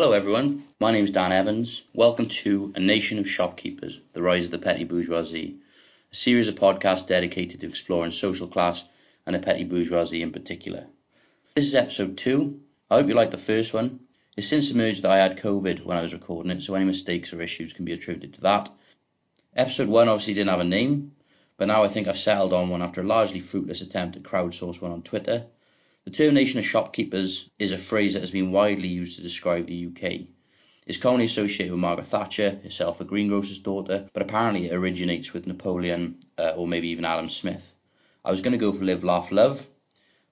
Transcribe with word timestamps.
Hello, 0.00 0.12
everyone. 0.12 0.62
My 0.78 0.92
name 0.92 1.06
is 1.06 1.10
Dan 1.10 1.32
Evans. 1.32 1.82
Welcome 1.92 2.28
to 2.28 2.72
A 2.76 2.78
Nation 2.78 3.18
of 3.18 3.28
Shopkeepers 3.28 3.98
The 4.12 4.22
Rise 4.22 4.44
of 4.44 4.52
the 4.52 4.58
Petty 4.60 4.84
Bourgeoisie, 4.84 5.56
a 6.12 6.14
series 6.14 6.46
of 6.46 6.54
podcasts 6.54 7.08
dedicated 7.08 7.58
to 7.58 7.66
exploring 7.66 8.12
social 8.12 8.46
class 8.46 8.88
and 9.26 9.34
the 9.34 9.40
petty 9.40 9.64
bourgeoisie 9.64 10.22
in 10.22 10.30
particular. 10.30 10.86
This 11.56 11.66
is 11.66 11.74
episode 11.74 12.16
two. 12.16 12.60
I 12.88 12.98
hope 12.98 13.08
you 13.08 13.14
liked 13.14 13.32
the 13.32 13.38
first 13.38 13.74
one. 13.74 13.98
It's 14.36 14.46
since 14.46 14.70
emerged 14.70 15.02
that 15.02 15.10
I 15.10 15.18
had 15.18 15.38
COVID 15.38 15.84
when 15.84 15.98
I 15.98 16.02
was 16.02 16.14
recording 16.14 16.52
it, 16.52 16.62
so 16.62 16.76
any 16.76 16.84
mistakes 16.84 17.32
or 17.32 17.42
issues 17.42 17.72
can 17.72 17.84
be 17.84 17.92
attributed 17.92 18.34
to 18.34 18.42
that. 18.42 18.70
Episode 19.56 19.88
one 19.88 20.08
obviously 20.08 20.34
didn't 20.34 20.50
have 20.50 20.60
a 20.60 20.64
name, 20.64 21.16
but 21.56 21.66
now 21.66 21.82
I 21.82 21.88
think 21.88 22.06
I've 22.06 22.16
settled 22.16 22.52
on 22.52 22.68
one 22.68 22.82
after 22.82 23.00
a 23.00 23.04
largely 23.04 23.40
fruitless 23.40 23.80
attempt 23.80 24.14
to 24.14 24.20
crowdsource 24.20 24.80
one 24.80 24.92
on 24.92 25.02
Twitter. 25.02 25.46
The 26.08 26.14
term 26.14 26.32
nation 26.32 26.58
of 26.58 26.64
shopkeepers 26.64 27.50
is 27.58 27.70
a 27.70 27.76
phrase 27.76 28.14
that 28.14 28.20
has 28.20 28.30
been 28.30 28.50
widely 28.50 28.88
used 28.88 29.16
to 29.16 29.22
describe 29.22 29.66
the 29.66 29.88
UK. 29.88 30.28
It's 30.86 30.96
commonly 30.96 31.26
associated 31.26 31.70
with 31.70 31.82
Margaret 31.82 32.06
Thatcher, 32.06 32.60
herself 32.62 33.02
a 33.02 33.04
greengrocer's 33.04 33.58
daughter, 33.58 34.08
but 34.14 34.22
apparently 34.22 34.64
it 34.64 34.72
originates 34.72 35.34
with 35.34 35.46
Napoleon 35.46 36.20
uh, 36.38 36.54
or 36.56 36.66
maybe 36.66 36.88
even 36.88 37.04
Adam 37.04 37.28
Smith. 37.28 37.76
I 38.24 38.30
was 38.30 38.40
going 38.40 38.52
to 38.52 38.58
go 38.58 38.72
for 38.72 38.86
live, 38.86 39.04
laugh, 39.04 39.30
love, 39.30 39.68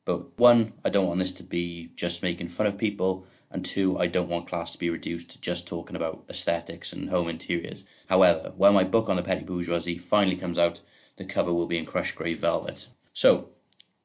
but 0.07 0.39
one, 0.39 0.73
I 0.83 0.89
don't 0.89 1.09
want 1.09 1.20
this 1.20 1.33
to 1.33 1.43
be 1.43 1.91
just 1.95 2.23
making 2.23 2.48
fun 2.48 2.69
of 2.69 2.79
people, 2.79 3.27
and 3.51 3.62
two, 3.62 3.98
I 3.98 4.06
don't 4.06 4.31
want 4.31 4.48
class 4.48 4.73
to 4.73 4.79
be 4.79 4.89
reduced 4.89 5.33
to 5.33 5.41
just 5.43 5.67
talking 5.69 5.95
about 5.97 6.25
aesthetics 6.31 6.95
and 6.95 7.11
home 7.11 7.29
interiors. 7.29 7.84
However, 8.06 8.51
when 8.56 8.73
my 8.73 8.84
book 8.84 9.11
on 9.11 9.17
the 9.17 9.23
petty 9.23 9.45
bourgeoisie 9.45 9.98
finally 9.98 10.37
comes 10.37 10.56
out, 10.56 10.81
the 11.17 11.27
cover 11.27 11.53
will 11.53 11.67
be 11.67 11.77
in 11.77 11.84
crushed 11.84 12.17
grey 12.17 12.33
velvet. 12.33 12.89
So, 13.12 13.51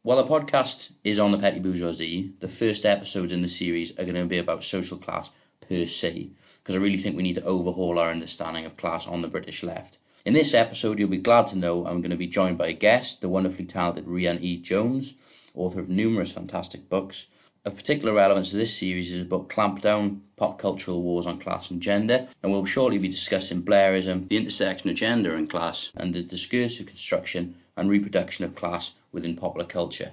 while 0.04 0.18
the 0.18 0.30
podcast 0.30 0.92
is 1.04 1.20
on 1.20 1.32
the 1.32 1.38
petty 1.38 1.60
bourgeoisie, 1.60 2.34
the 2.40 2.48
first 2.48 2.88
episodes 2.88 3.32
in 3.32 3.44
the 3.44 3.48
series 3.48 3.92
are 3.92 4.04
going 4.04 4.16
to 4.16 4.26
be 4.26 4.40
about 4.40 4.64
social 4.64 4.98
class 4.98 5.30
per 5.70 5.86
se, 5.86 6.32
because 6.58 6.74
I 6.74 6.80
really 6.80 6.98
think 6.98 7.16
we 7.16 7.22
need 7.22 7.36
to 7.36 7.44
overhaul 7.44 8.00
our 8.00 8.10
understanding 8.10 8.66
of 8.66 8.78
class 8.78 9.06
on 9.08 9.22
the 9.22 9.28
British 9.28 9.62
left. 9.62 10.00
In 10.26 10.34
this 10.34 10.56
episode, 10.56 10.98
you'll 10.98 11.10
be 11.10 11.18
glad 11.18 11.48
to 11.48 11.58
know 11.58 11.86
I'm 11.86 12.02
going 12.02 12.10
to 12.10 12.18
be 12.18 12.26
joined 12.26 12.58
by 12.58 12.70
a 12.70 12.74
guest, 12.74 13.22
the 13.22 13.30
wonderfully 13.30 13.66
talented 13.66 14.08
Rhian 14.08 14.42
E. 14.42 14.58
Jones, 14.58 15.14
author 15.54 15.80
of 15.80 15.90
numerous 15.90 16.32
fantastic 16.32 16.90
books. 16.90 17.28
Of 17.64 17.76
particular 17.76 18.12
relevance 18.12 18.50
to 18.50 18.58
this 18.58 18.76
series 18.76 19.12
is 19.12 19.20
the 19.20 19.26
book 19.26 19.54
Clampdown 19.54 20.22
Pop 20.36 20.58
Cultural 20.58 21.00
Wars 21.00 21.28
on 21.28 21.38
Class 21.38 21.70
and 21.70 21.80
Gender, 21.80 22.28
and 22.42 22.52
we'll 22.52 22.66
shortly 22.66 22.98
be 22.98 23.08
discussing 23.08 23.62
Blairism, 23.62 24.28
the 24.28 24.38
intersection 24.38 24.90
of 24.90 24.96
gender 24.96 25.36
and 25.36 25.48
class, 25.48 25.92
and 25.96 26.12
the 26.12 26.24
discursive 26.24 26.88
construction 26.88 27.54
and 27.78 27.88
reproduction 27.88 28.46
of 28.46 28.56
class 28.56 28.94
within 29.12 29.36
popular 29.36 29.68
culture. 29.68 30.12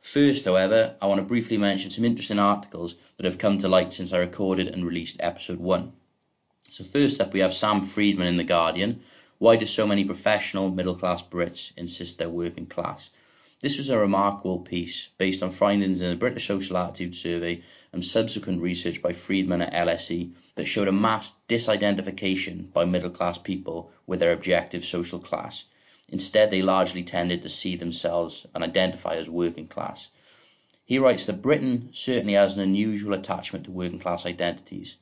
First, 0.00 0.46
however, 0.46 0.96
I 1.02 1.08
want 1.08 1.20
to 1.20 1.26
briefly 1.26 1.58
mention 1.58 1.90
some 1.90 2.06
interesting 2.06 2.38
articles 2.38 2.94
that 3.18 3.26
have 3.26 3.36
come 3.36 3.58
to 3.58 3.68
light 3.68 3.92
since 3.92 4.14
I 4.14 4.18
recorded 4.20 4.68
and 4.68 4.86
released 4.86 5.18
episode 5.20 5.58
1. 5.58 5.92
So, 6.70 6.84
first 6.84 7.20
up, 7.20 7.34
we 7.34 7.40
have 7.40 7.52
Sam 7.52 7.82
Friedman 7.82 8.28
in 8.28 8.38
The 8.38 8.44
Guardian. 8.44 9.02
Why 9.36 9.56
do 9.56 9.66
so 9.66 9.86
many 9.86 10.04
professional 10.04 10.70
middle 10.70 10.94
class 10.94 11.22
Brits 11.22 11.70
insist 11.76 12.16
they're 12.16 12.30
working 12.30 12.64
class? 12.64 13.10
This 13.60 13.76
was 13.76 13.90
a 13.90 13.98
remarkable 13.98 14.60
piece 14.60 15.08
based 15.18 15.42
on 15.42 15.50
findings 15.50 16.00
in 16.00 16.10
the 16.10 16.14
British 16.14 16.46
Social 16.46 16.76
Attitude 16.76 17.16
Survey 17.16 17.62
and 17.92 18.04
subsequent 18.04 18.62
research 18.62 19.02
by 19.02 19.12
Friedman 19.12 19.62
at 19.62 19.72
LSE 19.72 20.30
that 20.54 20.66
showed 20.66 20.86
a 20.86 20.92
mass 20.92 21.36
disidentification 21.48 22.72
by 22.72 22.84
middle 22.84 23.10
class 23.10 23.36
people 23.36 23.90
with 24.06 24.20
their 24.20 24.30
objective 24.30 24.84
social 24.84 25.18
class. 25.18 25.64
Instead, 26.08 26.52
they 26.52 26.62
largely 26.62 27.02
tended 27.02 27.42
to 27.42 27.48
see 27.48 27.74
themselves 27.74 28.46
and 28.54 28.62
identify 28.62 29.16
as 29.16 29.28
working 29.28 29.66
class. 29.66 30.08
He 30.84 31.00
writes 31.00 31.26
that 31.26 31.42
Britain 31.42 31.88
certainly 31.90 32.34
has 32.34 32.54
an 32.54 32.60
unusual 32.60 33.14
attachment 33.14 33.64
to 33.64 33.72
working 33.72 33.98
class 33.98 34.24
identities. 34.24 34.94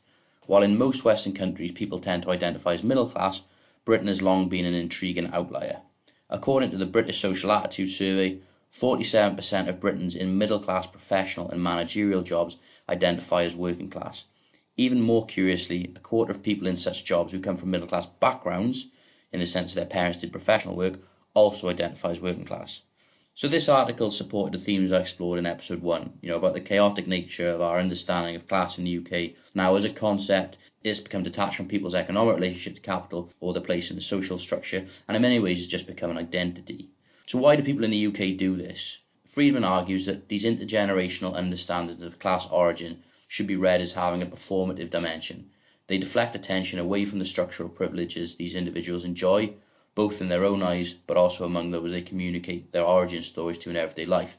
While 0.46 0.62
in 0.62 0.78
most 0.78 1.04
Western 1.04 1.34
countries 1.34 1.72
people 1.72 1.98
tend 1.98 2.22
to 2.22 2.30
identify 2.30 2.72
as 2.72 2.82
middle 2.82 3.10
class, 3.10 3.42
Britain 3.84 4.08
has 4.08 4.22
long 4.22 4.48
been 4.48 4.64
an 4.64 4.72
intriguing 4.72 5.26
outlier. 5.26 5.82
According 6.28 6.72
to 6.72 6.76
the 6.76 6.86
British 6.86 7.20
Social 7.20 7.52
Attitude 7.52 7.88
Survey, 7.88 8.38
47% 8.78 9.68
of 9.68 9.80
Britons 9.80 10.14
in 10.14 10.36
middle 10.36 10.60
class 10.60 10.86
professional 10.86 11.48
and 11.48 11.62
managerial 11.62 12.20
jobs 12.20 12.58
identify 12.90 13.44
as 13.44 13.56
working 13.56 13.88
class. 13.88 14.26
Even 14.76 15.00
more 15.00 15.24
curiously, 15.24 15.90
a 15.96 16.00
quarter 16.00 16.32
of 16.32 16.42
people 16.42 16.66
in 16.66 16.76
such 16.76 17.06
jobs 17.06 17.32
who 17.32 17.40
come 17.40 17.56
from 17.56 17.70
middle 17.70 17.86
class 17.86 18.04
backgrounds, 18.04 18.86
in 19.32 19.40
the 19.40 19.46
sense 19.46 19.72
that 19.72 19.80
their 19.80 19.88
parents 19.88 20.18
did 20.18 20.30
professional 20.30 20.76
work, 20.76 21.00
also 21.32 21.70
identify 21.70 22.10
as 22.10 22.20
working 22.20 22.44
class. 22.44 22.82
So 23.34 23.48
this 23.48 23.70
article 23.70 24.10
supported 24.10 24.60
the 24.60 24.62
themes 24.62 24.92
I 24.92 25.00
explored 25.00 25.38
in 25.38 25.46
episode 25.46 25.80
one, 25.80 26.18
you 26.20 26.28
know, 26.28 26.36
about 26.36 26.52
the 26.52 26.60
chaotic 26.60 27.06
nature 27.06 27.48
of 27.48 27.62
our 27.62 27.78
understanding 27.78 28.36
of 28.36 28.46
class 28.46 28.76
in 28.76 28.84
the 28.84 28.98
UK. 28.98 29.36
Now, 29.54 29.76
as 29.76 29.86
a 29.86 29.90
concept, 29.90 30.58
it's 30.84 31.00
become 31.00 31.22
detached 31.22 31.56
from 31.56 31.68
people's 31.68 31.94
economic 31.94 32.34
relationship 32.34 32.74
to 32.74 32.82
capital 32.82 33.30
or 33.40 33.54
their 33.54 33.62
place 33.62 33.88
in 33.88 33.96
the 33.96 34.02
social 34.02 34.38
structure, 34.38 34.84
and 35.08 35.16
in 35.16 35.22
many 35.22 35.40
ways 35.40 35.60
it's 35.60 35.66
just 35.66 35.86
become 35.86 36.10
an 36.10 36.18
identity. 36.18 36.90
So 37.26 37.38
why 37.38 37.56
do 37.56 37.62
people 37.62 37.84
in 37.84 37.90
the 37.90 38.06
UK 38.06 38.36
do 38.36 38.56
this? 38.56 38.98
Friedman 39.24 39.64
argues 39.64 40.06
that 40.06 40.28
these 40.28 40.44
intergenerational 40.44 41.34
understandings 41.34 42.00
of 42.02 42.20
class 42.20 42.48
origin 42.50 43.02
should 43.26 43.48
be 43.48 43.56
read 43.56 43.80
as 43.80 43.94
having 43.94 44.22
a 44.22 44.26
performative 44.26 44.90
dimension. 44.90 45.50
They 45.88 45.98
deflect 45.98 46.36
attention 46.36 46.78
away 46.78 47.04
from 47.04 47.18
the 47.18 47.24
structural 47.24 47.68
privileges 47.68 48.36
these 48.36 48.54
individuals 48.54 49.04
enjoy 49.04 49.54
both 49.96 50.20
in 50.20 50.28
their 50.28 50.44
own 50.44 50.62
eyes 50.62 50.94
but 51.06 51.16
also 51.16 51.46
among 51.46 51.70
those 51.70 51.90
they 51.90 52.02
communicate 52.02 52.70
their 52.70 52.84
origin 52.84 53.22
stories 53.22 53.56
to 53.56 53.70
in 53.70 53.76
everyday 53.76 54.04
life. 54.04 54.38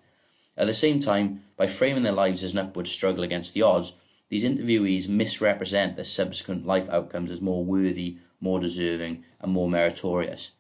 At 0.56 0.68
the 0.68 0.74
same 0.74 1.00
time, 1.00 1.44
by 1.58 1.68
framing 1.68 2.04
their 2.04 2.14
lives 2.14 2.44
as 2.44 2.54
an 2.54 2.60
upward 2.60 2.88
struggle 2.88 3.24
against 3.24 3.54
the 3.54 3.64
odds, 3.64 3.92
these 4.30 4.46
interviewees 4.46 5.10
misrepresent 5.10 5.96
their 5.96 6.06
subsequent 6.06 6.66
life 6.66 6.88
outcomes 6.90 7.32
as 7.32 7.42
more 7.42 7.66
worthy, 7.66 8.18
more 8.40 8.60
deserving, 8.60 9.26
and 9.42 9.52
more 9.52 9.68
meritorious. 9.68 10.52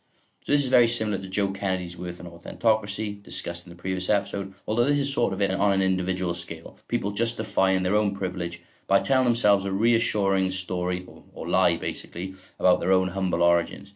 So 0.47 0.53
this 0.53 0.63
is 0.63 0.69
very 0.69 0.88
similar 0.88 1.18
to 1.18 1.28
Joe 1.28 1.52
Kennedy's 1.52 1.97
worth 1.97 2.22
and 2.22 2.30
authenticity 2.30 3.12
discussed 3.12 3.68
in 3.68 3.69
the 3.69 3.81
previous 3.81 4.09
episode, 4.09 4.53
although 4.66 4.85
this 4.85 4.97
is 4.97 5.12
sort 5.12 5.34
of 5.34 5.41
on 5.41 5.74
an 5.74 5.81
individual 5.81 6.34
scale, 6.34 6.80
people 6.88 7.12
justifying 7.12 7.84
their 7.84 7.97
own 7.97 8.16
privilege 8.16 8.62
by 8.88 9.02
telling 9.02 9.25
themselves 9.25 9.66
a 9.66 9.74
reassuring 9.74 10.53
story, 10.53 11.03
or, 11.06 11.22
or 11.34 11.50
lie 11.50 11.75
basically, 11.75 12.36
about 12.59 12.80
their 12.80 12.94
own 12.94 13.09
humble 13.09 13.44
origins. 13.44 13.94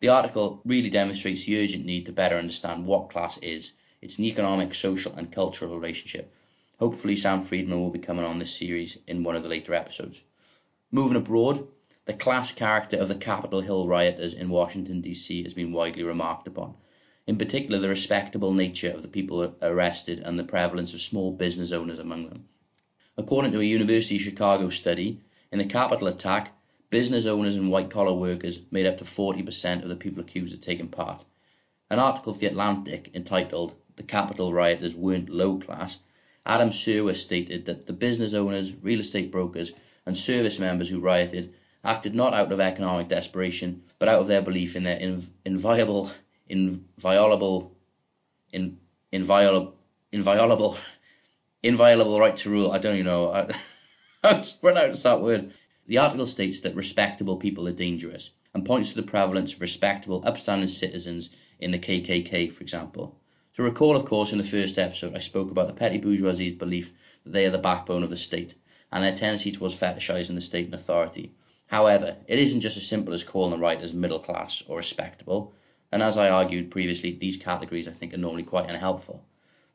The 0.00 0.08
article 0.08 0.62
really 0.64 0.88
demonstrates 0.88 1.44
the 1.44 1.62
urgent 1.62 1.84
need 1.84 2.06
to 2.06 2.12
better 2.12 2.38
understand 2.38 2.86
what 2.86 3.10
class 3.10 3.36
is. 3.42 3.74
It's 4.00 4.18
an 4.18 4.24
economic, 4.24 4.72
social, 4.72 5.12
and 5.12 5.30
cultural 5.30 5.78
relationship. 5.78 6.32
Hopefully, 6.78 7.16
Sam 7.16 7.42
Friedman 7.42 7.78
will 7.78 7.90
be 7.90 7.98
coming 7.98 8.24
on 8.24 8.38
this 8.38 8.56
series 8.56 8.96
in 9.06 9.24
one 9.24 9.36
of 9.36 9.42
the 9.42 9.50
later 9.50 9.74
episodes. 9.74 10.22
Moving 10.90 11.18
abroad, 11.18 11.68
the 12.04 12.12
class 12.12 12.50
character 12.50 12.96
of 12.96 13.06
the 13.06 13.14
Capitol 13.14 13.60
Hill 13.60 13.86
rioters 13.86 14.34
in 14.34 14.48
Washington, 14.48 15.00
D.C. 15.02 15.44
has 15.44 15.54
been 15.54 15.72
widely 15.72 16.02
remarked 16.02 16.48
upon. 16.48 16.74
In 17.28 17.38
particular, 17.38 17.78
the 17.78 17.88
respectable 17.88 18.52
nature 18.52 18.90
of 18.90 19.02
the 19.02 19.08
people 19.08 19.54
arrested 19.62 20.18
and 20.18 20.36
the 20.36 20.42
prevalence 20.42 20.94
of 20.94 21.00
small 21.00 21.30
business 21.30 21.70
owners 21.70 22.00
among 22.00 22.28
them. 22.28 22.48
According 23.16 23.52
to 23.52 23.60
a 23.60 23.64
University 23.64 24.16
of 24.16 24.22
Chicago 24.22 24.68
study, 24.68 25.20
in 25.52 25.58
the 25.58 25.64
Capitol 25.64 26.08
attack, 26.08 26.50
business 26.90 27.26
owners 27.26 27.54
and 27.54 27.70
white 27.70 27.90
collar 27.90 28.14
workers 28.14 28.58
made 28.72 28.86
up 28.86 28.98
to 28.98 29.04
40% 29.04 29.84
of 29.84 29.88
the 29.88 29.94
people 29.94 30.22
accused 30.22 30.54
of 30.54 30.60
taking 30.60 30.88
part. 30.88 31.24
An 31.88 32.00
article 32.00 32.32
for 32.32 32.40
The 32.40 32.46
Atlantic 32.46 33.12
entitled 33.14 33.76
The 33.94 34.02
Capitol 34.02 34.52
Rioters 34.52 34.96
Weren't 34.96 35.28
Low 35.28 35.58
Class, 35.58 36.00
Adam 36.44 36.70
Serwer 36.70 37.14
stated 37.14 37.66
that 37.66 37.86
the 37.86 37.92
business 37.92 38.34
owners, 38.34 38.74
real 38.74 38.98
estate 38.98 39.30
brokers, 39.30 39.70
and 40.04 40.18
service 40.18 40.58
members 40.58 40.88
who 40.88 40.98
rioted 40.98 41.54
acted 41.84 42.14
not 42.14 42.34
out 42.34 42.52
of 42.52 42.60
economic 42.60 43.08
desperation, 43.08 43.82
but 43.98 44.08
out 44.08 44.20
of 44.20 44.28
their 44.28 44.42
belief 44.42 44.76
in 44.76 44.84
their 44.84 44.98
inv- 44.98 45.30
inviolable, 45.44 46.10
inviolable, 46.48 47.76
in, 48.52 48.78
inviolable, 49.10 49.76
inviolable, 50.12 50.76
inviolable 51.62 52.20
right 52.20 52.36
to 52.36 52.50
rule. 52.50 52.70
I 52.70 52.78
don't 52.78 52.94
even 52.94 53.06
know 53.06 53.48
how 54.22 54.40
to 54.40 54.54
pronounce 54.58 55.02
that 55.02 55.20
word. 55.20 55.52
The 55.86 55.98
article 55.98 56.26
states 56.26 56.60
that 56.60 56.76
respectable 56.76 57.36
people 57.36 57.66
are 57.66 57.72
dangerous 57.72 58.30
and 58.54 58.64
points 58.64 58.90
to 58.90 58.96
the 58.96 59.06
prevalence 59.06 59.52
of 59.52 59.60
respectable, 59.60 60.22
upstanding 60.24 60.68
citizens 60.68 61.30
in 61.58 61.72
the 61.72 61.78
KKK, 61.78 62.52
for 62.52 62.62
example. 62.62 63.16
To 63.54 63.62
recall, 63.62 63.96
of 63.96 64.04
course, 64.04 64.32
in 64.32 64.38
the 64.38 64.44
first 64.44 64.78
episode, 64.78 65.14
I 65.14 65.18
spoke 65.18 65.50
about 65.50 65.66
the 65.66 65.74
petty 65.74 65.98
bourgeoisie's 65.98 66.54
belief 66.54 66.92
that 67.24 67.32
they 67.32 67.44
are 67.46 67.50
the 67.50 67.58
backbone 67.58 68.02
of 68.02 68.10
the 68.10 68.16
state 68.16 68.54
and 68.90 69.02
their 69.02 69.14
tendency 69.14 69.52
towards 69.52 69.78
fetishizing 69.78 70.34
the 70.34 70.40
state 70.40 70.66
and 70.66 70.74
authority. 70.74 71.32
However, 71.72 72.18
it 72.28 72.38
isn't 72.38 72.60
just 72.60 72.76
as 72.76 72.86
simple 72.86 73.14
as 73.14 73.24
calling 73.24 73.50
the 73.50 73.56
writers 73.56 73.94
middle 73.94 74.18
class 74.18 74.62
or 74.68 74.76
respectable, 74.76 75.54
and 75.90 76.02
as 76.02 76.18
I 76.18 76.28
argued 76.28 76.70
previously, 76.70 77.12
these 77.12 77.38
categories 77.38 77.88
I 77.88 77.92
think 77.92 78.12
are 78.12 78.18
normally 78.18 78.42
quite 78.42 78.68
unhelpful. 78.68 79.24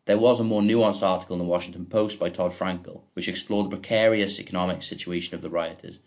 There 0.05 0.19
was 0.19 0.39
a 0.39 0.43
more 0.43 0.61
nuanced 0.61 1.01
article 1.01 1.33
in 1.33 1.39
the 1.39 1.49
Washington 1.49 1.87
Post 1.87 2.19
by 2.19 2.29
Todd 2.29 2.51
Frankel, 2.51 3.01
which 3.13 3.27
explored 3.27 3.65
the 3.65 3.77
precarious 3.77 4.39
economic 4.39 4.83
situation 4.83 5.33
of 5.33 5.41
the 5.41 5.49
rioters. 5.49 5.97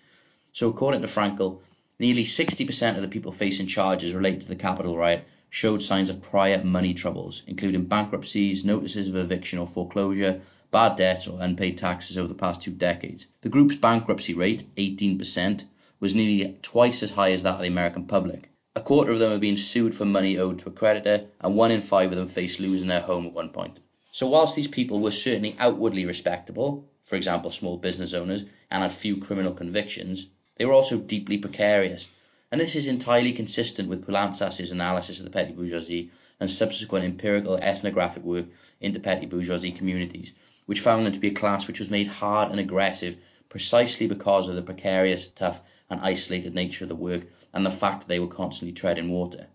So, 0.53 0.69
according 0.69 1.01
to 1.01 1.09
Frankel, 1.09 1.59
nearly 1.99 2.25
60% 2.25 2.95
of 2.95 3.03
the 3.03 3.09
people 3.09 3.33
facing 3.33 3.67
charges 3.67 4.15
related 4.15 4.43
to 4.43 4.49
the 4.49 4.55
Capitol 4.55 4.97
riot 4.97 5.25
showed 5.49 5.83
signs 5.83 6.09
of 6.09 6.23
prior 6.23 6.63
money 6.63 6.95
troubles, 6.95 7.43
including 7.49 7.87
bankruptcies, 7.87 8.65
notices 8.65 9.09
of 9.09 9.17
eviction 9.17 9.59
or 9.59 9.67
foreclosure, 9.67 10.41
bad 10.71 10.95
debts, 10.95 11.27
or 11.27 11.43
unpaid 11.43 11.77
taxes 11.79 12.17
over 12.17 12.29
the 12.29 12.35
past 12.35 12.61
two 12.61 12.71
decades. 12.71 13.27
The 13.41 13.49
group's 13.49 13.75
bankruptcy 13.75 14.35
rate, 14.35 14.63
18%, 14.77 15.65
was 16.01 16.15
nearly 16.15 16.59
twice 16.63 17.03
as 17.03 17.11
high 17.11 17.31
as 17.31 17.43
that 17.43 17.55
of 17.55 17.61
the 17.61 17.67
American 17.67 18.07
public. 18.07 18.49
A 18.75 18.81
quarter 18.81 19.13
of 19.13 19.19
them 19.19 19.33
have 19.33 19.41
been 19.41 19.57
sued 19.57 19.95
for 19.95 20.07
money 20.07 20.39
owed 20.39 20.61
to 20.61 20.69
a 20.69 20.73
creditor, 20.73 21.27
and 21.41 21.55
one 21.55 21.71
in 21.71 21.83
five 21.83 22.11
of 22.11 22.17
them 22.17 22.27
faced 22.27 22.59
losing 22.59 22.89
their 22.89 23.01
home 23.01 23.27
at 23.27 23.33
one 23.33 23.51
point. 23.51 23.79
So, 24.11 24.27
whilst 24.27 24.57
these 24.57 24.67
people 24.67 25.01
were 25.01 25.11
certainly 25.11 25.55
outwardly 25.59 26.07
respectable, 26.07 26.89
for 27.03 27.17
example, 27.17 27.51
small 27.51 27.77
business 27.77 28.15
owners, 28.15 28.45
and 28.71 28.83
had 28.83 28.93
few 28.93 29.19
criminal 29.19 29.53
convictions, 29.53 30.27
they 30.57 30.65
were 30.65 30.73
also 30.73 30.99
deeply 30.99 31.37
precarious. 31.39 32.09
And 32.51 32.61
this 32.61 32.77
is 32.77 32.87
entirely 32.87 33.33
consistent 33.33 33.89
with 33.89 34.07
Poulantzas's 34.07 34.73
analysis 34.73 35.19
of 35.19 35.25
the 35.25 35.31
petty 35.31 35.53
bourgeoisie 35.53 36.11
and 36.41 36.51
subsequent 36.51 37.05
empirical 37.05 37.57
ethnographic 37.57 38.25
work 38.25 38.47
into 38.81 39.01
petty 39.01 39.27
bourgeoisie 39.27 39.73
communities, 39.73 40.33
which 40.67 40.81
found 40.81 41.05
them 41.05 41.13
to 41.13 41.21
be 41.21 41.29
a 41.29 41.35
class 41.35 41.67
which 41.67 41.81
was 41.81 41.91
made 41.91 42.09
hard 42.09 42.51
and 42.51 42.59
aggressive 42.59 43.17
precisely 43.51 44.07
because 44.07 44.49
of 44.49 44.55
the 44.55 44.63
precarious, 44.63 45.27
tough, 45.27 45.61
and 45.91 46.01
isolated 46.01 46.55
nature 46.55 46.85
of 46.85 46.89
the 46.89 46.95
work 46.95 47.25
and 47.53 47.67
the 47.67 47.71
fact 47.71 48.01
that 48.01 48.09
they 48.09 48.19
were 48.19 48.27
constantly 48.27 48.73
treading 48.73 49.11
water. 49.11 49.47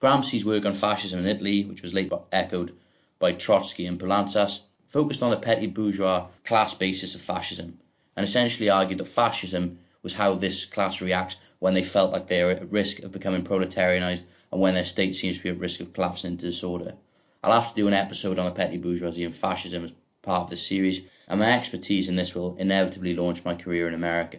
Gramsci's 0.00 0.44
work 0.44 0.66
on 0.66 0.74
fascism 0.74 1.20
in 1.20 1.26
Italy, 1.26 1.64
which 1.64 1.82
was 1.82 1.94
later 1.94 2.18
echoed 2.32 2.72
by 3.20 3.32
Trotsky 3.32 3.86
and 3.86 4.00
Poulantzas, 4.00 4.62
focused 4.86 5.22
on 5.22 5.30
the 5.30 5.36
petty 5.36 5.68
bourgeois 5.68 6.26
class 6.44 6.74
basis 6.74 7.14
of 7.14 7.20
fascism 7.20 7.78
and 8.16 8.24
essentially 8.24 8.68
argued 8.68 8.98
that 8.98 9.04
fascism 9.04 9.78
was 10.02 10.14
how 10.14 10.34
this 10.34 10.64
class 10.64 11.00
reacts 11.00 11.36
when 11.58 11.74
they 11.74 11.84
felt 11.84 12.12
like 12.12 12.26
they 12.26 12.42
are 12.42 12.50
at 12.50 12.72
risk 12.72 13.00
of 13.00 13.12
becoming 13.12 13.44
proletarianized 13.44 14.24
and 14.50 14.60
when 14.60 14.74
their 14.74 14.84
state 14.84 15.14
seems 15.14 15.36
to 15.36 15.42
be 15.42 15.50
at 15.50 15.58
risk 15.58 15.80
of 15.80 15.92
collapsing 15.92 16.32
into 16.32 16.46
disorder. 16.46 16.94
I'll 17.42 17.60
have 17.60 17.70
to 17.70 17.80
do 17.80 17.86
an 17.86 17.94
episode 17.94 18.38
on 18.38 18.46
the 18.46 18.50
petty 18.50 18.78
bourgeoisie 18.78 19.24
and 19.24 19.34
fascism 19.34 19.84
as 19.84 19.92
part 20.22 20.44
of 20.44 20.50
this 20.50 20.66
series, 20.66 21.02
and 21.30 21.38
my 21.38 21.52
expertise 21.52 22.08
in 22.08 22.16
this 22.16 22.34
will 22.34 22.56
inevitably 22.56 23.14
launch 23.14 23.44
my 23.44 23.54
career 23.54 23.86
in 23.86 23.94
America. 23.94 24.38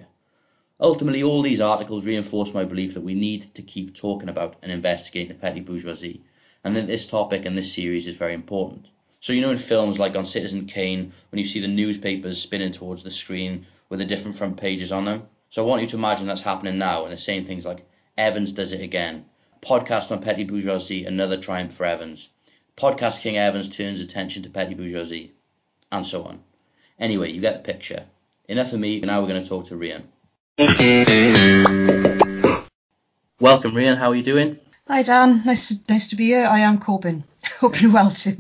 Ultimately, 0.78 1.24
all 1.24 1.42
these 1.42 1.62
articles 1.62 2.06
reinforce 2.06 2.54
my 2.54 2.66
belief 2.66 2.96
that 2.96 3.02
we 3.02 3.14
need 3.14 3.44
to 3.56 3.62
keep 3.62 3.96
talking 3.96 4.28
about 4.28 4.58
and 4.62 4.74
investigating 4.74 5.30
the 5.30 5.36
petty 5.36 5.62
bourgeoisie, 5.62 6.22
and 6.66 6.76
that 6.76 6.88
this 6.88 7.06
topic 7.06 7.46
and 7.46 7.58
this 7.58 7.74
series 7.74 8.08
is 8.08 8.18
very 8.18 8.34
important. 8.34 8.90
So, 9.22 9.32
you 9.32 9.40
know, 9.40 9.52
in 9.52 9.58
films 9.58 10.00
like 10.00 10.18
on 10.18 10.26
Citizen 10.26 10.66
Kane, 10.66 11.14
when 11.30 11.40
you 11.40 11.46
see 11.46 11.62
the 11.62 11.70
newspapers 11.70 12.42
spinning 12.42 12.74
towards 12.74 13.04
the 13.04 13.10
screen 13.10 13.68
with 13.88 14.00
the 14.00 14.06
different 14.06 14.36
front 14.36 14.58
pages 14.58 14.92
on 14.92 15.06
them. 15.06 15.30
So, 15.50 15.64
I 15.64 15.68
want 15.68 15.84
you 15.84 15.88
to 15.88 15.98
imagine 15.98 16.28
that's 16.28 16.42
happening 16.42 16.78
now, 16.78 17.04
and 17.04 17.12
they're 17.12 17.18
saying 17.18 17.46
things 17.46 17.66
like, 17.66 17.88
Evans 18.18 18.52
does 18.52 18.74
it 18.74 18.82
again. 18.82 19.24
Podcast 19.62 20.12
on 20.12 20.22
petty 20.22 20.44
bourgeoisie, 20.44 21.06
another 21.06 21.38
triumph 21.38 21.72
for 21.72 21.86
Evans. 21.86 22.28
Podcast 22.76 23.22
King 23.22 23.38
Evans 23.38 23.70
turns 23.70 24.02
attention 24.02 24.44
to 24.44 24.50
petty 24.50 24.74
bourgeoisie, 24.74 25.32
and 25.90 26.06
so 26.06 26.26
on. 26.26 26.44
Anyway, 27.00 27.32
you 27.32 27.42
get 27.42 27.56
the 27.56 27.74
picture. 27.74 28.06
Enough 28.48 28.74
of 28.74 28.80
me, 28.80 29.00
now 29.00 29.22
we're 29.22 29.28
going 29.28 29.44
to 29.44 29.50
talk 29.50 29.68
to 29.68 29.76
Rhian. 29.76 30.04
Welcome, 33.40 33.72
Rhian. 33.72 33.98
How 33.98 34.12
are 34.12 34.16
you 34.16 34.24
doing? 34.24 34.60
Hi, 34.88 35.04
Dan. 35.04 35.44
Nice 35.46 35.70
to, 35.70 35.76
nice 35.90 36.10
to 36.10 36.16
be 36.16 36.26
here. 36.26 36.46
I 36.46 36.60
am 36.60 36.80
coping. 36.80 37.24
Hope 37.60 37.82
you're 37.82 37.92
well 37.92 38.12
too. 38.12 38.38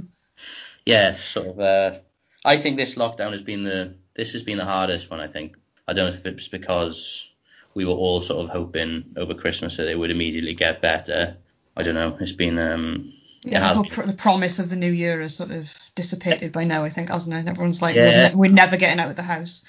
Yeah, 0.85 1.15
sort 1.15 1.47
of. 1.47 1.59
Uh, 1.59 1.99
I 2.43 2.57
think 2.57 2.77
this 2.77 2.95
lockdown 2.95 3.31
has 3.31 3.41
been 3.41 3.63
the 3.63 3.95
this 4.15 4.33
has 4.33 4.43
been 4.43 4.57
the 4.57 4.65
hardest 4.65 5.09
one. 5.09 5.19
I 5.19 5.27
think. 5.27 5.55
I 5.87 5.93
don't 5.93 6.11
know 6.11 6.17
if 6.17 6.25
it's 6.25 6.47
because 6.47 7.29
we 7.73 7.85
were 7.85 7.93
all 7.93 8.21
sort 8.21 8.43
of 8.43 8.49
hoping 8.49 9.13
over 9.17 9.33
Christmas 9.33 9.77
that 9.77 9.87
it 9.87 9.97
would 9.97 10.11
immediately 10.11 10.53
get 10.53 10.81
better. 10.81 11.37
I 11.75 11.83
don't 11.83 11.95
know. 11.95 12.17
It's 12.19 12.31
been 12.31 12.59
um, 12.59 13.13
yeah, 13.43 13.73
the, 13.73 13.83
pr- 13.89 14.03
the, 14.03 14.13
promise 14.13 14.59
of 14.59 14.69
the 14.69 14.75
new 14.75 14.91
year 14.91 15.21
has 15.21 15.35
sort 15.35 15.51
of 15.51 15.73
dissipated 15.95 16.51
by 16.51 16.63
now, 16.63 16.83
I 16.83 16.89
think, 16.89 17.09
hasn't 17.09 17.35
it? 17.35 17.49
Everyone's 17.49 17.81
like, 17.81 17.95
yeah. 17.95 18.03
we're, 18.03 18.29
ne- 18.29 18.35
we're, 18.35 18.51
never 18.51 18.77
getting 18.77 18.99
out 18.99 19.09
of 19.09 19.15
the 19.15 19.23
house. 19.23 19.63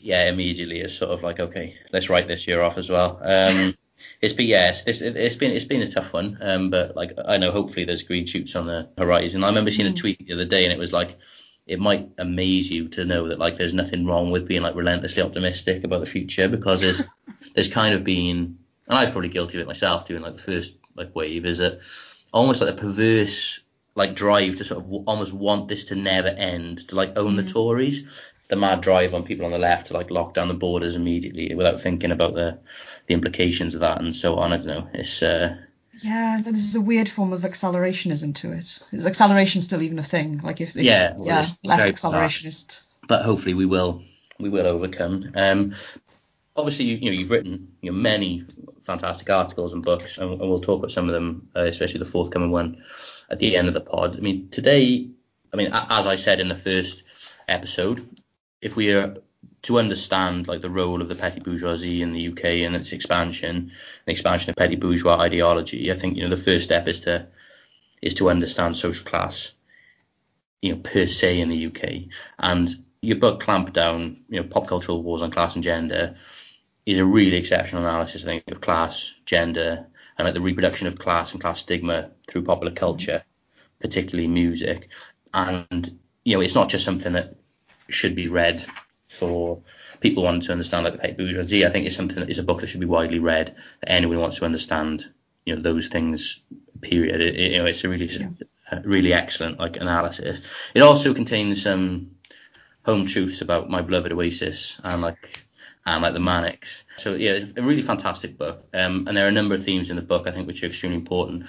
yeah, 0.00 0.28
immediately 0.28 0.80
it's 0.80 0.94
sort 0.94 1.12
of 1.12 1.22
like, 1.22 1.38
okay, 1.38 1.76
let's 1.92 2.08
write 2.08 2.26
this 2.26 2.48
year 2.48 2.60
off 2.62 2.78
as 2.78 2.90
well. 2.90 3.20
Um, 3.22 3.74
it's 4.20 4.34
been 4.34 4.48
yeah, 4.48 4.74
it's, 4.86 5.00
it's 5.00 5.36
been 5.36 5.52
it's 5.52 5.64
been 5.64 5.82
a 5.82 5.90
tough 5.90 6.12
one, 6.12 6.38
um, 6.40 6.70
but 6.70 6.96
like 6.96 7.12
I 7.24 7.38
know 7.38 7.52
hopefully 7.52 7.84
there's 7.84 8.02
green 8.02 8.26
shoots 8.26 8.56
on 8.56 8.66
the 8.66 8.88
horizon. 8.98 9.44
I 9.44 9.48
remember 9.48 9.70
seeing 9.70 9.88
mm. 9.88 9.94
a 9.94 9.96
tweet 9.96 10.26
the 10.26 10.34
other 10.34 10.44
day, 10.44 10.64
and 10.64 10.72
it 10.72 10.78
was 10.78 10.92
like, 10.92 11.18
it 11.66 11.78
might 11.78 12.08
amaze 12.18 12.70
you 12.70 12.88
to 12.88 13.04
know 13.04 13.28
that 13.28 13.38
like 13.38 13.56
there's 13.56 13.74
nothing 13.74 14.04
wrong 14.04 14.30
with 14.30 14.48
being 14.48 14.62
like 14.62 14.74
relentlessly 14.74 15.22
optimistic 15.22 15.84
about 15.84 16.00
the 16.00 16.06
future 16.06 16.48
because 16.48 16.80
there's 16.80 17.02
there's 17.54 17.70
kind 17.70 17.94
of 17.94 18.04
been, 18.04 18.58
and 18.88 18.98
I 18.98 19.04
was 19.04 19.12
probably 19.12 19.28
guilty 19.28 19.58
of 19.58 19.62
it 19.62 19.68
myself 19.68 20.06
doing 20.06 20.22
like 20.22 20.34
the 20.34 20.42
first 20.42 20.76
like 20.96 21.14
wave, 21.14 21.46
is 21.46 21.58
that 21.58 21.80
almost 22.32 22.60
like 22.60 22.70
a 22.70 22.76
perverse 22.76 23.60
like 23.94 24.14
drive 24.14 24.56
to 24.56 24.64
sort 24.64 24.84
of 24.84 24.92
almost 25.06 25.34
want 25.34 25.68
this 25.68 25.84
to 25.84 25.94
never 25.94 26.28
end, 26.28 26.78
to 26.88 26.96
like 26.96 27.16
own 27.18 27.34
mm. 27.34 27.36
the 27.36 27.52
Tories, 27.52 28.04
the 28.48 28.56
mad 28.56 28.80
drive 28.80 29.14
on 29.14 29.24
people 29.24 29.46
on 29.46 29.52
the 29.52 29.58
left 29.58 29.88
to 29.88 29.94
like 29.94 30.10
lock 30.10 30.34
down 30.34 30.48
the 30.48 30.54
borders 30.54 30.96
immediately 30.96 31.54
without 31.54 31.80
thinking 31.80 32.12
about 32.12 32.34
the 32.34 32.58
the 33.06 33.14
implications 33.14 33.74
of 33.74 33.80
that 33.80 34.00
and 34.00 34.14
so 34.14 34.36
on. 34.36 34.52
I 34.52 34.56
don't 34.56 34.66
know. 34.66 34.88
It's 34.94 35.22
uh, 35.22 35.56
yeah, 36.02 36.40
this 36.44 36.68
is 36.68 36.74
a 36.74 36.80
weird 36.80 37.08
form 37.08 37.32
of 37.32 37.42
accelerationism 37.42 38.34
to 38.36 38.52
it. 38.52 38.78
Is 38.92 39.06
acceleration 39.06 39.62
still 39.62 39.82
even 39.82 39.98
a 39.98 40.04
thing? 40.04 40.38
Like 40.38 40.60
if, 40.60 40.76
if 40.76 40.82
yeah, 40.82 41.14
well, 41.16 41.26
yeah, 41.26 41.46
left 41.64 41.94
accelerationist. 41.94 42.82
But 43.06 43.22
hopefully 43.22 43.54
we 43.54 43.66
will 43.66 44.02
we 44.38 44.48
will 44.48 44.66
overcome. 44.66 45.30
Um, 45.34 45.74
obviously 46.56 46.86
you, 46.86 46.96
you 46.96 47.10
know 47.10 47.18
you've 47.18 47.30
written 47.30 47.72
you 47.80 47.90
know, 47.90 47.98
many 47.98 48.44
fantastic 48.82 49.30
articles 49.30 49.72
and 49.72 49.82
books, 49.82 50.18
and, 50.18 50.30
and 50.30 50.40
we'll 50.40 50.60
talk 50.60 50.78
about 50.78 50.90
some 50.90 51.08
of 51.08 51.14
them, 51.14 51.48
uh, 51.54 51.64
especially 51.64 51.98
the 51.98 52.04
forthcoming 52.04 52.50
one 52.50 52.82
at 53.30 53.38
the 53.38 53.56
end 53.56 53.68
of 53.68 53.74
the 53.74 53.80
pod. 53.80 54.16
I 54.16 54.20
mean, 54.20 54.48
today, 54.50 55.08
I 55.52 55.56
mean, 55.56 55.70
as 55.72 56.06
I 56.06 56.16
said 56.16 56.40
in 56.40 56.48
the 56.48 56.56
first 56.56 57.02
episode, 57.48 58.08
if 58.60 58.76
we 58.76 58.92
are 58.92 59.14
to 59.62 59.78
understand 59.78 60.48
like 60.48 60.62
the 60.62 60.70
role 60.70 61.02
of 61.02 61.08
the 61.08 61.14
petty 61.14 61.40
bourgeoisie 61.40 62.02
in 62.02 62.12
the 62.12 62.28
UK 62.28 62.44
and 62.44 62.74
its 62.74 62.92
expansion, 62.92 63.72
the 64.06 64.12
expansion 64.12 64.50
of 64.50 64.56
petty 64.56 64.76
bourgeois 64.76 65.18
ideology, 65.18 65.90
I 65.92 65.94
think 65.94 66.16
you 66.16 66.22
know 66.22 66.30
the 66.30 66.36
first 66.36 66.64
step 66.64 66.88
is 66.88 67.00
to 67.00 67.26
is 68.02 68.14
to 68.14 68.30
understand 68.30 68.76
social 68.76 69.04
class, 69.04 69.52
you 70.62 70.72
know, 70.72 70.80
per 70.80 71.06
se 71.06 71.40
in 71.40 71.50
the 71.50 71.66
UK. 71.66 72.12
And 72.38 72.68
your 73.02 73.16
book 73.16 73.42
Clampdown, 73.42 74.16
you 74.28 74.40
know, 74.40 74.48
pop 74.48 74.66
cultural 74.66 75.02
wars 75.02 75.22
on 75.22 75.30
class 75.30 75.54
and 75.54 75.64
gender, 75.64 76.16
is 76.86 76.98
a 76.98 77.04
really 77.04 77.36
exceptional 77.36 77.82
analysis, 77.82 78.24
I 78.24 78.26
think, 78.26 78.44
of 78.48 78.60
class, 78.60 79.14
gender, 79.24 79.86
and 80.16 80.26
like 80.26 80.34
the 80.34 80.40
reproduction 80.40 80.86
of 80.86 80.98
class 80.98 81.32
and 81.32 81.40
class 81.40 81.60
stigma 81.60 82.10
through 82.28 82.42
popular 82.42 82.72
culture, 82.72 83.22
particularly 83.80 84.28
music. 84.28 84.88
And 85.32 85.98
you 86.24 86.36
know, 86.36 86.40
it's 86.40 86.54
not 86.54 86.68
just 86.68 86.84
something 86.84 87.12
that 87.14 87.36
should 87.88 88.14
be 88.14 88.28
read 88.28 88.64
for 89.08 89.62
people 90.00 90.22
wanting 90.22 90.42
to 90.42 90.52
understand 90.52 90.84
like 90.84 90.94
the 90.94 90.98
petty 90.98 91.14
bourgeoisie. 91.14 91.66
I 91.66 91.70
think 91.70 91.86
it's 91.86 91.96
something 91.96 92.20
that 92.20 92.30
is 92.30 92.38
a 92.38 92.44
book 92.44 92.60
that 92.60 92.68
should 92.68 92.80
be 92.80 92.86
widely 92.86 93.18
read 93.18 93.56
for 93.80 93.88
anyone 93.88 94.18
wants 94.18 94.38
to 94.38 94.44
understand, 94.44 95.04
you 95.44 95.56
know, 95.56 95.62
those 95.62 95.88
things. 95.88 96.42
Period. 96.80 97.20
It, 97.20 97.36
it, 97.36 97.52
you 97.52 97.58
know, 97.58 97.66
it's 97.66 97.84
a 97.84 97.90
really, 97.90 98.06
yeah. 98.06 98.28
Uh, 98.70 98.80
really 98.84 99.12
excellent 99.12 99.58
like 99.58 99.76
analysis. 99.76 100.40
It 100.74 100.80
also 100.80 101.12
contains 101.12 101.62
some 101.62 102.12
home 102.84 103.06
truths 103.06 103.40
about 103.40 103.68
my 103.68 103.82
beloved 103.82 104.12
Oasis 104.12 104.80
and 104.84 105.02
like 105.02 105.44
and 105.86 106.02
like 106.02 106.12
the 106.12 106.20
Manics. 106.20 106.84
So 106.96 107.14
yeah, 107.14 107.32
it's 107.32 107.56
a 107.56 107.62
really 107.62 107.82
fantastic 107.82 108.36
book. 108.36 108.66
Um, 108.74 109.06
and 109.06 109.16
there 109.16 109.24
are 109.24 109.28
a 109.28 109.32
number 109.32 109.54
of 109.54 109.64
themes 109.64 109.90
in 109.90 109.96
the 109.96 110.02
book 110.02 110.26
I 110.26 110.30
think 110.30 110.46
which 110.46 110.62
are 110.62 110.66
extremely 110.66 110.98
important. 110.98 111.46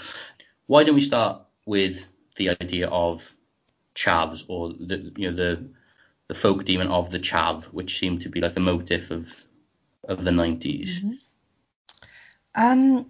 Why 0.67 0.83
don't 0.83 0.95
we 0.95 1.01
start 1.01 1.41
with 1.65 2.07
the 2.37 2.49
idea 2.49 2.87
of 2.87 3.33
chavs 3.95 4.45
or 4.47 4.69
the 4.69 5.11
you 5.17 5.29
know 5.29 5.35
the 5.35 5.69
the 6.27 6.33
folk 6.33 6.63
demon 6.63 6.87
of 6.87 7.09
the 7.11 7.19
chav, 7.19 7.65
which 7.65 7.99
seemed 7.99 8.21
to 8.21 8.29
be 8.29 8.39
like 8.39 8.53
the 8.53 8.61
motif 8.61 9.11
of 9.11 9.33
of 10.07 10.23
the 10.23 10.31
90s. 10.31 10.87
Mm-hmm. 10.87 11.11
Um, 12.55 13.09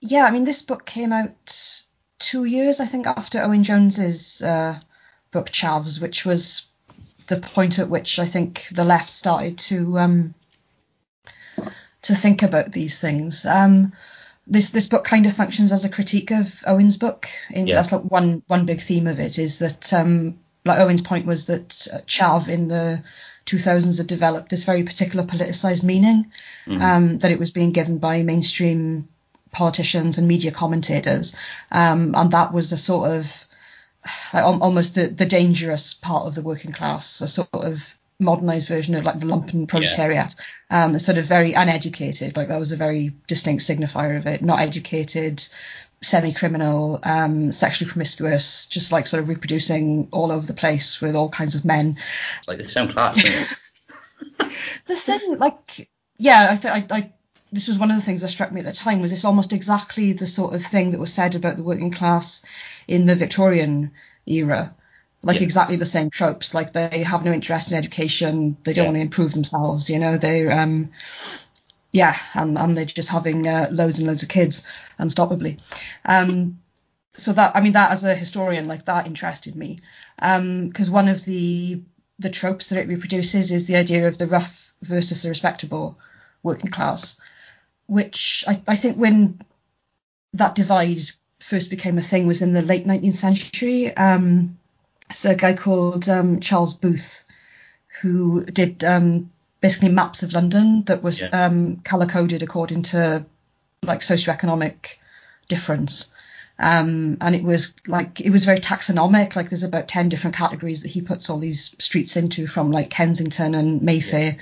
yeah, 0.00 0.24
I 0.24 0.30
mean 0.30 0.44
this 0.44 0.62
book 0.62 0.86
came 0.86 1.12
out 1.12 1.82
two 2.18 2.44
years 2.44 2.80
I 2.80 2.86
think 2.86 3.06
after 3.06 3.42
Owen 3.42 3.64
Jones's 3.64 4.42
uh, 4.42 4.78
book 5.30 5.50
Chavs, 5.50 6.00
which 6.00 6.24
was 6.24 6.66
the 7.26 7.36
point 7.36 7.78
at 7.78 7.88
which 7.88 8.18
I 8.18 8.26
think 8.26 8.66
the 8.72 8.84
left 8.84 9.10
started 9.10 9.58
to 9.58 9.98
um, 9.98 10.34
to 12.02 12.14
think 12.14 12.42
about 12.42 12.72
these 12.72 12.98
things. 12.98 13.44
Um, 13.44 13.92
this 14.46 14.70
this 14.70 14.86
book 14.86 15.04
kind 15.04 15.26
of 15.26 15.32
functions 15.32 15.72
as 15.72 15.84
a 15.84 15.88
critique 15.88 16.30
of 16.30 16.62
Owen's 16.66 16.96
book. 16.96 17.28
In, 17.50 17.66
yeah. 17.66 17.76
That's 17.76 17.92
like 17.92 18.02
one 18.02 18.42
one 18.46 18.66
big 18.66 18.80
theme 18.80 19.06
of 19.06 19.20
it 19.20 19.38
is 19.38 19.60
that 19.60 19.92
um, 19.92 20.38
like 20.64 20.80
Owen's 20.80 21.02
point 21.02 21.26
was 21.26 21.46
that 21.46 21.88
uh, 21.92 21.98
Chav 21.98 22.48
in 22.48 22.68
the 22.68 23.02
2000s 23.46 23.98
had 23.98 24.06
developed 24.06 24.50
this 24.50 24.64
very 24.64 24.82
particular 24.82 25.24
politicized 25.24 25.82
meaning 25.82 26.30
mm-hmm. 26.66 26.82
um, 26.82 27.18
that 27.18 27.30
it 27.30 27.38
was 27.38 27.50
being 27.50 27.72
given 27.72 27.98
by 27.98 28.22
mainstream 28.22 29.08
politicians 29.52 30.18
and 30.18 30.28
media 30.28 30.52
commentators, 30.52 31.34
um, 31.70 32.14
and 32.14 32.32
that 32.32 32.52
was 32.52 32.72
a 32.72 32.76
sort 32.76 33.10
of 33.10 33.46
like, 34.32 34.44
almost 34.44 34.94
the, 34.94 35.06
the 35.08 35.26
dangerous 35.26 35.94
part 35.94 36.26
of 36.26 36.34
the 36.34 36.42
working 36.42 36.72
class, 36.72 37.20
a 37.20 37.28
sort 37.28 37.48
of 37.52 37.98
modernized 38.20 38.68
version 38.68 38.94
of 38.94 39.04
like 39.04 39.18
the 39.18 39.26
lumpen 39.26 39.66
proletariat, 39.66 40.34
yeah. 40.70 40.84
um, 40.84 40.98
sort 40.98 41.18
of 41.18 41.24
very 41.24 41.54
uneducated. 41.54 42.36
Like 42.36 42.48
that 42.48 42.60
was 42.60 42.72
a 42.72 42.76
very 42.76 43.14
distinct 43.26 43.64
signifier 43.64 44.16
of 44.16 44.26
it. 44.26 44.42
Not 44.42 44.60
educated, 44.60 45.46
semi-criminal, 46.02 47.00
um, 47.02 47.52
sexually 47.52 47.90
promiscuous, 47.90 48.66
just 48.66 48.92
like 48.92 49.06
sort 49.06 49.22
of 49.22 49.28
reproducing 49.28 50.08
all 50.12 50.32
over 50.32 50.46
the 50.46 50.54
place 50.54 51.00
with 51.00 51.14
all 51.14 51.28
kinds 51.28 51.54
of 51.54 51.64
men. 51.64 51.98
Like 52.46 52.58
the 52.58 52.68
same 52.68 52.88
class. 52.88 53.16
the 54.86 54.94
thing, 54.96 55.38
like, 55.38 55.88
yeah, 56.18 56.48
I, 56.50 56.56
th- 56.56 56.74
I, 56.90 56.96
I, 56.96 57.12
this 57.52 57.68
was 57.68 57.78
one 57.78 57.90
of 57.90 57.96
the 57.96 58.02
things 58.02 58.22
that 58.22 58.28
struck 58.28 58.52
me 58.52 58.60
at 58.60 58.66
the 58.66 58.72
time 58.72 59.00
was 59.00 59.12
it's 59.12 59.24
almost 59.24 59.52
exactly 59.52 60.12
the 60.12 60.26
sort 60.26 60.54
of 60.54 60.64
thing 60.64 60.92
that 60.92 61.00
was 61.00 61.12
said 61.12 61.34
about 61.34 61.56
the 61.56 61.62
working 61.62 61.90
class 61.90 62.42
in 62.88 63.06
the 63.06 63.14
Victorian 63.14 63.92
era 64.26 64.74
like 65.22 65.36
yeah. 65.36 65.42
exactly 65.42 65.76
the 65.76 65.86
same 65.86 66.10
tropes. 66.10 66.54
Like 66.54 66.72
they 66.72 67.02
have 67.02 67.24
no 67.24 67.32
interest 67.32 67.70
in 67.70 67.78
education. 67.78 68.56
They 68.64 68.72
don't 68.72 68.84
yeah. 68.84 68.88
want 68.90 68.96
to 68.96 69.02
improve 69.02 69.32
themselves. 69.32 69.90
You 69.90 69.98
know, 69.98 70.16
they're 70.16 70.52
um, 70.52 70.90
yeah, 71.92 72.16
and 72.34 72.58
and 72.58 72.76
they're 72.76 72.84
just 72.84 73.10
having 73.10 73.46
uh, 73.46 73.68
loads 73.70 73.98
and 73.98 74.08
loads 74.08 74.22
of 74.22 74.28
kids 74.28 74.64
unstoppably. 74.98 75.60
Um, 76.04 76.60
so 77.14 77.32
that 77.32 77.56
I 77.56 77.60
mean 77.60 77.72
that 77.72 77.90
as 77.90 78.04
a 78.04 78.14
historian, 78.14 78.68
like 78.68 78.86
that 78.86 79.06
interested 79.06 79.56
me 79.56 79.80
Um. 80.20 80.68
because 80.68 80.88
um, 80.88 80.94
one 80.94 81.08
of 81.08 81.24
the 81.24 81.82
the 82.18 82.30
tropes 82.30 82.68
that 82.68 82.78
it 82.78 82.88
reproduces 82.88 83.50
is 83.50 83.66
the 83.66 83.76
idea 83.76 84.06
of 84.06 84.18
the 84.18 84.26
rough 84.26 84.72
versus 84.82 85.22
the 85.22 85.30
respectable 85.30 85.98
working 86.42 86.70
class, 86.70 87.18
which 87.86 88.44
I, 88.46 88.62
I 88.68 88.76
think 88.76 88.96
when 88.96 89.40
that 90.34 90.54
divide 90.54 91.00
first 91.40 91.70
became 91.70 91.98
a 91.98 92.02
thing 92.02 92.26
was 92.26 92.42
in 92.42 92.52
the 92.52 92.62
late 92.62 92.86
19th 92.86 93.14
century. 93.14 93.94
Um, 93.96 94.58
it's 95.10 95.24
a 95.24 95.34
guy 95.34 95.54
called 95.54 96.08
um, 96.08 96.40
Charles 96.40 96.74
Booth 96.74 97.24
who 98.00 98.44
did 98.44 98.84
um, 98.84 99.30
basically 99.60 99.88
maps 99.90 100.22
of 100.22 100.32
London 100.32 100.84
that 100.84 101.02
was 101.02 101.20
yeah. 101.20 101.28
um, 101.28 101.76
color 101.78 102.06
coded 102.06 102.42
according 102.42 102.82
to 102.82 103.26
like 103.82 104.00
socioeconomic 104.00 104.96
difference. 105.48 106.12
Um, 106.58 107.16
and 107.20 107.34
it 107.34 107.42
was 107.42 107.74
like 107.86 108.20
it 108.20 108.30
was 108.30 108.44
very 108.44 108.58
taxonomic. 108.58 109.34
Like 109.34 109.48
there's 109.48 109.62
about 109.62 109.88
ten 109.88 110.10
different 110.10 110.36
categories 110.36 110.82
that 110.82 110.88
he 110.88 111.00
puts 111.00 111.30
all 111.30 111.38
these 111.38 111.74
streets 111.82 112.16
into, 112.16 112.46
from 112.46 112.70
like 112.70 112.90
Kensington 112.90 113.54
and 113.54 113.80
Mayfair 113.80 114.32
yeah. 114.32 114.40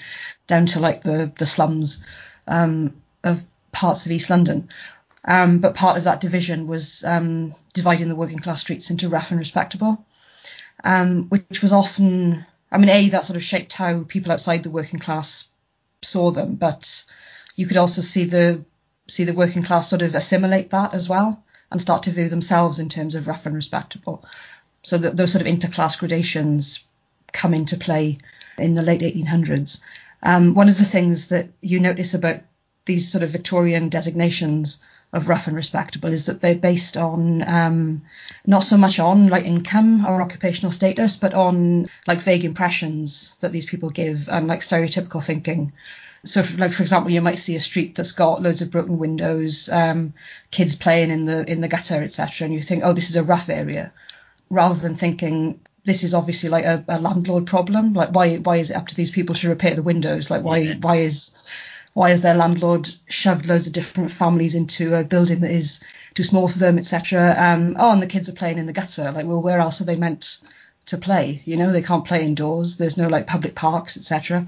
down 0.49 0.67
to 0.67 0.81
like 0.81 1.03
the 1.03 1.33
the 1.39 1.47
slums 1.47 2.05
um, 2.49 3.01
of 3.23 3.45
parts 3.71 4.05
of 4.05 4.13
East 4.13 4.31
London. 4.31 4.69
Um, 5.25 5.59
but 5.59 5.75
part 5.75 5.97
of 5.97 6.05
that 6.05 6.21
division 6.21 6.67
was 6.67 7.05
um, 7.05 7.55
dividing 7.73 8.09
the 8.09 8.17
working 8.17 8.39
class 8.41 8.61
streets 8.61 8.91
into 8.91 9.09
rough 9.09 9.31
and 9.31 9.39
respectable 9.39 10.05
um, 10.85 11.29
which 11.29 11.63
was 11.63 11.73
often, 11.73 12.45
I 12.71 12.79
mean, 12.79 12.91
A, 12.91 13.09
that 13.11 13.25
sort 13.25 13.37
of 13.37 13.43
shaped 13.43 13.73
how 13.73 14.05
people 14.05 14.33
outside 14.33 14.63
the 14.63 14.71
working 14.71 14.99
class 14.99 15.49
saw 16.03 16.31
them, 16.31 16.55
but 16.55 17.05
you 17.57 17.67
could 17.67 17.77
also 17.77 18.01
see 18.01 18.25
the 18.25 18.65
see 19.09 19.25
the 19.25 19.33
working 19.33 19.63
class 19.63 19.89
sort 19.89 20.03
of 20.03 20.15
assimilate 20.15 20.71
that 20.71 20.95
as 20.95 21.09
well 21.09 21.43
and 21.71 21.81
start 21.81 22.03
to 22.05 22.11
view 22.11 22.29
themselves 22.29 22.79
in 22.79 22.89
terms 22.89 23.15
of 23.15 23.27
rough 23.27 23.47
and 23.47 23.55
respectable. 23.55 24.25
So 24.83 24.99
that 24.99 25.17
those 25.17 25.33
sort 25.33 25.47
of 25.47 25.53
interclass 25.53 25.99
gradations 25.99 26.87
come 27.33 27.55
into 27.55 27.77
play 27.77 28.19
in 28.59 28.75
the 28.75 28.83
late 28.83 29.01
1800s. 29.01 29.83
Um, 30.23 30.55
one 30.55 30.69
of 30.69 30.79
the 30.79 30.85
things 30.85 31.29
that 31.29 31.49
you 31.61 31.81
notice 31.81 32.15
about 32.15 32.41
these 32.85 33.11
sort 33.11 33.23
of 33.23 33.31
Victorian 33.31 33.89
designations 33.89 34.81
of 35.13 35.29
rough 35.29 35.47
and 35.47 35.57
respectable 35.57 36.13
is 36.13 36.27
that 36.27 36.41
they're 36.41 36.55
based 36.55 36.97
on 36.97 37.43
um, 37.49 38.03
not 38.47 38.63
so 38.63 38.77
much 38.77 38.99
on 38.99 39.29
like 39.29 39.45
income 39.45 40.05
or 40.05 40.21
occupational 40.21 40.73
status, 40.73 41.17
but 41.17 41.33
on 41.33 41.89
like 42.07 42.21
vague 42.21 42.45
impressions 42.45 43.35
that 43.41 43.53
these 43.53 43.67
people 43.67 43.91
give 43.91 44.29
and 44.29 44.47
like 44.47 44.61
stereotypical 44.61 45.23
thinking. 45.23 45.73
So, 46.25 46.43
for, 46.43 46.59
like 46.59 46.73
for 46.73 46.83
example, 46.83 47.11
you 47.11 47.23
might 47.23 47.39
see 47.39 47.57
a 47.57 47.61
street 47.61 47.95
that's 47.95 48.13
got 48.13 48.43
loads 48.43 48.61
of 48.61 48.71
broken 48.71 48.99
windows, 48.99 49.69
um, 49.71 50.13
kids 50.51 50.75
playing 50.75 51.11
in 51.11 51.25
the 51.25 51.51
in 51.51 51.61
the 51.61 51.69
gutter, 51.69 52.03
etc., 52.03 52.45
and 52.45 52.55
you 52.55 52.63
think, 52.63 52.83
oh, 52.85 52.93
this 52.93 53.09
is 53.09 53.17
a 53.17 53.23
rough 53.23 53.49
area, 53.49 53.93
rather 54.51 54.75
than 54.75 54.95
thinking 54.95 55.61
this 55.85 56.05
is 56.05 56.13
obviously 56.13 56.51
like 56.51 56.65
a, 56.65 56.85
a 56.89 57.01
landlord 57.01 57.47
problem. 57.47 57.95
Like, 57.95 58.11
why 58.11 58.37
why 58.37 58.57
is 58.57 58.71
it 58.71 58.77
up 58.77 58.89
to 58.89 58.95
these 58.95 59.13
people 59.13 59.37
to 59.37 59.49
repair 59.49 59.75
the 59.75 59.83
windows? 59.83 60.31
Like, 60.31 60.43
why 60.43 60.59
yeah. 60.59 60.75
why 60.81 60.97
is 60.97 61.41
why 61.99 62.11
has 62.11 62.23
their 62.23 62.37
landlord 62.37 62.89
shoved 63.09 63.47
loads 63.47 63.67
of 63.67 63.73
different 63.73 64.13
families 64.13 64.55
into 64.55 64.95
a 64.95 65.03
building 65.03 65.41
that 65.41 65.51
is 65.51 65.81
too 66.15 66.23
small 66.23 66.47
for 66.47 66.57
them, 66.57 66.79
etc. 66.79 67.35
Um, 67.37 67.75
oh, 67.77 67.91
and 67.91 68.01
the 68.01 68.07
kids 68.07 68.29
are 68.29 68.35
playing 68.35 68.59
in 68.59 68.67
the 68.67 68.73
gutter. 68.73 69.11
Like, 69.11 69.27
well, 69.27 69.43
where 69.43 69.59
else 69.59 69.81
are 69.81 69.85
they 69.85 69.97
meant 69.97 70.39
to 70.87 70.97
play? 70.97 71.43
You 71.45 71.57
know, 71.57 71.73
they 71.73 71.83
can't 71.83 72.05
play 72.05 72.25
indoors. 72.25 72.77
There's 72.77 72.99
no 72.99 73.09
like 73.09 73.27
public 73.27 73.57
parks, 73.57 73.97
etc. 73.97 74.47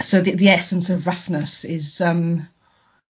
So 0.00 0.22
the, 0.22 0.34
the 0.34 0.48
essence 0.48 0.88
of 0.88 1.06
roughness 1.06 1.66
is 1.66 2.00
um, 2.00 2.48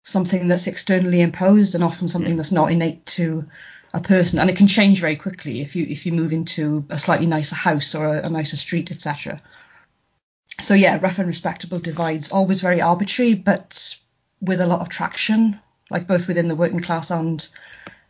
something 0.03 0.49
that's 0.49 0.67
externally 0.67 1.21
imposed 1.21 1.75
and 1.75 1.83
often 1.85 2.09
something 2.09 2.35
that's 2.35 2.51
not 2.51 2.73
innate 2.73 3.05
to 3.05 3.45
a 3.93 4.01
person, 4.01 4.39
and 4.39 4.49
it 4.49 4.57
can 4.57 4.67
change 4.67 4.99
very 4.99 5.15
quickly 5.15 5.61
if 5.61 5.77
you 5.77 5.85
if 5.85 6.05
you 6.05 6.11
move 6.11 6.33
into 6.33 6.85
a 6.89 6.99
slightly 6.99 7.27
nicer 7.27 7.55
house 7.55 7.95
or 7.95 8.17
a, 8.17 8.23
a 8.23 8.29
nicer 8.29 8.57
street, 8.57 8.91
etc 8.91 9.39
so 10.59 10.73
yeah, 10.73 10.99
rough 11.01 11.19
and 11.19 11.27
respectable 11.27 11.79
divides 11.79 12.31
always 12.31 12.61
very 12.61 12.81
arbitrary, 12.81 13.33
but 13.33 13.97
with 14.41 14.61
a 14.61 14.67
lot 14.67 14.81
of 14.81 14.89
traction, 14.89 15.59
like 15.89 16.07
both 16.07 16.27
within 16.27 16.47
the 16.47 16.55
working 16.55 16.81
class 16.81 17.11
and 17.11 17.47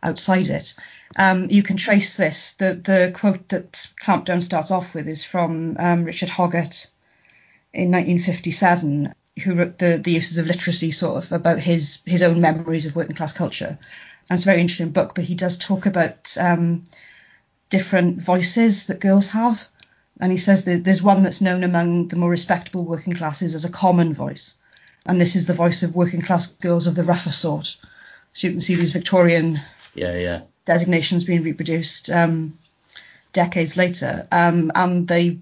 outside 0.02 0.48
it. 0.48 0.74
Um, 1.16 1.48
you 1.50 1.62
can 1.62 1.76
trace 1.76 2.16
this. 2.16 2.52
The 2.54 2.74
the 2.74 3.12
quote 3.14 3.48
that 3.48 3.72
Clampdown 4.02 4.42
starts 4.42 4.70
off 4.70 4.94
with 4.94 5.08
is 5.08 5.24
from 5.24 5.76
um, 5.78 6.04
Richard 6.04 6.28
Hoggart 6.28 6.90
in 7.72 7.90
1957, 7.90 9.12
who 9.42 9.54
wrote 9.54 9.78
the 9.78 9.98
the 9.98 10.12
uses 10.12 10.38
of 10.38 10.46
literacy, 10.46 10.90
sort 10.90 11.24
of 11.24 11.32
about 11.32 11.58
his 11.58 12.00
his 12.04 12.22
own 12.22 12.40
memories 12.40 12.86
of 12.86 12.96
working 12.96 13.16
class 13.16 13.32
culture. 13.32 13.78
And 14.28 14.36
it's 14.36 14.44
a 14.44 14.46
very 14.46 14.60
interesting 14.60 14.90
book, 14.90 15.14
but 15.14 15.24
he 15.24 15.34
does 15.34 15.58
talk 15.58 15.86
about 15.86 16.36
um, 16.38 16.82
different 17.70 18.22
voices 18.22 18.86
that 18.86 19.00
girls 19.00 19.30
have 19.30 19.66
and 20.20 20.30
he 20.30 20.38
says 20.38 20.64
there's 20.64 21.02
one 21.02 21.22
that's 21.22 21.40
known 21.40 21.64
among 21.64 22.08
the 22.08 22.16
more 22.16 22.30
respectable 22.30 22.84
working 22.84 23.14
classes 23.14 23.54
as 23.54 23.64
a 23.64 23.70
common 23.70 24.14
voice, 24.14 24.54
and 25.06 25.20
this 25.20 25.36
is 25.36 25.46
the 25.46 25.54
voice 25.54 25.82
of 25.82 25.94
working 25.94 26.22
class 26.22 26.46
girls 26.46 26.86
of 26.86 26.94
the 26.94 27.02
rougher 27.02 27.32
sort. 27.32 27.76
So 28.32 28.46
you 28.46 28.52
can 28.52 28.60
see 28.60 28.74
these 28.74 28.92
Victorian 28.92 29.60
yeah, 29.94 30.16
yeah. 30.16 30.40
designations 30.66 31.24
being 31.24 31.42
reproduced 31.42 32.10
um, 32.10 32.52
decades 33.32 33.76
later, 33.76 34.26
um, 34.30 34.72
and 34.74 35.06
they 35.06 35.38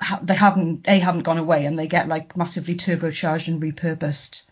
ha- 0.00 0.20
they 0.22 0.34
haven't 0.34 0.88
a 0.88 0.98
haven't 0.98 1.22
gone 1.22 1.38
away, 1.38 1.64
and 1.64 1.78
they 1.78 1.88
get 1.88 2.08
like 2.08 2.36
massively 2.36 2.74
turbocharged 2.74 3.48
and 3.48 3.62
repurposed 3.62 4.44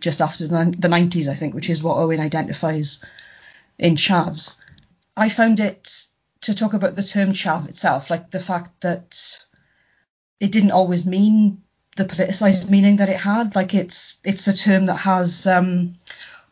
just 0.00 0.20
after 0.20 0.46
the, 0.46 0.74
the 0.78 0.88
90s, 0.88 1.28
I 1.28 1.34
think, 1.34 1.54
which 1.54 1.70
is 1.70 1.82
what 1.82 1.96
Owen 1.96 2.20
identifies 2.20 3.04
in 3.78 3.96
Chavs. 3.96 4.58
I 5.16 5.28
found 5.28 5.60
it 5.60 6.06
to 6.48 6.54
talk 6.54 6.72
about 6.72 6.96
the 6.96 7.02
term 7.02 7.32
chav 7.32 7.68
itself, 7.68 8.08
like 8.08 8.30
the 8.30 8.40
fact 8.40 8.80
that 8.80 9.38
it 10.40 10.50
didn't 10.50 10.70
always 10.70 11.04
mean 11.04 11.62
the 11.96 12.04
politicized 12.04 12.70
meaning 12.70 12.96
that 12.96 13.10
it 13.10 13.20
had. 13.20 13.54
Like 13.54 13.74
it's 13.74 14.18
it's 14.24 14.48
a 14.48 14.56
term 14.56 14.86
that 14.86 14.96
has 14.96 15.46
um, 15.46 15.94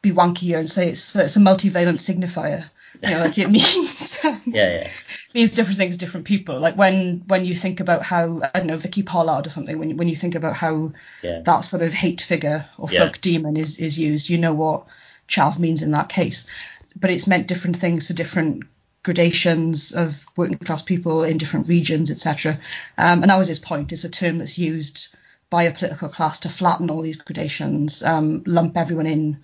be 0.03 0.13
wonky 0.13 0.57
and 0.57 0.69
say 0.69 0.91
it's 0.91 1.17
it's 1.17 1.37
a 1.37 1.41
multivalent 1.41 2.01
signifier. 2.01 2.69
You 3.03 3.11
know, 3.11 3.21
like 3.21 3.39
it 3.39 3.51
means 3.59 4.19
yeah 4.23 4.35
yeah 4.47 4.91
means 5.33 5.55
different 5.55 5.79
things 5.79 5.95
to 5.95 5.99
different 5.99 6.27
people. 6.27 6.59
Like 6.61 6.77
when 6.77 7.25
when 7.27 7.47
you 7.47 7.55
think 7.55 7.81
about 7.81 8.03
how 8.03 8.43
I 8.43 8.59
don't 8.59 8.67
know 8.67 8.77
Vicky 8.77 9.03
Pollard 9.03 9.47
or 9.47 9.51
something, 9.51 9.79
when 9.79 9.97
when 9.97 10.09
you 10.09 10.17
think 10.17 10.35
about 10.35 10.57
how 10.57 10.93
yeah. 11.23 11.41
that 11.41 11.61
sort 11.61 11.83
of 11.83 11.95
hate 11.95 12.21
figure 12.21 12.67
or 12.77 12.89
yeah. 12.91 13.01
folk 13.01 13.23
demon 13.23 13.57
is 13.57 13.79
is 13.79 13.99
used, 13.99 14.29
you 14.29 14.37
know 14.37 14.55
what 14.55 14.87
chav 15.27 15.59
means 15.59 15.81
in 15.83 15.93
that 15.93 16.11
case. 16.11 16.47
But 16.95 17.11
it's 17.11 17.27
meant 17.27 17.49
different 17.49 17.77
things 17.77 18.09
to 18.09 18.15
different 18.15 18.65
gradations 19.07 19.93
of 19.93 20.27
working 20.37 20.59
class 20.59 20.83
people 20.83 21.23
in 21.23 21.39
different 21.39 21.69
regions, 21.69 22.11
etc. 22.11 22.59
Um, 22.99 23.23
and 23.23 23.31
that 23.31 23.39
was 23.39 23.47
his 23.47 23.61
point. 23.61 23.93
It's 23.93 24.03
a 24.03 24.11
term 24.11 24.39
that's 24.39 24.59
used 24.59 25.15
by 25.49 25.63
a 25.63 25.73
political 25.73 26.09
class 26.09 26.41
to 26.41 26.49
flatten 26.49 26.91
all 26.91 27.03
these 27.03 27.17
gradations, 27.17 28.03
um, 28.03 28.43
lump 28.47 28.77
everyone 28.77 29.07
in 29.07 29.39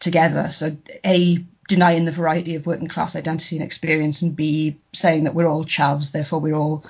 together. 0.00 0.48
So 0.48 0.76
a 1.06 1.44
denying 1.68 2.06
the 2.06 2.10
variety 2.10 2.56
of 2.56 2.66
working 2.66 2.88
class 2.88 3.14
identity 3.14 3.56
and 3.56 3.64
experience, 3.64 4.20
and 4.20 4.34
b 4.34 4.78
saying 4.92 5.24
that 5.24 5.34
we're 5.34 5.46
all 5.46 5.64
chavs, 5.64 6.10
therefore 6.10 6.40
we're 6.40 6.56
all 6.56 6.84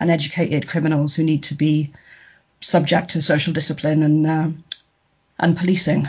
uneducated 0.00 0.66
criminals 0.66 1.14
who 1.14 1.22
need 1.22 1.44
to 1.44 1.54
be 1.54 1.92
subject 2.60 3.10
to 3.10 3.22
social 3.22 3.52
discipline 3.52 4.02
and 4.02 4.26
uh, 4.26 4.48
and 5.38 5.56
policing. 5.56 6.08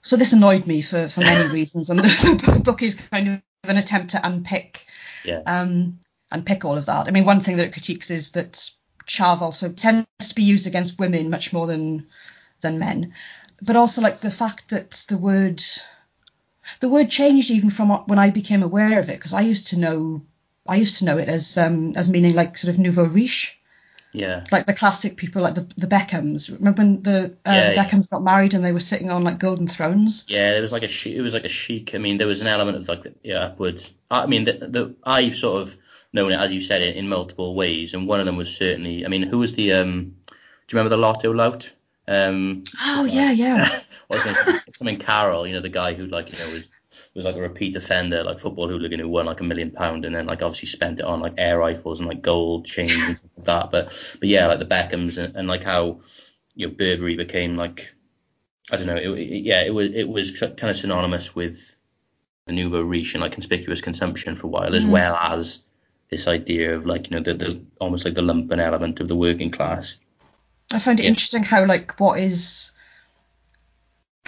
So 0.00 0.16
this 0.16 0.32
annoyed 0.32 0.66
me 0.66 0.80
for, 0.80 1.08
for 1.08 1.20
many 1.20 1.52
reasons, 1.52 1.90
and 1.90 2.00
the, 2.00 2.62
book 2.64 2.82
is 2.82 2.94
kind 2.94 3.42
of 3.64 3.70
an 3.70 3.76
attempt 3.76 4.12
to 4.12 4.26
unpick 4.26 4.86
yeah. 5.24 5.42
um, 5.46 5.98
unpick 6.30 6.64
all 6.64 6.78
of 6.78 6.86
that. 6.86 7.08
I 7.08 7.10
mean, 7.10 7.24
one 7.24 7.40
thing 7.40 7.56
that 7.56 7.66
it 7.66 7.72
critiques 7.72 8.10
is 8.10 8.30
that 8.32 8.70
chav 9.06 9.40
also 9.40 9.70
tends 9.70 10.06
to 10.20 10.34
be 10.34 10.44
used 10.44 10.66
against 10.66 10.98
women 10.98 11.30
much 11.30 11.52
more 11.52 11.66
than 11.66 12.06
than 12.60 12.78
men, 12.78 13.14
but 13.60 13.76
also 13.76 14.00
like 14.02 14.20
the 14.20 14.30
fact 14.30 14.70
that 14.70 15.04
the 15.08 15.18
word 15.18 15.62
the 16.80 16.88
word 16.88 17.10
changed 17.10 17.50
even 17.50 17.70
from 17.70 17.90
when 18.06 18.18
I 18.18 18.30
became 18.30 18.62
aware 18.62 18.98
of 18.98 19.08
it 19.08 19.18
because 19.18 19.34
I 19.34 19.42
used 19.42 19.68
to 19.68 19.78
know 19.78 20.22
I 20.66 20.76
used 20.76 20.98
to 20.98 21.04
know 21.04 21.18
it 21.18 21.28
as 21.28 21.58
um, 21.58 21.92
as 21.96 22.08
meaning 22.08 22.34
like 22.34 22.56
sort 22.56 22.72
of 22.72 22.78
nouveau 22.78 23.04
riche, 23.04 23.58
Yeah. 24.12 24.44
Like 24.50 24.66
the 24.66 24.74
classic 24.74 25.16
people, 25.16 25.42
like 25.42 25.54
the 25.54 25.66
the 25.76 25.86
Beckhams. 25.86 26.50
Remember 26.52 26.82
when 26.82 27.02
the, 27.02 27.36
uh, 27.46 27.52
Yeah, 27.52 27.70
the 27.70 27.74
yeah. 27.74 27.84
Beckhams 27.84 28.10
got 28.10 28.22
married 28.22 28.54
and 28.54 28.64
they 28.64 28.72
were 28.72 28.80
sitting 28.80 29.10
on 29.10 29.22
like 29.22 29.38
golden 29.38 29.68
thrones? 29.68 30.24
Yeah, 30.28 30.52
there 30.52 30.62
was 30.62 30.72
like 30.72 30.82
a 30.82 30.88
chic, 30.88 31.14
it 31.14 31.22
was 31.22 31.34
like 31.34 31.44
a 31.44 31.48
chic. 31.48 31.94
I 31.94 31.98
mean, 31.98 32.18
there 32.18 32.26
was 32.26 32.40
an 32.40 32.46
element 32.46 32.76
of 32.76 32.88
like 32.88 33.06
yeah, 33.22 33.44
upward. 33.44 33.84
I 34.10 34.26
mean, 34.26 34.44
the, 34.44 34.52
the 34.52 34.94
I've 35.04 35.36
sort 35.36 35.62
of 35.62 35.76
known 36.12 36.32
it 36.32 36.40
as 36.40 36.52
you 36.52 36.60
said 36.60 36.82
it 36.82 36.96
in 36.96 37.08
multiple 37.08 37.54
ways, 37.54 37.94
and 37.94 38.08
one 38.08 38.20
of 38.20 38.26
them 38.26 38.36
was 38.36 38.54
certainly. 38.56 39.04
I 39.04 39.08
mean, 39.08 39.22
who 39.22 39.38
was 39.38 39.54
the 39.54 39.72
um? 39.74 40.16
Do 40.26 40.76
you 40.76 40.78
remember 40.78 40.96
the 40.96 41.02
Lotto 41.02 41.32
Lout? 41.32 41.72
Um, 42.08 42.64
Oh 42.82 43.04
yeah, 43.04 43.30
yeah. 43.30 43.80
what's 44.08 44.24
his 44.24 44.36
name? 44.46 44.56
Something 44.74 44.98
Carroll, 44.98 45.46
you 45.46 45.54
know, 45.54 45.60
the 45.60 45.68
guy 45.68 45.94
who 45.94 46.06
like 46.06 46.32
you 46.32 46.38
know 46.38 46.52
was 46.52 46.68
was 47.14 47.24
like 47.24 47.36
a 47.36 47.40
repeat 47.40 47.76
offender, 47.76 48.22
like 48.24 48.38
football 48.40 48.68
hooligan 48.68 49.00
who 49.00 49.08
won 49.08 49.26
like 49.26 49.40
a 49.40 49.44
million 49.44 49.70
pound 49.70 50.04
and 50.04 50.14
then 50.14 50.26
like 50.26 50.42
obviously 50.42 50.68
spent 50.68 51.00
it 51.00 51.06
on 51.06 51.20
like 51.20 51.34
air 51.38 51.58
rifles 51.58 52.00
and 52.00 52.08
like 52.08 52.22
gold 52.22 52.66
chains 52.66 53.08
and 53.08 53.16
stuff 53.16 53.30
like 53.36 53.46
that. 53.46 53.70
But 53.72 54.16
but 54.20 54.28
yeah, 54.28 54.46
like 54.46 54.58
the 54.60 54.66
Beckhams 54.66 55.18
and, 55.18 55.34
and 55.36 55.48
like 55.48 55.62
how 55.64 56.00
you 56.54 56.68
know 56.68 56.74
Burberry 56.74 57.16
became 57.16 57.56
like 57.56 57.94
I 58.72 58.76
don't 58.76 58.86
know, 58.86 58.96
it, 58.96 59.08
it, 59.18 59.42
yeah, 59.44 59.62
it 59.62 59.74
was 59.74 59.92
it 59.94 60.08
was 60.08 60.38
kind 60.38 60.70
of 60.70 60.76
synonymous 60.76 61.34
with 61.34 61.78
the 62.46 62.52
nouveau 62.52 62.82
riche 62.82 63.14
and 63.14 63.22
like 63.22 63.32
conspicuous 63.32 63.80
consumption 63.80 64.36
for 64.36 64.46
a 64.48 64.50
while, 64.50 64.74
as 64.74 64.84
Mm. 64.84 64.90
well 64.90 65.16
as 65.16 65.60
this 66.10 66.28
idea 66.28 66.74
of 66.76 66.86
like 66.86 67.10
you 67.10 67.16
know 67.16 67.22
the, 67.22 67.34
the 67.34 67.64
almost 67.80 68.04
like 68.04 68.14
the 68.14 68.22
lumpen 68.22 68.60
element 68.60 69.00
of 69.00 69.08
the 69.08 69.16
working 69.16 69.50
class. 69.50 69.98
I 70.72 70.78
find 70.78 71.00
it 71.00 71.04
Yeah. 71.04 71.10
interesting 71.10 71.44
how 71.44 71.64
like 71.64 71.98
what 72.00 72.18
is. 72.20 72.72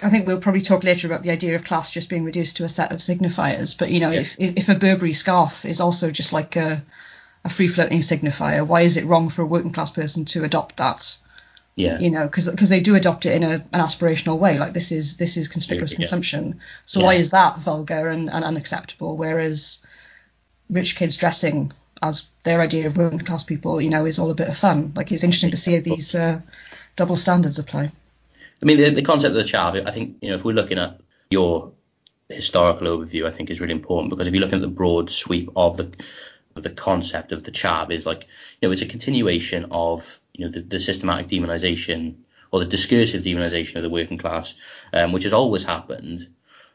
I 0.01 0.09
think 0.09 0.25
we'll 0.25 0.39
probably 0.41 0.61
talk 0.61 0.83
later 0.83 1.07
about 1.07 1.23
the 1.23 1.31
idea 1.31 1.55
of 1.55 1.63
class 1.63 1.91
just 1.91 2.09
being 2.09 2.23
reduced 2.25 2.57
to 2.57 2.63
a 2.63 2.69
set 2.69 2.91
of 2.91 2.99
signifiers. 2.99 3.77
But 3.77 3.91
you 3.91 3.99
know, 3.99 4.11
if 4.11 4.35
if 4.39 4.69
a 4.69 4.75
Burberry 4.75 5.13
scarf 5.13 5.65
is 5.65 5.79
also 5.79 6.09
just 6.11 6.33
like 6.33 6.55
a 6.55 6.83
a 7.45 7.49
free 7.49 7.67
floating 7.67 7.99
signifier, 7.99 8.65
why 8.65 8.81
is 8.81 8.97
it 8.97 9.05
wrong 9.05 9.29
for 9.29 9.41
a 9.43 9.45
working 9.45 9.71
class 9.71 9.91
person 9.91 10.25
to 10.25 10.43
adopt 10.43 10.77
that? 10.77 11.17
Yeah, 11.75 11.99
you 11.99 12.11
know, 12.11 12.25
because 12.25 12.69
they 12.69 12.81
do 12.81 12.95
adopt 12.95 13.25
it 13.25 13.33
in 13.33 13.43
a, 13.43 13.53
an 13.53 13.81
aspirational 13.81 14.39
way. 14.39 14.57
Like 14.57 14.73
this 14.73 14.91
is 14.91 15.17
this 15.17 15.37
is 15.37 15.47
conspicuous 15.47 15.91
Yeah. 15.91 15.97
consumption. 15.97 16.59
So 16.85 16.99
Yeah. 16.99 17.05
why 17.07 17.13
is 17.15 17.31
that 17.31 17.59
vulgar 17.59 18.09
and, 18.09 18.29
and 18.29 18.43
unacceptable? 18.43 19.17
Whereas 19.17 19.79
rich 20.69 20.95
kids 20.95 21.17
dressing 21.17 21.71
as 22.01 22.27
their 22.43 22.61
idea 22.61 22.87
of 22.87 22.97
working 22.97 23.19
class 23.19 23.43
people, 23.43 23.79
you 23.81 23.89
know, 23.89 24.05
is 24.05 24.19
all 24.19 24.31
a 24.31 24.35
bit 24.35 24.49
of 24.49 24.57
fun. 24.57 24.93
Like 24.95 25.11
it's 25.11 25.23
interesting 25.23 25.51
to 25.51 25.57
see 25.57 25.79
these 25.79 26.13
uh, 26.15 26.41
double 26.95 27.15
standards 27.15 27.59
apply. 27.59 27.91
I 28.61 28.65
mean, 28.65 28.77
the, 28.77 28.89
the 28.89 29.01
concept 29.01 29.35
of 29.35 29.43
the 29.45 29.49
chav, 29.49 29.87
I 29.87 29.91
think, 29.91 30.17
you 30.21 30.29
know, 30.29 30.35
if 30.35 30.45
we're 30.45 30.53
looking 30.53 30.77
at 30.77 30.99
your 31.29 31.73
historical 32.29 32.87
overview, 32.87 33.25
I 33.25 33.31
think 33.31 33.49
is 33.49 33.61
really 33.61 33.73
important 33.73 34.09
because 34.09 34.27
if 34.27 34.33
you're 34.33 34.41
looking 34.41 34.59
at 34.59 34.61
the 34.61 34.67
broad 34.67 35.11
sweep 35.11 35.49
of 35.55 35.77
the 35.77 35.93
of 36.55 36.63
the 36.63 36.69
concept 36.69 37.31
of 37.31 37.43
the 37.43 37.51
chav, 37.51 37.91
is 37.91 38.05
like, 38.05 38.27
you 38.61 38.67
know, 38.67 38.71
it's 38.71 38.83
a 38.83 38.87
continuation 38.87 39.65
of, 39.71 40.19
you 40.33 40.45
know, 40.45 40.51
the, 40.51 40.61
the 40.61 40.79
systematic 40.79 41.27
demonization 41.27 42.17
or 42.51 42.59
the 42.59 42.67
discursive 42.67 43.23
demonization 43.23 43.77
of 43.77 43.83
the 43.83 43.89
working 43.89 44.19
class, 44.19 44.53
um, 44.93 45.11
which 45.11 45.23
has 45.23 45.33
always 45.33 45.63
happened. 45.63 46.27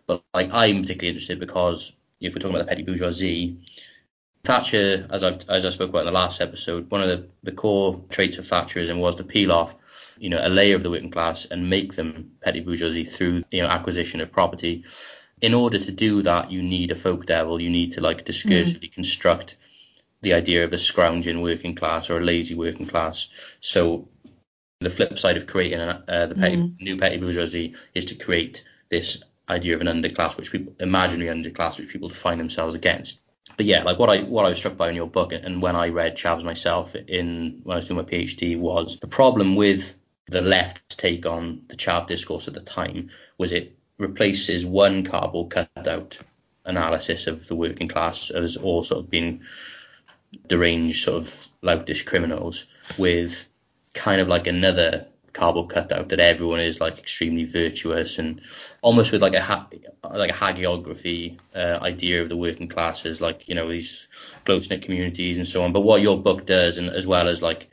But 0.06 0.24
like, 0.34 0.52
I'm 0.52 0.82
particularly 0.82 1.10
interested 1.10 1.38
because 1.38 1.92
if 2.20 2.34
we're 2.34 2.40
talking 2.40 2.56
about 2.56 2.66
the 2.66 2.70
petty 2.70 2.82
bourgeoisie, 2.82 3.58
Thatcher, 4.44 5.06
as 5.10 5.22
I've 5.22 5.48
as 5.48 5.64
I 5.64 5.70
spoke 5.70 5.90
about 5.90 6.00
in 6.00 6.06
the 6.06 6.12
last 6.12 6.40
episode, 6.40 6.90
one 6.90 7.02
of 7.02 7.08
the, 7.08 7.28
the 7.42 7.52
core 7.52 8.02
traits 8.08 8.38
of 8.38 8.46
Thatcherism 8.46 8.98
was 8.98 9.16
to 9.16 9.24
peel 9.24 9.52
off, 9.52 9.74
you 10.20 10.30
know, 10.30 10.40
a 10.42 10.48
layer 10.48 10.76
of 10.76 10.82
the 10.82 10.90
working 10.90 11.10
class 11.10 11.44
and 11.44 11.70
make 11.70 11.94
them 11.94 12.32
petty 12.42 12.60
bourgeoisie 12.60 13.04
through, 13.04 13.44
you 13.50 13.62
know, 13.62 13.68
acquisition 13.68 14.20
of 14.20 14.32
property. 14.32 14.84
In 15.40 15.54
order 15.54 15.78
to 15.78 15.92
do 15.92 16.22
that, 16.22 16.50
you 16.50 16.62
need 16.62 16.90
a 16.90 16.96
folk 16.96 17.26
devil. 17.26 17.60
You 17.60 17.70
need 17.70 17.92
to 17.92 18.00
like 18.00 18.24
discursively 18.24 18.92
construct 18.92 19.56
the 20.22 20.34
idea 20.34 20.64
of 20.64 20.72
a 20.72 20.78
scrounging 20.78 21.42
working 21.42 21.74
class 21.74 22.10
or 22.10 22.18
a 22.18 22.24
lazy 22.24 22.54
working 22.54 22.86
class. 22.86 23.28
So 23.60 24.08
the 24.80 24.90
flip 24.90 25.18
side 25.18 25.36
of 25.36 25.46
creating 25.46 25.80
an, 25.80 26.02
uh, 26.08 26.26
the 26.26 26.34
petty, 26.34 26.72
new 26.80 26.96
petty 26.96 27.18
bourgeoisie 27.18 27.74
is 27.94 28.06
to 28.06 28.14
create 28.14 28.64
this 28.88 29.22
idea 29.48 29.74
of 29.74 29.80
an 29.80 29.86
underclass, 29.86 30.36
which 30.36 30.52
people 30.52 30.74
imaginary 30.80 31.34
underclass, 31.34 31.78
which 31.78 31.88
people 31.88 32.08
define 32.08 32.38
themselves 32.38 32.74
against. 32.74 33.20
But 33.56 33.66
yeah, 33.66 33.82
like 33.82 33.98
what 33.98 34.10
I 34.10 34.22
what 34.22 34.44
I 34.44 34.50
was 34.50 34.58
struck 34.58 34.76
by 34.76 34.90
in 34.90 34.96
your 34.96 35.08
book, 35.08 35.32
and 35.32 35.62
when 35.62 35.74
I 35.74 35.88
read 35.88 36.16
Chavs 36.16 36.44
myself 36.44 36.94
in 36.94 37.60
when 37.64 37.74
I 37.74 37.78
was 37.78 37.88
doing 37.88 37.98
my 37.98 38.04
PhD, 38.04 38.58
was 38.58 38.98
the 39.00 39.06
problem 39.06 39.56
with 39.56 39.96
the 40.28 40.40
left's 40.40 40.96
take 40.96 41.26
on 41.26 41.62
the 41.68 41.76
Chav 41.76 42.06
discourse 42.06 42.48
at 42.48 42.54
the 42.54 42.60
time 42.60 43.10
was 43.38 43.52
it 43.52 43.76
replaces 43.98 44.64
one 44.64 45.04
cardboard 45.04 45.50
cutout 45.50 46.18
analysis 46.64 47.26
of 47.26 47.46
the 47.48 47.56
working 47.56 47.88
class 47.88 48.30
as 48.30 48.56
all 48.56 48.84
sort 48.84 49.00
of 49.00 49.10
being 49.10 49.40
deranged 50.46 51.02
sort 51.04 51.22
of 51.22 51.48
loutish 51.62 52.04
criminals 52.04 52.66
with 52.98 53.48
kind 53.94 54.20
of 54.20 54.28
like 54.28 54.46
another 54.46 55.06
cardboard 55.32 55.70
cutout 55.70 56.08
that 56.08 56.20
everyone 56.20 56.60
is 56.60 56.80
like 56.80 56.98
extremely 56.98 57.44
virtuous 57.44 58.18
and 58.18 58.40
almost 58.82 59.12
with 59.12 59.22
like 59.22 59.34
a 59.34 59.40
ha- 59.40 59.68
like 60.12 60.30
a 60.30 60.34
hagiography 60.34 61.38
uh, 61.54 61.78
idea 61.82 62.20
of 62.20 62.28
the 62.28 62.36
working 62.36 62.68
classes 62.68 63.20
like 63.20 63.48
you 63.48 63.54
know 63.54 63.68
these 63.68 64.08
close 64.44 64.68
knit 64.68 64.82
communities 64.82 65.38
and 65.38 65.46
so 65.46 65.62
on. 65.62 65.72
But 65.72 65.80
what 65.80 66.02
your 66.02 66.20
book 66.20 66.44
does 66.44 66.76
and 66.76 66.90
as 66.90 67.06
well 67.06 67.28
as 67.28 67.40
like 67.40 67.70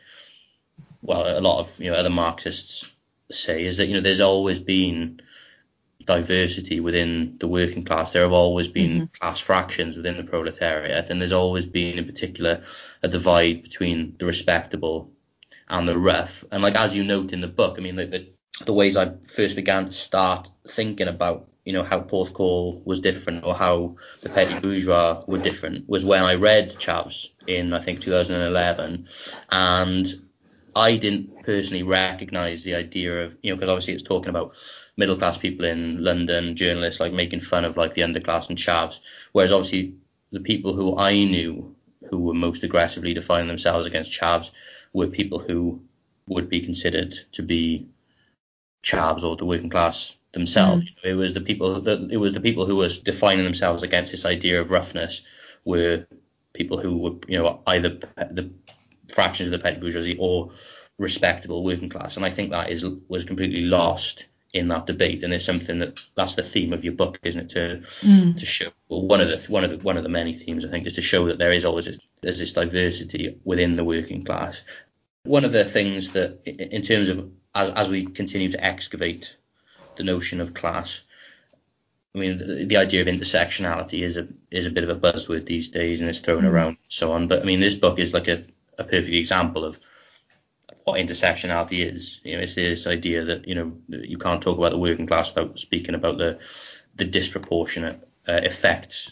well 1.06 1.38
a 1.38 1.42
lot 1.42 1.60
of 1.60 1.80
you 1.80 1.92
know 1.92 1.98
other 1.98 2.10
marxists 2.10 2.92
say 3.32 3.66
is 3.66 3.78
that 3.78 3.88
you 3.88 3.94
know 3.94 4.02
there's 4.02 4.20
always 4.20 4.60
been 4.60 5.22
diversity 6.06 6.80
within 6.80 7.38
the 7.40 7.48
working 7.48 7.84
class. 7.84 8.14
There 8.14 8.24
have 8.24 8.34
always 8.34 8.68
been 8.68 8.92
mm-hmm. 8.92 9.20
class 9.20 9.40
fractions 9.40 9.98
within 9.98 10.18
the 10.18 10.24
proletariat, 10.24 11.10
and 11.10 11.20
there's 11.20 11.32
always 11.32 11.66
been, 11.66 11.98
in 11.98 12.06
particular, 12.06 12.64
a 13.02 13.08
divide 13.08 13.64
between 13.64 14.16
the 14.18 14.26
respectable 14.26 15.12
and 15.68 15.88
the 15.88 15.98
rough. 15.98 16.44
And 16.52 16.62
like 16.62 16.76
as 16.76 16.96
you 16.96 17.04
note 17.04 17.34
in 17.34 17.42
the 17.42 17.48
book, 17.48 17.76
I 17.78 17.82
mean, 17.82 17.96
like 17.96 18.12
the, 18.12 18.28
the 18.66 18.74
ways 18.74 18.98
I 18.98 19.14
first 19.28 19.56
began 19.56 19.86
to 19.86 19.92
start 19.92 20.50
thinking 20.68 21.08
about, 21.08 21.50
you 21.66 21.74
know, 21.74 21.84
how 21.84 22.02
Porthcawl 22.02 22.86
was 22.86 23.00
different 23.00 23.44
or 23.44 23.56
how 23.56 23.96
the 24.22 24.30
petty 24.30 24.60
bourgeois 24.60 25.24
were 25.28 25.40
different 25.40 25.90
was 25.90 26.06
when 26.06 26.24
I 26.24 26.36
read 26.36 26.70
Chavs 26.70 27.30
in 27.48 27.74
I 27.74 27.80
think 27.80 28.02
2011, 28.02 29.08
and 29.50 30.25
I 30.76 30.98
didn't 30.98 31.44
personally 31.44 31.84
recognise 31.84 32.64
the 32.64 32.76
idea 32.76 33.24
of, 33.24 33.38
you 33.42 33.52
know, 33.52 33.56
because 33.56 33.70
obviously 33.70 33.94
it's 33.94 34.04
talking 34.04 34.30
about 34.30 34.56
middle 34.98 35.18
class 35.18 35.38
people 35.38 35.66
in 35.66 36.04
London, 36.04 36.56
journalists 36.56 37.00
like 37.00 37.14
making 37.14 37.40
fun 37.40 37.64
of 37.64 37.78
like 37.78 37.94
the 37.94 38.02
underclass 38.02 38.50
and 38.50 38.58
chavs, 38.58 39.00
whereas 39.32 39.54
obviously 39.54 39.96
the 40.32 40.42
people 40.42 40.74
who 40.74 40.98
I 40.98 41.14
knew 41.14 41.76
who 42.10 42.20
were 42.20 42.34
most 42.34 42.64
aggressively 42.64 43.14
defining 43.14 43.48
themselves 43.48 43.88
against 43.88 44.12
chavs 44.12 44.52
were 44.94 45.08
people 45.08 45.40
who 45.40 45.82
would 46.28 46.50
be 46.50 46.62
considered 46.62 47.14
to 47.32 47.42
be 47.42 47.88
chavs 48.84 49.24
or 49.24 49.36
the 49.36 49.46
working 49.46 49.70
class 49.70 50.18
themselves. 50.34 50.86
Mm-hmm. 50.86 51.08
It 51.08 51.14
was 51.14 51.34
the 51.34 51.42
people 51.42 51.82
that 51.82 52.12
it 52.12 52.18
was 52.18 52.34
the 52.34 52.42
people 52.42 52.66
who 52.66 52.76
was 52.76 53.00
defining 53.00 53.46
themselves 53.46 53.84
against 53.84 54.12
this 54.12 54.26
idea 54.26 54.62
of 54.62 54.72
roughness 54.72 55.22
were 55.64 56.06
people 56.54 56.78
who 56.78 56.98
were 56.98 57.16
you 57.28 57.40
know 57.40 57.62
either 57.68 57.90
the 58.16 58.52
fractions 59.12 59.48
of 59.48 59.52
the 59.52 59.60
petty 59.60 59.80
bourgeoisie 59.80 60.18
or 60.20 60.52
respectable 60.98 61.64
working 61.64 61.90
class, 61.90 62.16
and 62.18 62.26
I 62.26 62.32
think 62.32 62.52
that 62.52 62.70
is 62.70 62.86
was 63.08 63.26
completely 63.26 63.62
lost 63.62 64.26
in 64.54 64.70
that 64.70 64.86
debate, 64.88 65.24
and 65.24 65.34
it's 65.34 65.44
something 65.46 65.80
that 65.80 66.00
that's 66.16 66.36
the 66.36 66.44
theme 66.44 66.72
of 66.72 66.86
your 66.86 66.94
book, 66.94 67.20
isn't 67.24 67.42
it? 67.42 67.50
To 67.50 67.82
Mm. 68.08 68.38
to 68.38 68.46
show 68.46 68.70
well, 68.90 69.06
one 69.06 69.20
of 69.22 69.28
the 69.30 69.52
one 69.52 69.64
of 69.66 69.70
the 69.72 69.78
one 69.78 69.98
of 69.98 70.04
the 70.04 70.10
many 70.10 70.34
themes 70.34 70.66
I 70.66 70.70
think 70.70 70.88
is 70.88 70.96
to 70.96 71.02
show 71.02 71.28
that 71.28 71.38
there 71.38 71.52
is 71.52 71.66
always 71.66 71.86
this, 71.86 71.98
there's 72.22 72.40
this 72.40 72.54
diversity 72.54 73.38
within 73.44 73.76
the 73.76 73.84
working 73.84 74.24
class. 74.24 74.62
One 75.24 75.44
of 75.44 75.52
the 75.52 75.66
things 75.66 76.12
that 76.14 76.42
in 76.46 76.82
terms 76.84 77.10
of 77.10 77.30
as 77.54 77.70
as 77.72 77.90
we 77.90 78.06
continue 78.06 78.52
to 78.52 78.64
excavate 78.64 79.36
the 79.98 80.04
notion 80.04 80.40
of 80.40 80.54
class, 80.54 81.02
I 82.16 82.20
mean 82.20 82.38
the, 82.38 82.66
the 82.66 82.78
idea 82.78 83.02
of 83.02 83.08
intersectionality 83.08 84.02
is 84.04 84.16
a 84.18 84.28
is 84.52 84.66
a 84.66 84.72
bit 84.72 84.84
of 84.86 84.90
a 84.90 84.96
buzzword 84.96 85.46
these 85.46 85.70
days 85.70 86.00
and 86.00 86.10
it's 86.10 86.20
thrown 86.20 86.44
Mm. 86.44 86.50
around 86.52 86.68
and 86.68 86.78
so 86.88 87.12
on. 87.12 87.28
But 87.28 87.42
I 87.42 87.46
mean 87.46 87.60
this 87.60 87.76
book 87.76 88.00
is 88.00 88.14
like 88.14 88.28
a, 88.30 88.46
a 88.78 88.84
perfect 88.84 89.16
example 89.16 89.66
of 89.66 89.80
what 90.84 91.00
intersectionality 91.00 91.92
is. 91.92 92.22
You 92.24 92.38
know, 92.38 92.44
it's 92.44 92.56
this 92.56 92.88
idea 92.88 93.26
that 93.26 93.48
you 93.48 93.56
know 93.56 93.78
you 93.88 94.18
can't 94.18 94.42
talk 94.42 94.58
about 94.58 94.72
the 94.72 94.78
working 94.78 95.08
class 95.08 95.34
without 95.34 95.60
speaking 95.60 95.96
about 95.96 96.18
the 96.18 96.40
the 96.96 97.06
disproportionate 97.06 98.08
uh, 98.28 98.34
effects 98.44 99.12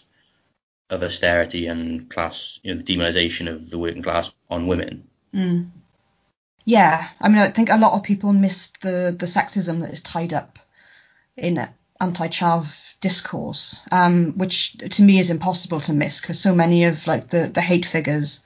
of 0.89 1.03
austerity 1.03 1.67
and 1.67 2.09
class, 2.09 2.59
you 2.63 2.73
know, 2.73 2.81
the 2.81 2.95
demonization 2.95 3.49
of 3.49 3.69
the 3.69 3.77
working 3.77 4.03
class 4.03 4.31
on 4.49 4.67
women. 4.67 5.07
Mm. 5.33 5.71
Yeah, 6.65 7.09
I 7.19 7.29
mean, 7.29 7.39
I 7.39 7.49
think 7.49 7.69
a 7.69 7.77
lot 7.77 7.93
of 7.93 8.03
people 8.03 8.31
missed 8.31 8.81
the 8.81 9.15
the 9.17 9.25
sexism 9.25 9.81
that 9.81 9.91
is 9.91 10.01
tied 10.01 10.33
up 10.33 10.59
in 11.35 11.67
anti-chav 11.99 12.73
discourse, 13.01 13.81
um, 13.91 14.33
which 14.37 14.77
to 14.77 15.03
me 15.03 15.19
is 15.19 15.29
impossible 15.29 15.81
to 15.81 15.93
miss 15.93 16.21
because 16.21 16.39
so 16.39 16.55
many 16.55 16.85
of 16.85 17.05
like 17.07 17.29
the 17.29 17.47
the 17.47 17.61
hate 17.61 17.85
figures 17.85 18.41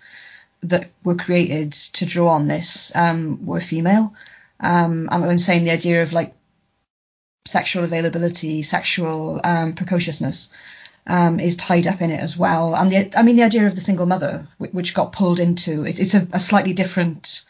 that 0.62 0.90
were 1.04 1.16
created 1.16 1.72
to 1.74 2.06
draw 2.06 2.30
on 2.30 2.48
this 2.48 2.92
um, 2.96 3.46
were 3.46 3.62
female. 3.62 4.14
Um, 4.60 5.08
and 5.12 5.24
I'm 5.24 5.38
saying 5.38 5.66
the 5.66 5.72
idea 5.72 6.04
of 6.04 6.14
like 6.14 6.34
sexual 7.46 7.84
availability, 7.84 8.64
sexual 8.64 9.40
um, 9.44 9.74
precociousness 9.74 10.50
um, 11.06 11.40
is 11.40 11.56
tied 11.56 11.88
up 11.88 12.02
in 12.02 12.12
it 12.12 12.20
as 12.20 12.38
well. 12.38 12.76
And 12.76 12.92
the, 12.92 13.18
I 13.18 13.24
mean, 13.24 13.36
the 13.36 13.44
idea 13.44 13.66
of 13.66 13.76
the 13.76 13.82
single 13.82 14.06
mother, 14.06 14.48
which 14.58 14.94
got 14.94 15.14
pulled 15.14 15.40
into, 15.40 15.86
it, 15.86 16.00
it's 16.00 16.16
a, 16.16 16.28
a 16.34 16.40
slightly 16.40 16.74
different 16.74 17.44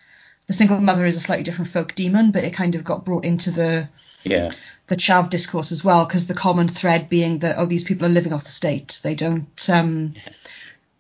the 0.48 0.54
single 0.54 0.80
mother 0.80 1.06
is 1.06 1.18
a 1.18 1.20
slightly 1.20 1.44
different 1.44 1.72
folk 1.72 1.94
demon, 1.94 2.32
but 2.32 2.44
it 2.44 2.54
kind 2.54 2.76
of 2.76 2.84
got 2.84 3.06
brought 3.06 3.26
into 3.26 3.52
the 3.52 3.90
Yeah. 4.24 4.52
the 4.88 4.96
chav 4.96 5.30
discourse 5.30 5.74
as 5.74 5.84
well, 5.84 6.06
because 6.06 6.26
the 6.26 6.34
common 6.34 6.70
thread 6.70 7.10
being 7.10 7.40
that 7.40 7.58
oh 7.58 7.66
these 7.66 7.84
people 7.84 8.08
are 8.08 8.12
living 8.12 8.34
off 8.34 8.46
the 8.46 8.50
state, 8.50 9.00
they 9.04 9.14
don't 9.14 9.70
um, 9.70 10.14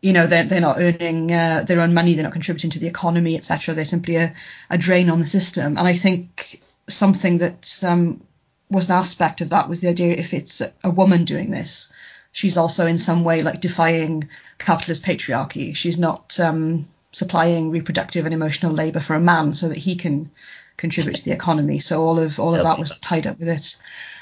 you 0.02 0.14
know 0.14 0.28
they're 0.28 0.44
they're 0.44 0.62
not 0.62 0.80
earning 0.80 1.32
uh, 1.32 1.64
their 1.68 1.82
own 1.82 1.94
money, 1.94 2.14
they're 2.14 2.24
not 2.24 2.34
contributing 2.34 2.72
to 2.72 2.80
the 2.80 2.88
economy, 2.88 3.36
etc. 3.36 3.74
They're 3.74 3.86
simply 3.86 4.18
a, 4.18 4.34
a 4.70 4.78
drain 4.78 5.10
on 5.10 5.20
the 5.20 5.26
system, 5.26 5.78
and 5.78 5.88
I 5.88 5.96
think 5.96 6.62
something 6.88 7.40
that 7.40 7.84
um, 7.84 8.22
was 8.70 8.90
an 8.90 8.96
aspect 8.96 9.42
of 9.42 9.50
that 9.50 9.70
was 9.70 9.82
the 9.82 9.90
idea 9.90 10.14
if 10.14 10.34
it's 10.34 10.62
a 10.84 10.90
woman 10.90 11.26
doing 11.26 11.52
this, 11.52 11.92
she's 12.32 12.58
also 12.58 12.86
in 12.86 12.98
some 12.98 13.24
way 13.24 13.42
like 13.42 13.62
defying 13.62 14.30
capitalist 14.58 15.04
patriarchy. 15.04 15.76
She's 15.76 15.98
not 15.98 16.40
um, 16.40 16.88
supplying 17.12 17.72
reproductive 17.72 18.26
and 18.26 18.34
emotional 18.34 18.74
labour 18.74 19.00
for 19.00 19.16
a 19.16 19.20
man 19.20 19.56
so 19.56 19.70
that 19.70 19.78
he 19.78 19.96
can 19.96 20.32
contribute 20.76 21.16
to 21.16 21.26
the 21.26 21.32
economy. 21.32 21.80
So 21.80 22.04
all 22.04 22.20
of 22.20 22.40
all 22.40 22.56
of 22.56 22.64
that 22.64 22.80
was 22.80 22.98
tied 23.00 23.28
up 23.28 23.40
with 23.40 23.50
it 23.50 23.78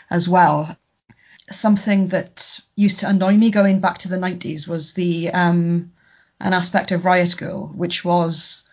as 0.09 0.29
well. 0.29 0.77
Something 1.51 2.07
that 2.09 2.59
used 2.75 3.01
to 3.01 3.09
annoy 3.09 3.35
me 3.35 3.51
going 3.51 3.79
back 3.79 3.99
to 3.99 4.09
the 4.09 4.17
90s 4.17 4.67
was 4.67 4.93
the 4.93 5.31
um, 5.31 5.91
an 6.39 6.53
aspect 6.53 6.91
of 6.91 7.05
Riot 7.05 7.29
Grrrl, 7.37 7.73
which 7.73 8.03
was 8.03 8.69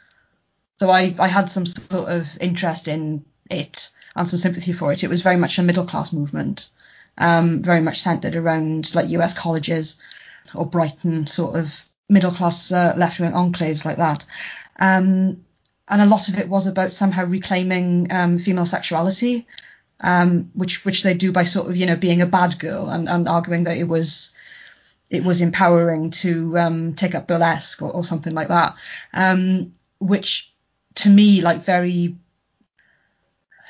so 0.78 0.90
I, 0.90 1.14
I 1.18 1.28
had 1.28 1.50
some 1.50 1.66
sort 1.66 2.08
of 2.08 2.38
interest 2.40 2.88
in 2.88 3.24
it 3.50 3.90
and 4.16 4.28
some 4.28 4.38
sympathy 4.38 4.72
for 4.72 4.92
it. 4.92 5.04
It 5.04 5.11
was 5.11 5.22
very 5.22 5.37
much 5.37 5.58
a 5.58 5.62
middle 5.62 5.87
class 5.87 6.12
movement, 6.12 6.68
um, 7.18 7.62
very 7.62 7.80
much 7.80 8.00
centered 8.00 8.37
around 8.37 8.94
like 8.94 9.11
US 9.11 9.38
colleges 9.38 9.96
or 10.54 10.66
Brighton 10.66 11.26
sort 11.26 11.56
of 11.56 11.85
middle 12.08 12.32
class 12.32 12.72
uh, 12.72 12.94
left 12.96 13.20
wing 13.20 13.32
enclaves 13.32 13.85
like 13.85 13.98
that. 13.98 14.24
Um, 14.78 15.44
and 15.88 16.00
a 16.00 16.06
lot 16.06 16.28
of 16.28 16.38
it 16.38 16.48
was 16.48 16.66
about 16.66 16.92
somehow 16.92 17.24
reclaiming 17.24 18.12
um, 18.12 18.38
female 18.38 18.66
sexuality, 18.66 19.46
um, 20.02 20.50
which 20.54 20.84
which 20.84 21.02
they 21.02 21.14
do 21.14 21.32
by 21.32 21.44
sort 21.44 21.68
of 21.68 21.76
you 21.76 21.86
know 21.86 21.96
being 21.96 22.20
a 22.20 22.26
bad 22.26 22.58
girl 22.58 22.88
and, 22.88 23.08
and 23.08 23.28
arguing 23.28 23.64
that 23.64 23.76
it 23.76 23.84
was 23.84 24.32
it 25.08 25.24
was 25.24 25.40
empowering 25.40 26.10
to 26.10 26.58
um, 26.58 26.94
take 26.94 27.14
up 27.14 27.28
burlesque 27.28 27.82
or, 27.82 27.92
or 27.92 28.04
something 28.04 28.34
like 28.34 28.48
that, 28.48 28.74
um, 29.12 29.72
which 29.98 30.52
to 30.96 31.08
me 31.08 31.40
like 31.40 31.62
very 31.62 32.16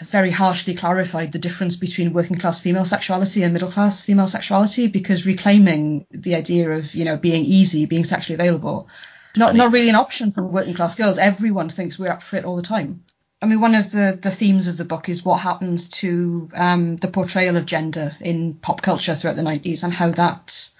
very 0.01 0.31
harshly 0.31 0.75
clarified 0.75 1.31
the 1.31 1.39
difference 1.39 1.77
between 1.77 2.13
working 2.13 2.37
class 2.37 2.59
female 2.59 2.85
sexuality 2.85 3.45
and 3.45 3.53
middle 3.53 3.71
class 3.71 4.01
female 4.01 4.27
sexuality 4.27 4.89
because 4.89 5.27
reclaiming 5.27 6.05
the 6.11 6.35
idea 6.35 6.71
of 6.71 6.95
you 6.95 7.05
know 7.05 7.17
being 7.17 7.45
easy 7.45 7.87
being 7.87 8.03
sexually 8.03 8.35
available 8.35 8.89
not 9.37 9.55
not 9.55 9.73
really 9.73 9.89
an 9.89 9.95
option 9.95 10.31
for 10.31 10.43
working 10.43 10.75
class 10.75 10.95
girls. 10.95 11.19
Everyone 11.19 11.69
thinks 11.69 11.99
we're 11.99 12.11
up 12.11 12.23
for 12.23 12.37
it 12.37 12.45
all 12.45 12.57
the 12.57 12.63
time 12.63 13.05
I 13.43 13.47
mean, 13.47 13.61
one 13.61 13.75
of 13.75 13.91
the, 13.91 14.17
the 14.23 14.31
themes 14.31 14.69
of 14.69 14.77
the 14.77 14.85
book 14.85 15.09
is 15.09 15.25
what 15.25 15.41
happens 15.41 15.89
to 15.89 16.49
um, 16.55 16.97
the 16.97 17.09
portrayal 17.09 17.57
of 17.57 17.67
gender 17.67 18.15
in 18.21 18.55
pop 18.55 18.83
culture 18.83 19.17
throughout 19.17 19.35
the 19.35 19.43
90s 19.43 19.83
and 19.83 19.93
how 19.93 20.13
that 20.13 20.71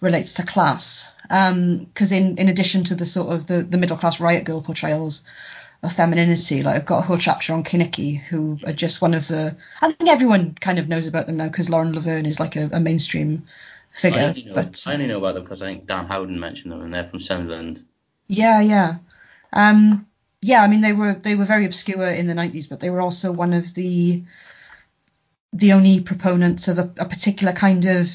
relates 0.00 0.34
to 0.34 0.42
class. 0.42 1.12
Because 1.22 2.12
um, 2.12 2.18
in, 2.18 2.38
in 2.38 2.48
addition 2.48 2.82
to 2.84 2.96
the 2.96 3.06
sort 3.06 3.32
of 3.32 3.46
the, 3.46 3.62
the 3.62 3.78
middle 3.78 3.96
class 3.96 4.20
riot 4.20 4.44
girl 4.44 4.62
portrayals 4.62 5.22
of 5.84 5.92
femininity, 5.92 6.64
like 6.64 6.74
I've 6.74 6.86
got 6.86 6.98
a 6.98 7.02
whole 7.02 7.18
chapter 7.18 7.54
on 7.54 7.62
Kenickie, 7.62 8.20
who 8.20 8.58
are 8.66 8.72
just 8.72 9.00
one 9.00 9.14
of 9.14 9.28
the. 9.28 9.56
I 9.80 9.92
think 9.92 10.10
everyone 10.10 10.56
kind 10.60 10.80
of 10.80 10.88
knows 10.88 11.06
about 11.06 11.26
them 11.26 11.36
now 11.36 11.48
because 11.48 11.70
Lauren 11.70 11.92
Laverne 11.92 12.26
is 12.26 12.40
like 12.40 12.56
a, 12.56 12.68
a 12.72 12.80
mainstream 12.80 13.44
figure. 13.92 14.20
I 14.20 14.24
only, 14.24 14.44
know, 14.44 14.54
but 14.54 14.84
I 14.88 14.94
only 14.94 15.06
know 15.06 15.18
about 15.18 15.34
them 15.34 15.44
because 15.44 15.62
I 15.62 15.66
think 15.66 15.86
Dan 15.86 16.06
Howden 16.06 16.38
mentioned 16.38 16.72
them, 16.72 16.82
and 16.82 16.92
they're 16.92 17.04
from 17.04 17.20
Sunderland. 17.20 17.84
Yeah, 18.26 18.60
yeah. 18.60 18.96
Um, 19.52 20.06
yeah, 20.42 20.60
I 20.60 20.66
mean 20.66 20.80
they 20.80 20.92
were 20.92 21.14
they 21.14 21.36
were 21.36 21.44
very 21.44 21.64
obscure 21.64 22.08
in 22.08 22.26
the 22.26 22.34
90s, 22.34 22.68
but 22.68 22.80
they 22.80 22.90
were 22.90 23.00
also 23.00 23.30
one 23.30 23.52
of 23.52 23.72
the 23.74 24.24
the 25.52 25.72
only 25.72 26.00
proponents 26.00 26.66
of 26.68 26.78
a, 26.78 26.92
a 26.98 27.04
particular 27.06 27.52
kind 27.52 27.84
of. 27.86 28.10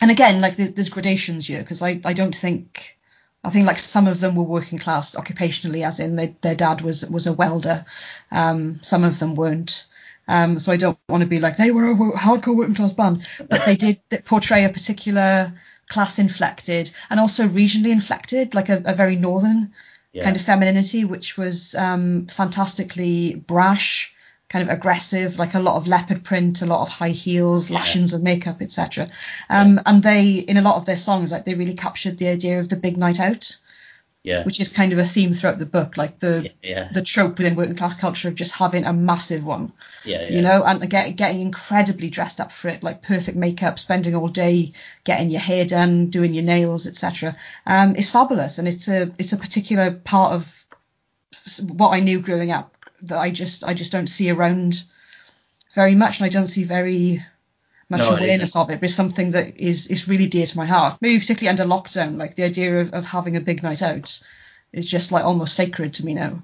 And 0.00 0.10
again, 0.10 0.40
like 0.40 0.56
there's, 0.56 0.72
there's 0.72 0.88
gradations 0.88 1.46
here 1.46 1.60
because 1.60 1.82
I 1.82 2.00
I 2.04 2.14
don't 2.14 2.34
think 2.34 2.96
I 3.44 3.50
think 3.50 3.66
like 3.66 3.78
some 3.78 4.06
of 4.06 4.20
them 4.20 4.34
were 4.36 4.42
working 4.44 4.78
class 4.78 5.14
occupationally, 5.14 5.86
as 5.86 6.00
in 6.00 6.16
they, 6.16 6.34
their 6.40 6.54
dad 6.54 6.80
was 6.80 7.04
was 7.04 7.26
a 7.26 7.34
welder. 7.34 7.84
Um, 8.30 8.76
some 8.82 9.04
of 9.04 9.18
them 9.18 9.34
weren't. 9.34 9.86
Um, 10.26 10.58
so 10.58 10.72
I 10.72 10.78
don't 10.78 10.98
want 11.10 11.20
to 11.20 11.28
be 11.28 11.40
like 11.40 11.58
they 11.58 11.70
were 11.70 11.90
a 11.90 11.94
hardcore 11.94 12.56
working 12.56 12.74
class 12.74 12.94
band, 12.94 13.28
but 13.38 13.66
they 13.66 13.76
did 13.76 14.00
portray 14.24 14.64
a 14.64 14.70
particular 14.70 15.52
class 15.90 16.18
inflected 16.18 16.90
and 17.10 17.20
also 17.20 17.46
regionally 17.46 17.92
inflected, 17.92 18.54
like 18.54 18.70
a, 18.70 18.82
a 18.86 18.94
very 18.94 19.16
northern 19.16 19.74
Yeah. 20.14 20.22
kind 20.24 20.36
of 20.36 20.42
femininity, 20.42 21.04
which 21.04 21.36
was 21.36 21.74
um, 21.74 22.26
fantastically 22.28 23.34
brash, 23.34 24.14
kind 24.48 24.62
of 24.62 24.68
aggressive, 24.68 25.38
like 25.40 25.54
a 25.54 25.58
lot 25.60 25.76
of 25.76 25.88
leopard 25.88 26.22
print, 26.22 26.62
a 26.62 26.66
lot 26.66 26.82
of 26.82 26.88
high 26.88 27.08
heels, 27.10 27.68
Yeah. 27.68 27.78
lashings 27.78 28.12
of 28.12 28.22
makeup, 28.22 28.62
etc. 28.62 29.08
Um, 29.50 29.80
And 29.84 30.02
they, 30.02 30.34
in 30.34 30.56
a 30.56 30.62
lot 30.62 30.76
of 30.76 30.86
their 30.86 30.96
songs, 30.96 31.32
like 31.32 31.44
they 31.44 31.54
really 31.54 31.74
captured 31.74 32.16
the 32.18 32.28
idea 32.28 32.60
of 32.60 32.68
the 32.68 32.76
big 32.76 32.96
night 32.96 33.18
out, 33.18 33.56
Yeah. 34.24 34.42
which 34.44 34.58
is 34.58 34.72
kind 34.72 34.94
of 34.94 34.98
a 34.98 35.04
theme 35.04 35.34
throughout 35.34 35.58
the 35.58 35.66
book, 35.66 35.98
like 35.98 36.18
the 36.18 36.50
yeah. 36.62 36.90
the 36.90 37.02
trope 37.02 37.36
within 37.36 37.56
working 37.56 37.76
class 37.76 37.94
culture 37.94 38.28
of 38.28 38.34
just 38.34 38.54
having 38.54 38.84
a 38.84 38.92
massive 38.92 39.44
one 39.44 39.70
yeah. 40.04 40.22
Yeah. 40.22 40.30
you 40.30 40.42
know, 40.42 40.64
and 40.64 40.88
get, 40.88 41.16
getting 41.16 41.42
incredibly 41.42 42.10
dressed 42.10 42.40
up 42.40 42.52
for 42.52 42.68
it, 42.68 42.82
like 42.82 43.02
perfect 43.02 43.36
makeup, 43.36 43.78
spending 43.78 44.14
all 44.14 44.28
day 44.28 44.72
getting 45.04 45.30
your 45.30 45.40
hair 45.40 45.64
done, 45.64 46.08
doing 46.08 46.32
your 46.32 46.44
nails, 46.44 46.86
etc. 46.86 47.36
Um, 47.66 47.96
it's 47.96 48.10
fabulous, 48.10 48.58
and 48.58 48.66
it's 48.66 48.88
a 48.88 49.12
it's 49.18 49.32
a 49.32 49.38
particular 49.38 49.90
part 49.92 50.32
of 50.32 50.64
what 51.60 51.90
I 51.90 52.00
knew 52.00 52.20
growing 52.20 52.50
up 52.50 52.74
that 53.02 53.18
I 53.18 53.30
just 53.30 53.64
I 53.64 53.74
just 53.74 53.92
don't 53.92 54.06
see 54.06 54.30
around 54.30 54.82
very 55.74 55.94
much, 55.94 56.20
and 56.20 56.26
I 56.26 56.30
don't 56.30 56.46
see 56.46 56.64
very 56.64 57.24
much 57.96 58.08
No, 58.08 58.16
awareness 58.16 58.56
of 58.56 58.70
it. 58.70 58.80
But 58.80 58.84
it's 58.84 58.94
something 58.94 59.32
that 59.32 59.56
is 59.58 59.86
is 59.86 60.08
really 60.08 60.26
dear 60.26 60.46
to 60.46 60.56
my 60.56 60.66
heart. 60.66 60.98
Maybe 61.00 61.20
particularly 61.20 61.50
under 61.50 61.64
lockdown, 61.64 62.16
like 62.16 62.34
the 62.34 62.44
idea 62.44 62.80
of, 62.80 62.92
of 62.92 63.04
having 63.04 63.36
a 63.36 63.40
big 63.40 63.62
night 63.62 63.82
out 63.82 64.20
is 64.72 64.86
just 64.86 65.12
like 65.12 65.24
almost 65.24 65.54
sacred 65.54 65.94
to 65.94 66.04
me 66.04 66.14
now. 66.14 66.42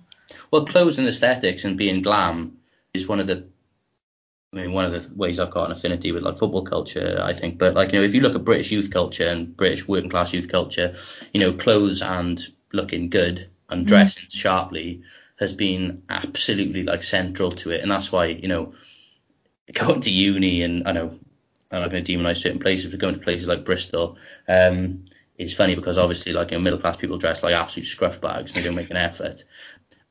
Well, 0.50 0.64
clothes 0.64 0.98
and 0.98 1.08
aesthetics 1.08 1.64
and 1.64 1.76
being 1.76 2.02
glam 2.02 2.58
is 2.94 3.06
one 3.06 3.20
of 3.20 3.26
the, 3.26 3.46
I 4.52 4.56
mean, 4.56 4.72
one 4.72 4.84
of 4.84 4.92
the 4.92 5.14
ways 5.14 5.38
I've 5.38 5.50
got 5.50 5.66
an 5.66 5.72
affinity 5.72 6.12
with 6.12 6.22
like 6.22 6.38
football 6.38 6.64
culture, 6.64 7.20
I 7.22 7.34
think. 7.34 7.58
But 7.58 7.74
like, 7.74 7.92
you 7.92 7.98
know, 7.98 8.04
if 8.04 8.14
you 8.14 8.20
look 8.20 8.34
at 8.34 8.44
British 8.44 8.70
youth 8.70 8.90
culture 8.90 9.26
and 9.28 9.56
British 9.56 9.86
working 9.86 10.10
class 10.10 10.32
youth 10.32 10.48
culture, 10.48 10.94
you 11.32 11.40
know, 11.40 11.52
clothes 11.52 12.02
and 12.02 12.40
looking 12.72 13.10
good 13.10 13.48
and 13.68 13.84
mm. 13.84 13.88
dressing 13.88 14.24
sharply 14.28 15.02
has 15.38 15.54
been 15.54 16.02
absolutely 16.08 16.82
like 16.82 17.02
central 17.02 17.52
to 17.52 17.70
it, 17.70 17.80
and 17.80 17.90
that's 17.90 18.12
why 18.12 18.26
you 18.26 18.48
know, 18.48 18.74
going 19.72 20.00
to 20.02 20.10
uni 20.10 20.62
and 20.62 20.86
I 20.86 20.92
know 20.92 21.18
I'm 21.70 21.83
not 21.83 21.90
going 21.90 22.04
to 22.04 22.12
demonize 22.12 22.38
certain 22.38 22.59
places, 22.59 22.90
but 22.90 22.98
going 23.00 23.14
to 23.14 23.20
places 23.20 23.46
like 23.46 23.64
Bristol. 23.64 24.18
Um, 24.48 25.04
it's 25.38 25.54
funny 25.54 25.74
because 25.74 25.98
obviously, 25.98 26.33
like 26.33 26.50
you 26.50 26.59
know, 26.59 26.62
middle 26.62 26.78
class 26.78 26.96
people 26.96 27.16
dress 27.18 27.42
like 27.42 27.54
absolute 27.54 27.87
scruff 27.87 28.20
bags 28.20 28.52
and 28.52 28.61
they 28.61 28.66
don't 28.66 28.76
make 28.76 28.90
an 28.90 28.96
effort. 28.96 29.44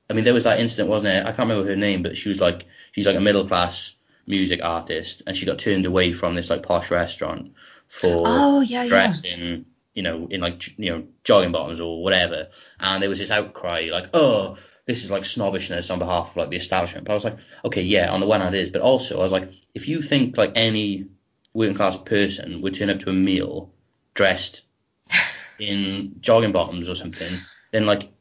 I 0.09 0.13
mean, 0.13 0.23
there 0.23 0.33
was 0.33 0.45
that 0.45 0.59
incident, 0.59 0.89
wasn't 0.89 1.13
it? 1.13 1.21
I 1.21 1.31
can't 1.33 1.49
remember 1.49 1.69
her 1.69 1.75
name, 1.75 2.01
but 2.01 2.17
she 2.17 2.29
was 2.29 2.41
like, 2.41 2.65
she's 2.93 3.05
like 3.05 3.15
a 3.15 3.21
middle 3.21 3.47
class 3.47 3.93
music 4.25 4.59
artist, 4.63 5.21
and 5.27 5.35
she 5.37 5.45
got 5.45 5.59
turned 5.59 5.85
away 5.85 6.11
from 6.13 6.35
this 6.35 6.49
like 6.49 6.63
posh 6.63 6.89
restaurant 6.89 7.53
for 7.87 8.23
Oh, 8.25 8.61
yeah, 8.61 8.83
yeah. 8.83 8.87
dressing, 8.89 9.65
you 9.93 10.01
know, 10.03 10.27
in 10.31 10.41
like 10.41 10.77
you 10.79 10.91
know 10.91 11.07
jogging 11.23 11.51
bottoms 11.51 11.79
or 11.79 12.01
whatever. 12.01 12.47
And 12.79 13.03
there 13.03 13.09
was 13.09 13.19
this 13.19 13.31
outcry 13.31 13.89
like, 13.91 14.09
oh, 14.13 14.57
this 14.85 15.03
is 15.03 15.11
like 15.11 15.25
snobbishness 15.25 15.91
on 15.91 15.99
behalf 15.99 16.31
of 16.31 16.37
like 16.37 16.49
the 16.49 16.57
establishment. 16.57 17.05
But 17.05 17.13
I 17.13 17.15
was 17.15 17.25
like, 17.25 17.37
okay, 17.65 17.83
yeah, 17.83 18.11
on 18.11 18.19
the 18.19 18.25
one 18.25 18.41
hand 18.41 18.55
it 18.55 18.63
is, 18.63 18.69
but 18.71 18.81
also 18.81 19.19
I 19.19 19.21
was 19.21 19.31
like, 19.31 19.51
if 19.75 19.87
you 19.87 20.01
think 20.01 20.37
like 20.37 20.53
any 20.55 21.07
working 21.53 21.75
class 21.75 21.97
person 22.05 22.61
would 22.61 22.73
turn 22.73 22.89
up 22.89 22.99
to 23.01 23.09
a 23.09 23.13
meal 23.13 23.71
dressed 24.13 24.63
in 25.59 26.15
jogging 26.19 26.51
bottoms 26.51 26.89
or 26.89 26.95
something, 26.95 27.31
then 27.71 27.85
like 27.85 28.11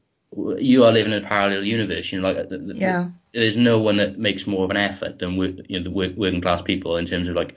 you 0.58 0.84
are 0.84 0.92
living 0.92 1.12
in 1.12 1.24
a 1.24 1.26
parallel 1.26 1.64
universe. 1.64 2.12
You 2.12 2.20
know, 2.20 2.30
like 2.32 2.48
the, 2.48 2.58
the, 2.58 2.74
Yeah. 2.76 3.10
there's 3.32 3.56
no 3.56 3.80
one 3.80 3.96
that 3.96 4.18
makes 4.18 4.46
more 4.46 4.64
of 4.64 4.70
an 4.70 4.76
effort 4.76 5.18
than 5.18 5.36
work, 5.36 5.56
you 5.68 5.78
know 5.78 5.84
the 5.84 5.90
work, 5.90 6.14
working 6.16 6.40
class 6.40 6.62
people 6.62 6.96
in 6.96 7.06
terms 7.06 7.28
of 7.28 7.36
like 7.36 7.54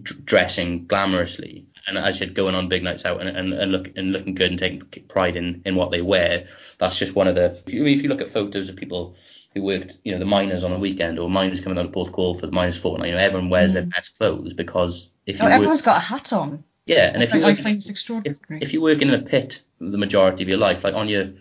d- 0.00 0.14
dressing 0.24 0.86
glamorously 0.86 1.64
and 1.86 1.98
as 1.98 2.04
I 2.04 2.12
said 2.12 2.34
going 2.34 2.54
on 2.54 2.68
big 2.68 2.82
nights 2.82 3.04
out 3.04 3.20
and, 3.20 3.28
and, 3.28 3.52
and 3.52 3.72
look 3.72 3.96
and 3.96 4.12
looking 4.12 4.34
good 4.34 4.50
and 4.50 4.58
taking 4.58 4.80
pride 5.08 5.36
in, 5.36 5.62
in 5.64 5.74
what 5.74 5.90
they 5.90 6.02
wear. 6.02 6.46
That's 6.78 6.98
just 6.98 7.14
one 7.14 7.28
of 7.28 7.34
the. 7.34 7.60
If 7.66 7.72
you, 7.74 7.84
if 7.86 8.02
you 8.02 8.08
look 8.08 8.20
at 8.20 8.28
photos 8.30 8.68
of 8.68 8.76
people 8.76 9.16
who 9.54 9.62
worked, 9.62 9.98
you 10.04 10.12
know, 10.12 10.18
the 10.18 10.24
miners 10.24 10.64
on 10.64 10.72
a 10.72 10.78
weekend 10.78 11.18
or 11.18 11.28
miners 11.28 11.60
coming 11.60 11.78
out 11.78 11.86
of 11.86 11.92
Porthcawl 11.92 12.38
for 12.38 12.46
the 12.46 12.52
miners 12.52 12.78
fortnight, 12.78 13.08
you 13.10 13.14
know, 13.14 13.20
everyone 13.20 13.50
wears 13.50 13.74
their 13.74 13.82
best 13.84 14.18
clothes 14.18 14.54
because 14.54 15.08
if 15.26 15.36
you 15.38 15.42
Oh, 15.42 15.46
work, 15.48 15.54
everyone's 15.56 15.82
got 15.82 15.96
a 15.98 16.00
hat 16.00 16.32
on. 16.32 16.64
yeah, 16.86 17.10
and 17.12 17.22
if 17.22 17.34
you 17.34 17.40
I 17.40 17.50
work, 17.50 17.58
find 17.58 17.76
it's 17.76 17.86
if, 17.86 17.90
extraordinary. 17.92 18.62
if 18.62 18.72
you 18.72 18.80
work 18.80 19.02
in 19.02 19.10
a 19.10 19.18
pit 19.20 19.62
the 19.78 19.98
majority 19.98 20.42
of 20.44 20.48
your 20.48 20.58
life, 20.58 20.84
like 20.84 20.94
on 20.94 21.08
your, 21.08 21.22
and 21.22 21.36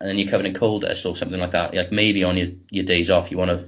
then 0.00 0.18
you're 0.18 0.28
covered 0.30 0.46
in 0.46 0.54
coal 0.54 0.80
dust 0.80 1.06
or 1.06 1.16
something 1.16 1.38
like 1.40 1.52
that, 1.52 1.74
like 1.74 1.92
maybe 1.92 2.24
on 2.24 2.36
your, 2.36 2.48
your 2.70 2.84
days 2.84 3.10
off 3.10 3.30
you 3.30 3.38
want 3.38 3.50
to 3.50 3.58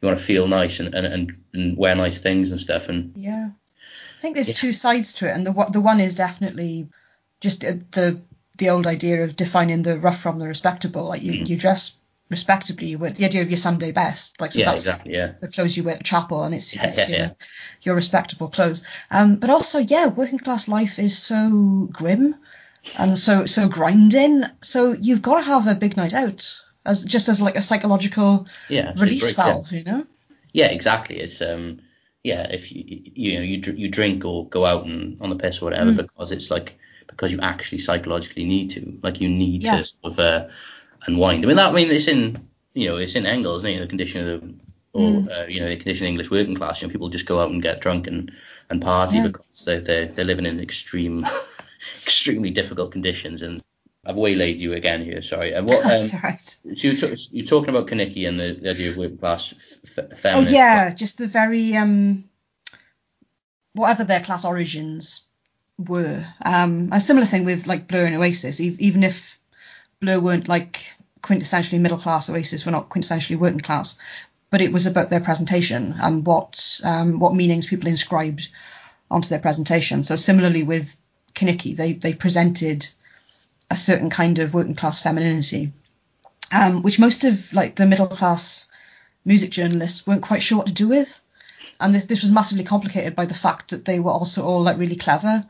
you 0.00 0.06
want 0.06 0.18
to 0.18 0.24
feel 0.24 0.46
nice 0.46 0.78
and, 0.80 0.94
and, 0.94 1.06
and, 1.06 1.36
and 1.54 1.76
wear 1.76 1.94
nice 1.94 2.18
things 2.18 2.50
and 2.52 2.60
stuff 2.60 2.88
and 2.88 3.12
yeah, 3.16 3.50
I 3.50 4.20
think 4.20 4.34
there's 4.34 4.48
Yeah. 4.48 4.54
two 4.54 4.72
sides 4.72 5.12
to 5.14 5.28
it, 5.28 5.32
and 5.32 5.46
the 5.46 5.52
one- 5.52 5.72
the 5.72 5.80
one 5.80 6.00
is 6.00 6.14
definitely 6.16 6.88
just 7.40 7.64
uh, 7.64 7.74
the 7.92 8.20
the 8.56 8.70
old 8.70 8.86
idea 8.88 9.22
of 9.22 9.36
defining 9.36 9.82
the 9.82 9.96
rough 9.98 10.20
from 10.20 10.40
the 10.40 10.46
respectable. 10.48 11.04
Like 11.04 11.22
you, 11.22 11.32
Mm. 11.34 11.48
you 11.48 11.56
dress 11.56 11.92
respectably 12.30 12.94
wear 12.96 13.10
the 13.10 13.24
idea 13.24 13.42
of 13.42 13.50
your 13.50 13.56
Sunday 13.56 13.92
best. 13.92 14.40
Like 14.40 14.52
so 14.52 14.60
yeah, 14.60 14.66
that's 14.66 14.82
exactly. 14.82 15.14
Yeah, 15.14 15.32
the 15.40 15.48
clothes 15.48 15.76
you 15.76 15.84
wear 15.84 15.96
to 15.96 16.02
chapel 16.02 16.42
and 16.42 16.54
it's, 16.54 16.74
Yeah, 16.74 16.86
it's 16.86 17.08
your, 17.08 17.36
your 17.82 17.94
respectable 17.94 18.48
clothes. 18.48 18.82
Um, 19.10 19.36
but 19.36 19.50
also, 19.50 19.78
yeah, 19.78 20.08
working 20.08 20.38
class 20.38 20.68
life 20.68 20.98
is 20.98 21.16
so 21.18 21.88
grim 21.90 22.34
and 22.98 23.18
so 23.18 23.46
so 23.46 23.68
grinding. 23.68 24.44
So 24.62 24.92
you've 24.92 25.22
got 25.22 25.36
to 25.36 25.42
have 25.42 25.66
a 25.66 25.74
big 25.74 25.96
night 25.96 26.14
out 26.14 26.62
as 26.84 27.04
just 27.04 27.28
as 27.28 27.40
like 27.40 27.56
a 27.56 27.62
psychological 27.62 28.46
yeah. 28.68 28.92
release 28.96 29.22
break- 29.22 29.36
valve, 29.36 29.72
you 29.72 29.84
know? 29.84 30.06
Yeah, 30.52 30.66
exactly. 30.66 31.20
It's 31.20 31.40
um, 31.42 31.80
yeah, 32.24 32.42
if 32.50 32.72
you 32.72 32.82
you 32.86 33.34
know 33.38 33.42
you 33.42 33.60
you 33.76 33.88
drink 33.88 34.24
or 34.24 34.48
go 34.48 34.64
out 34.64 34.84
and 34.86 35.20
on 35.20 35.30
the 35.30 35.36
piss 35.36 35.62
or 35.62 35.66
whatever 35.66 35.92
Mm. 35.92 35.96
because 35.96 36.32
it's 36.32 36.50
like 36.50 36.78
because 37.06 37.32
you 37.32 37.40
actually 37.40 37.78
psychologically 37.78 38.44
need 38.44 38.70
to, 38.70 38.98
like 39.02 39.20
you 39.20 39.28
need 39.28 39.64
to 39.64 39.84
sort 39.84 40.12
of 40.12 40.18
uh, 40.18 40.48
unwind. 41.06 41.44
I 41.44 41.48
mean 41.48 41.56
that 41.56 41.70
I 41.70 41.74
mean 41.74 41.90
it's 41.90 42.08
in 42.08 42.48
you 42.74 42.88
know 42.90 42.96
it's 42.96 43.16
in 43.16 43.26
Engels, 43.26 43.64
isn't 43.64 43.76
it? 43.78 43.80
The 43.80 43.86
condition 43.88 44.28
of 44.28 44.40
the 44.40 44.54
or 44.94 45.10
Mm. 45.10 45.30
uh, 45.30 45.46
you 45.46 45.60
know 45.60 45.68
the 45.68 45.76
condition 45.76 46.06
of 46.06 46.10
English 46.10 46.30
working 46.30 46.54
class. 46.56 46.80
You 46.80 46.88
know 46.88 46.92
people 46.92 47.08
just 47.10 47.26
go 47.26 47.40
out 47.40 47.50
and 47.50 47.62
get 47.62 47.80
drunk 47.80 48.06
and 48.06 48.32
and 48.70 48.80
party 48.82 49.16
Yeah. 49.16 49.26
because 49.28 49.64
they 49.64 49.80
they 49.80 50.06
they're 50.06 50.24
living 50.24 50.46
in 50.46 50.60
extreme, 50.60 51.26
extremely 52.04 52.50
difficult 52.50 52.90
conditions. 52.92 53.42
And 53.42 53.62
I've 54.06 54.16
waylaid 54.16 54.56
you 54.58 54.72
again 54.72 55.02
here. 55.04 55.20
Sorry. 55.22 55.52
And 55.52 55.66
what 55.66 55.84
um, 56.14 56.20
right. 56.22 56.40
so 56.40 56.58
you 56.72 56.96
t- 56.96 57.14
you're 57.32 57.46
talking 57.46 57.68
about 57.70 57.86
Kenickie 57.86 58.26
and 58.28 58.40
the, 58.40 58.54
the 58.60 58.70
idea 58.70 58.90
of 58.90 58.96
working 58.96 59.18
class 59.18 59.78
f- 59.98 60.24
Oh 60.24 60.40
yeah, 60.40 60.94
just 60.94 61.18
the 61.18 61.26
very 61.26 61.76
um, 61.76 62.24
whatever 63.74 64.04
their 64.04 64.20
class 64.20 64.44
origins 64.44 65.26
were. 65.78 66.24
Um, 66.44 66.88
a 66.92 67.00
similar 67.00 67.26
thing 67.26 67.44
with 67.44 67.66
like 67.66 67.88
Blur 67.88 68.06
and 68.06 68.16
Oasis. 68.16 68.60
ev- 68.60 68.80
Even 68.80 69.04
if 69.04 69.37
Blur 70.00 70.20
weren't 70.20 70.48
like 70.48 70.86
quintessentially 71.22 71.80
middle 71.80 71.98
class, 71.98 72.30
Oasis 72.30 72.64
were 72.64 72.72
not 72.72 72.88
quintessentially 72.88 73.38
working 73.38 73.60
class. 73.60 73.98
But 74.50 74.62
it 74.62 74.72
was 74.72 74.86
about 74.86 75.10
their 75.10 75.20
presentation 75.20 75.94
and 76.00 76.24
what 76.24 76.80
um, 76.82 77.18
what 77.18 77.34
meanings 77.34 77.66
people 77.66 77.88
inscribed 77.88 78.48
onto 79.10 79.28
their 79.28 79.40
presentation. 79.40 80.02
So 80.02 80.16
similarly 80.16 80.62
with 80.62 80.96
Kenickie, 81.34 81.76
they 81.76 81.92
they 81.92 82.14
presented 82.14 82.88
a 83.70 83.76
certain 83.76 84.08
kind 84.08 84.38
of 84.38 84.54
working 84.54 84.74
class 84.74 85.02
femininity, 85.02 85.72
um, 86.50 86.82
which 86.82 86.98
most 86.98 87.24
of 87.24 87.52
like 87.52 87.74
the 87.74 87.86
middle 87.86 88.06
class 88.06 88.70
music 89.24 89.50
journalists 89.50 90.06
weren't 90.06 90.22
quite 90.22 90.42
sure 90.42 90.58
what 90.58 90.68
to 90.68 90.72
do 90.72 90.88
with. 90.88 91.22
And 91.80 91.94
this, 91.94 92.04
this 92.04 92.22
was 92.22 92.32
massively 92.32 92.64
complicated 92.64 93.14
by 93.14 93.26
the 93.26 93.34
fact 93.34 93.70
that 93.70 93.84
they 93.84 94.00
were 94.00 94.10
also 94.10 94.44
all 94.44 94.62
like 94.62 94.78
really 94.78 94.96
clever, 94.96 95.44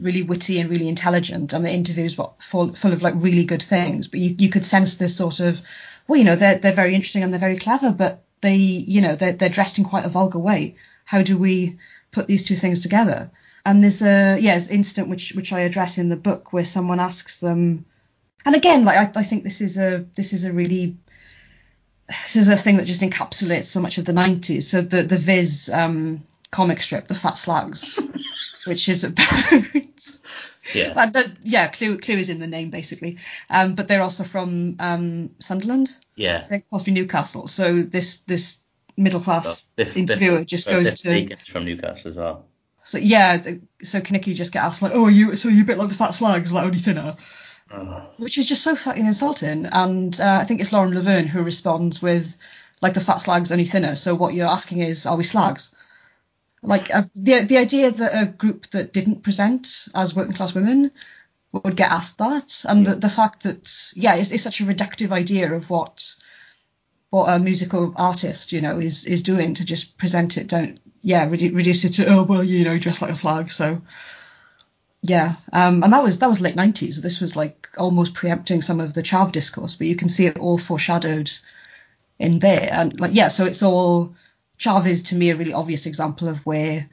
really 0.00 0.22
witty 0.22 0.60
and 0.60 0.70
really 0.70 0.88
intelligent, 0.88 1.52
and 1.52 1.64
the 1.64 1.72
interviews 1.72 2.16
were 2.16 2.30
full, 2.38 2.74
full 2.74 2.92
of 2.92 3.02
like 3.02 3.14
really 3.16 3.44
good 3.44 3.62
things. 3.62 4.08
But 4.08 4.20
you, 4.20 4.34
you 4.38 4.48
could 4.48 4.64
sense 4.64 4.96
this 4.96 5.16
sort 5.16 5.40
of, 5.40 5.60
well, 6.06 6.18
you 6.18 6.24
know, 6.24 6.36
they're 6.36 6.58
they're 6.58 6.72
very 6.72 6.94
interesting 6.94 7.22
and 7.22 7.32
they're 7.32 7.40
very 7.40 7.58
clever, 7.58 7.92
but 7.92 8.24
they, 8.40 8.56
you 8.56 9.00
know, 9.00 9.16
they're 9.16 9.32
they're 9.32 9.48
dressed 9.48 9.78
in 9.78 9.84
quite 9.84 10.04
a 10.04 10.10
vulgar 10.10 10.38
way. 10.38 10.76
How 11.04 11.22
do 11.22 11.38
we 11.38 11.78
put 12.12 12.26
these 12.26 12.44
two 12.44 12.56
things 12.56 12.80
together? 12.80 13.30
And 13.64 13.82
there's 13.82 14.02
a 14.02 14.38
yeah, 14.38 14.60
incident 14.70 15.08
which 15.08 15.32
which 15.34 15.52
I 15.52 15.60
address 15.60 15.98
in 15.98 16.08
the 16.08 16.16
book 16.16 16.52
where 16.52 16.64
someone 16.64 17.00
asks 17.00 17.38
them, 17.38 17.84
and 18.44 18.54
again, 18.54 18.84
like 18.84 19.16
I, 19.16 19.20
I 19.20 19.22
think 19.24 19.44
this 19.44 19.60
is 19.60 19.78
a 19.78 20.06
this 20.14 20.32
is 20.32 20.44
a 20.44 20.52
really 20.52 20.96
this 22.08 22.36
is 22.36 22.48
a 22.48 22.56
thing 22.56 22.76
that 22.76 22.86
just 22.86 23.00
encapsulates 23.00 23.64
so 23.64 23.80
much 23.80 23.98
of 23.98 24.04
the 24.04 24.12
90s. 24.12 24.62
So 24.62 24.80
the 24.80 25.02
the 25.02 25.18
Viz 25.18 25.70
um, 25.72 26.22
comic 26.50 26.80
strip, 26.80 27.08
the 27.08 27.14
Fat 27.14 27.36
Slags, 27.36 27.98
which 28.66 28.88
is 28.88 29.04
about 29.04 29.26
Yeah. 30.74 31.08
But 31.12 31.30
yeah, 31.44 31.68
Clue 31.68 31.98
Clue 31.98 32.16
is 32.16 32.28
in 32.28 32.40
the 32.40 32.46
name 32.48 32.70
basically. 32.70 33.18
Um, 33.48 33.74
but 33.76 33.86
they're 33.86 34.02
also 34.02 34.24
from 34.24 34.76
um, 34.80 35.30
Sunderland, 35.38 35.96
Yeah. 36.16 36.42
think 36.42 36.68
possibly 36.68 36.92
Newcastle. 36.94 37.46
So 37.46 37.82
this 37.82 38.18
this 38.20 38.58
middle 38.96 39.20
class 39.20 39.62
Biff- 39.76 39.88
Biff- 39.88 39.96
interviewer 39.96 40.44
just 40.44 40.66
uh, 40.68 40.72
goes 40.72 41.02
Biff 41.02 41.38
to 41.38 41.52
from 41.52 41.64
Newcastle 41.66 42.10
as 42.10 42.16
well. 42.16 42.46
so 42.82 42.98
yeah, 42.98 43.40
so 43.82 44.00
Kenickie 44.00 44.34
just 44.34 44.52
get 44.52 44.64
asked 44.64 44.82
like, 44.82 44.92
oh, 44.94 45.06
you 45.06 45.36
so 45.36 45.48
you 45.48 45.62
a 45.62 45.66
bit 45.66 45.78
like 45.78 45.88
the 45.88 45.94
Fat 45.94 46.14
Slags, 46.14 46.52
like 46.52 46.64
only 46.64 46.78
thinner 46.78 47.16
Oh, 47.72 48.08
which 48.18 48.38
is 48.38 48.46
just 48.46 48.62
so 48.62 48.76
fucking 48.76 49.06
insulting. 49.06 49.66
And 49.66 50.18
uh, 50.20 50.38
I 50.40 50.44
think 50.44 50.60
it's 50.60 50.72
Lauren 50.72 50.94
Laverne 50.94 51.26
who 51.26 51.42
responds 51.42 52.00
with, 52.00 52.36
like, 52.80 52.94
the 52.94 53.00
fat 53.00 53.16
slag's 53.16 53.50
only 53.50 53.64
thinner. 53.64 53.96
So 53.96 54.14
what 54.14 54.34
you're 54.34 54.46
asking 54.46 54.82
is, 54.82 55.04
are 55.04 55.16
we 55.16 55.24
slags? 55.24 55.74
Like 56.66 56.94
uh, 56.94 57.04
the 57.14 57.40
the 57.40 57.58
idea 57.58 57.90
that 57.90 58.22
a 58.22 58.26
group 58.26 58.66
that 58.68 58.92
didn't 58.92 59.22
present 59.22 59.88
as 59.94 60.14
working 60.14 60.34
class 60.34 60.54
women 60.54 60.90
would 61.52 61.76
get 61.76 61.90
asked 61.90 62.18
that, 62.18 62.64
and 62.68 62.86
the, 62.86 62.96
the 62.96 63.08
fact 63.08 63.44
that 63.44 63.92
yeah, 63.94 64.16
it's, 64.16 64.32
it's 64.32 64.42
such 64.42 64.60
a 64.60 64.64
reductive 64.64 65.12
idea 65.12 65.52
of 65.52 65.70
what 65.70 66.14
what 67.10 67.32
a 67.32 67.38
musical 67.38 67.94
artist 67.96 68.52
you 68.52 68.60
know 68.60 68.78
is 68.78 69.06
is 69.06 69.22
doing 69.22 69.54
to 69.54 69.64
just 69.64 69.96
present 69.96 70.36
it 70.36 70.48
don't 70.48 70.80
yeah 71.02 71.26
redu- 71.28 71.54
reduce 71.54 71.84
it 71.84 71.94
to 71.94 72.06
oh 72.06 72.24
well 72.24 72.42
you 72.42 72.64
know 72.64 72.78
dress 72.78 73.00
like 73.00 73.12
a 73.12 73.14
slag 73.14 73.50
so 73.50 73.80
yeah, 75.08 75.36
um, 75.52 75.84
and 75.84 75.92
that 75.92 76.02
was 76.02 76.18
that 76.18 76.28
was 76.28 76.40
late 76.40 76.56
nineties. 76.56 77.00
This 77.00 77.20
was 77.20 77.36
like 77.36 77.68
almost 77.78 78.14
preempting 78.14 78.60
some 78.60 78.80
of 78.80 78.92
the 78.92 79.02
Chav 79.02 79.30
discourse, 79.30 79.76
but 79.76 79.86
you 79.86 79.94
can 79.94 80.08
see 80.08 80.26
it 80.26 80.38
all 80.38 80.58
foreshadowed 80.58 81.30
in 82.18 82.38
there. 82.40 82.68
And 82.72 82.98
like 82.98 83.14
yeah, 83.14 83.28
so 83.28 83.44
it's 83.44 83.62
all 83.62 84.16
Chav 84.58 84.86
is 84.86 85.04
to 85.04 85.14
me 85.16 85.30
a 85.30 85.36
really 85.36 85.52
obvious 85.52 85.86
example 85.86 86.28
of 86.28 86.44
where 86.46 86.88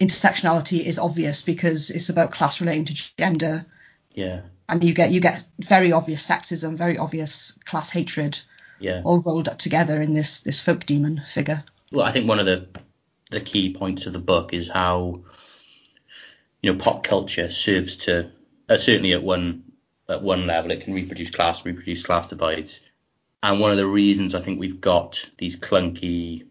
intersectionality 0.00 0.84
is 0.84 0.98
obvious 0.98 1.42
because 1.42 1.90
it's 1.90 2.08
about 2.08 2.30
class 2.30 2.60
relating 2.60 2.84
to 2.84 3.16
gender, 3.16 3.66
yeah. 4.12 4.42
and 4.68 4.82
you 4.84 4.94
get 4.94 5.10
you 5.10 5.20
get 5.20 5.44
very 5.58 5.92
obvious 5.92 6.26
sexism, 6.26 6.76
very 6.76 6.98
obvious 6.98 7.52
class 7.64 7.90
hatred, 7.90 8.38
Yeah. 8.78 9.02
all 9.04 9.20
rolled 9.20 9.48
up 9.48 9.58
together 9.58 10.00
in 10.00 10.14
this 10.14 10.40
this 10.40 10.60
folk 10.60 10.86
demon 10.86 11.22
figure. 11.26 11.64
Well, 11.92 12.04
I 12.04 12.12
think 12.12 12.28
one 12.28 12.40
of 12.40 12.46
the 12.46 12.68
the 13.30 13.40
key 13.40 13.74
points 13.74 14.06
of 14.06 14.12
the 14.12 14.18
book 14.18 14.52
is 14.52 14.68
how 14.68 15.22
you 16.62 16.72
know 16.72 16.78
pop 16.78 17.04
culture 17.04 17.50
serves 17.50 17.96
to 17.96 18.30
uh, 18.68 18.76
certainly 18.76 19.12
at 19.12 19.22
one 19.22 19.64
at 20.08 20.22
one 20.22 20.46
level 20.46 20.70
it 20.70 20.82
can 20.82 20.94
reproduce 20.94 21.30
class, 21.30 21.64
reproduce 21.64 22.02
class 22.02 22.28
divides, 22.28 22.80
and 23.44 23.60
one 23.60 23.70
of 23.70 23.76
the 23.76 23.86
reasons 23.86 24.34
I 24.34 24.40
think 24.40 24.58
we've 24.58 24.80
got 24.80 25.22
these 25.36 25.60
clunky 25.60 26.46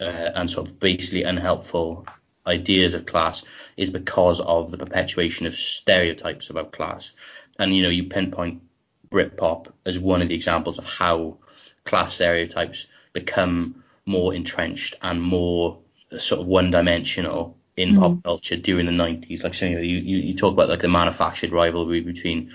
uh, 0.00 0.30
and 0.34 0.50
sort 0.50 0.68
of 0.68 0.80
basically 0.80 1.22
unhelpful 1.22 2.04
ideas 2.44 2.94
of 2.94 3.06
class 3.06 3.44
is 3.76 3.90
because 3.90 4.40
of 4.40 4.72
the 4.72 4.76
perpetuation 4.76 5.46
of 5.46 5.54
stereotypes 5.54 6.50
about 6.50 6.72
class. 6.72 7.12
And 7.60 7.72
you 7.72 7.84
know, 7.84 7.90
you 7.90 8.04
pinpoint 8.04 8.60
Britpop 9.08 9.72
as 9.86 10.00
one 10.00 10.20
of 10.20 10.28
the 10.28 10.34
examples 10.34 10.78
of 10.78 10.84
how 10.84 11.38
class 11.84 12.14
stereotypes 12.14 12.88
become 13.12 13.84
more 14.04 14.34
entrenched 14.34 14.96
and 15.02 15.22
more 15.22 15.78
uh, 16.10 16.18
sort 16.18 16.40
of 16.40 16.48
one-dimensional 16.48 17.56
in 17.76 17.96
pop 17.96 18.20
culture 18.24 18.56
during 18.56 18.86
the 18.86 18.92
90s. 18.92 19.44
Like, 19.44 19.54
so 19.54 19.66
you, 19.66 19.76
know, 19.76 19.80
you 19.80 20.18
you 20.18 20.36
talk 20.36 20.54
about 20.54 20.68
like 20.68 20.80
the 20.80 20.88
manufactured 20.88 21.52
rivalry 21.52 22.00
between 22.00 22.50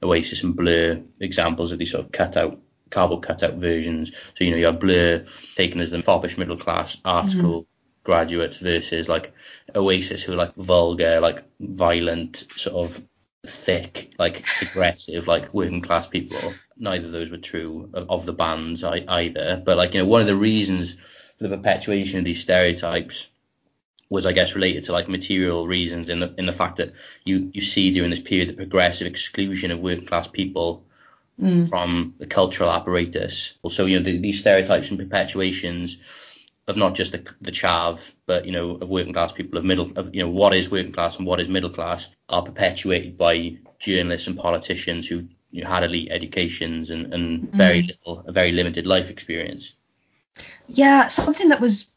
Oasis 0.00 0.44
and 0.44 0.54
Blur, 0.54 1.02
examples 1.18 1.72
of 1.72 1.78
these 1.78 1.90
sort 1.90 2.04
of 2.04 2.12
cutout 2.12 2.60
cardboard 2.92 3.22
cutout 3.22 3.54
versions. 3.54 4.12
So 4.34 4.44
you 4.44 4.52
know 4.52 4.58
you 4.58 4.66
have 4.66 4.78
Blur 4.78 5.26
taken 5.56 5.80
as 5.80 5.90
the 5.90 6.02
foppish 6.02 6.38
middle 6.38 6.56
class 6.56 7.00
art 7.04 7.26
mm-hmm. 7.26 7.38
school 7.38 7.66
graduates 8.04 8.58
versus 8.58 9.08
like 9.08 9.32
Oasis 9.74 10.22
who 10.22 10.32
are 10.32 10.36
like 10.36 10.54
vulgar, 10.54 11.20
like 11.20 11.44
violent, 11.60 12.44
sort 12.56 12.90
of 12.90 13.02
thick, 13.46 14.12
like 14.18 14.44
aggressive, 14.62 15.26
like 15.26 15.52
working 15.52 15.80
class 15.80 16.06
people. 16.06 16.54
Neither 16.76 17.06
of 17.06 17.12
those 17.12 17.30
were 17.30 17.38
true 17.38 17.90
of, 17.92 18.10
of 18.10 18.26
the 18.26 18.32
bands 18.32 18.84
I, 18.84 19.04
either. 19.08 19.62
But 19.64 19.76
like 19.76 19.94
you 19.94 20.00
know 20.00 20.06
one 20.06 20.20
of 20.20 20.26
the 20.26 20.36
reasons 20.36 20.96
for 21.38 21.48
the 21.48 21.56
perpetuation 21.56 22.18
of 22.18 22.24
these 22.24 22.42
stereotypes 22.42 23.28
was 24.10 24.26
I 24.26 24.32
guess 24.32 24.54
related 24.54 24.84
to 24.84 24.92
like 24.92 25.08
material 25.08 25.66
reasons 25.66 26.08
in 26.10 26.20
the 26.20 26.34
in 26.36 26.46
the 26.46 26.52
fact 26.52 26.76
that 26.76 26.92
you 27.24 27.50
you 27.54 27.62
see 27.62 27.92
during 27.92 28.10
this 28.10 28.20
period 28.20 28.48
the 28.50 28.54
progressive 28.54 29.06
exclusion 29.06 29.70
of 29.70 29.82
working 29.82 30.06
class 30.06 30.26
people 30.26 30.84
Mm. 31.40 31.68
from 31.68 32.14
the 32.18 32.26
cultural 32.26 32.70
apparatus. 32.70 33.54
So 33.70 33.86
you 33.86 33.98
know 33.98 34.04
the, 34.04 34.18
these 34.18 34.40
stereotypes 34.40 34.90
and 34.90 34.98
perpetuations 34.98 35.98
of 36.68 36.76
not 36.76 36.94
just 36.94 37.12
the 37.12 37.28
the 37.40 37.50
chav, 37.50 38.12
but 38.26 38.44
you 38.44 38.52
know 38.52 38.72
of 38.72 38.90
working 38.90 39.12
class 39.12 39.32
people 39.32 39.58
of 39.58 39.64
middle 39.64 39.90
of 39.96 40.14
you 40.14 40.22
know 40.22 40.28
what 40.28 40.54
is 40.54 40.70
working 40.70 40.92
class 40.92 41.16
and 41.16 41.26
what 41.26 41.40
is 41.40 41.48
middle 41.48 41.70
class 41.70 42.10
are 42.28 42.42
perpetuated 42.42 43.16
by 43.16 43.56
journalists 43.78 44.28
and 44.28 44.38
politicians 44.38 45.08
who 45.08 45.26
you 45.50 45.62
know, 45.62 45.68
had 45.68 45.84
elite 45.84 46.08
educations 46.10 46.90
and, 46.90 47.12
and 47.12 47.42
mm. 47.42 47.54
very 47.54 47.82
little 47.82 48.24
a 48.26 48.32
very 48.32 48.52
limited 48.52 48.86
life 48.86 49.10
experience. 49.10 49.72
Yeah, 50.68 51.08
something 51.08 51.48
that 51.48 51.60
was 51.60 51.90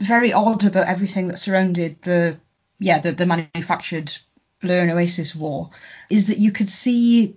very 0.00 0.32
odd 0.32 0.64
about 0.64 0.86
everything 0.86 1.28
that 1.28 1.38
surrounded 1.38 2.00
the 2.02 2.38
yeah 2.78 3.00
the, 3.00 3.12
the 3.12 3.26
manufactured 3.26 4.16
Blur 4.60 4.82
and 4.82 4.90
Oasis 4.90 5.34
war 5.34 5.70
is 6.10 6.28
that 6.28 6.38
you 6.38 6.52
could 6.52 6.68
see 6.68 7.36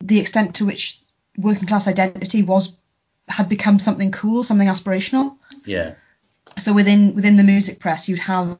the 0.00 0.20
extent 0.20 0.56
to 0.56 0.66
which 0.66 1.00
working 1.36 1.66
class 1.66 1.88
identity 1.88 2.42
was 2.42 2.76
had 3.28 3.48
become 3.48 3.78
something 3.78 4.12
cool, 4.12 4.42
something 4.44 4.68
aspirational. 4.68 5.36
Yeah, 5.64 5.94
So 6.58 6.72
within 6.72 7.14
within 7.14 7.36
the 7.36 7.42
music 7.42 7.80
press, 7.80 8.08
you'd 8.08 8.20
have 8.20 8.58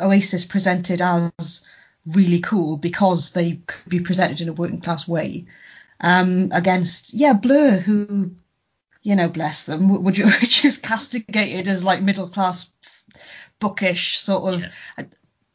Oasis 0.00 0.44
presented 0.44 1.00
as 1.00 1.64
really 2.06 2.40
cool 2.40 2.76
because 2.76 3.30
they 3.30 3.60
could 3.66 3.88
be 3.88 4.00
presented 4.00 4.40
in 4.40 4.48
a 4.48 4.52
working 4.52 4.80
class 4.80 5.08
way, 5.08 5.46
um, 6.00 6.50
against 6.52 7.14
yeah 7.14 7.32
Blur, 7.32 7.72
who 7.78 8.32
you 9.02 9.16
know 9.16 9.28
bless 9.28 9.66
them, 9.66 10.02
would 10.02 10.18
you 10.18 10.26
is 10.64 10.78
castigated 10.78 11.68
as 11.68 11.84
like 11.84 12.02
middle 12.02 12.28
class 12.28 12.70
bookish 13.58 14.18
sort 14.18 14.54
of. 14.54 14.60
Yeah. 14.60 14.70
I, 14.98 15.06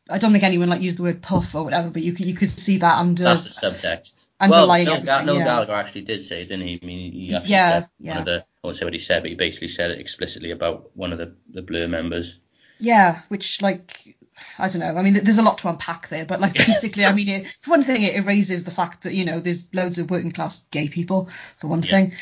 I 0.09 0.17
don't 0.17 0.31
think 0.31 0.43
anyone 0.43 0.69
like 0.69 0.81
used 0.81 0.97
the 0.97 1.03
word 1.03 1.21
puff 1.21 1.55
or 1.55 1.63
whatever, 1.63 1.89
but 1.89 2.01
you 2.01 2.13
could 2.13 2.25
you 2.25 2.33
could 2.33 2.51
see 2.51 2.77
that 2.77 2.97
under 2.97 3.23
That's 3.23 3.43
the 3.43 3.67
subtext. 3.67 4.20
Underlying 4.41 4.87
well, 4.87 5.25
Noel, 5.25 5.37
yeah. 5.37 5.43
Gallagher 5.45 5.73
actually 5.73 6.01
did 6.01 6.23
say, 6.23 6.45
didn't 6.45 6.67
he? 6.67 6.79
I 6.81 6.85
mean, 6.85 7.11
he 7.13 7.33
actually 7.33 7.49
Yeah, 7.49 7.69
said 7.69 7.89
yeah. 7.99 8.11
one 8.13 8.19
of 8.19 8.25
the, 8.25 8.39
I 8.41 8.67
won't 8.67 8.77
say 8.77 8.85
what 8.85 8.93
he 8.93 8.99
said, 8.99 9.23
but 9.23 9.29
he 9.29 9.35
basically 9.35 9.67
said 9.69 9.91
it 9.91 9.99
explicitly 9.99 10.51
about 10.51 10.95
one 10.95 11.11
of 11.13 11.19
the, 11.19 11.35
the 11.51 11.61
Blur 11.61 11.87
members. 11.87 12.39
Yeah, 12.79 13.21
which 13.29 13.61
like 13.61 14.17
I 14.57 14.67
don't 14.67 14.79
know. 14.79 14.97
I 14.97 15.03
mean, 15.03 15.13
there's 15.13 15.37
a 15.37 15.43
lot 15.43 15.59
to 15.59 15.69
unpack 15.69 16.07
there, 16.07 16.25
but 16.25 16.41
like 16.41 16.53
basically, 16.57 17.05
I 17.05 17.13
mean, 17.13 17.29
it, 17.29 17.47
for 17.61 17.71
one 17.71 17.83
thing, 17.83 18.01
it 18.03 18.15
erases 18.15 18.63
the 18.63 18.71
fact 18.71 19.03
that 19.03 19.13
you 19.13 19.25
know 19.25 19.39
there's 19.39 19.67
loads 19.73 19.99
of 19.99 20.09
working 20.09 20.31
class 20.31 20.59
gay 20.71 20.89
people, 20.89 21.29
for 21.57 21.67
one 21.67 21.83
Yeah. 21.83 21.89
thing, 21.89 22.13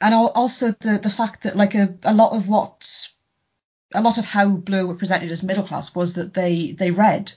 and 0.00 0.14
also 0.14 0.72
the 0.72 0.98
the 0.98 1.10
fact 1.10 1.42
that 1.44 1.56
like 1.56 1.74
a, 1.74 1.96
a 2.02 2.12
lot 2.14 2.32
of 2.32 2.48
what 2.48 3.08
a 3.94 4.02
lot 4.02 4.18
of 4.18 4.24
how 4.24 4.50
Blur 4.50 4.86
were 4.86 4.94
presented 4.94 5.30
as 5.30 5.42
middle 5.42 5.64
class 5.64 5.94
was 5.94 6.14
that 6.14 6.34
they 6.34 6.72
they 6.72 6.90
read. 6.90 7.32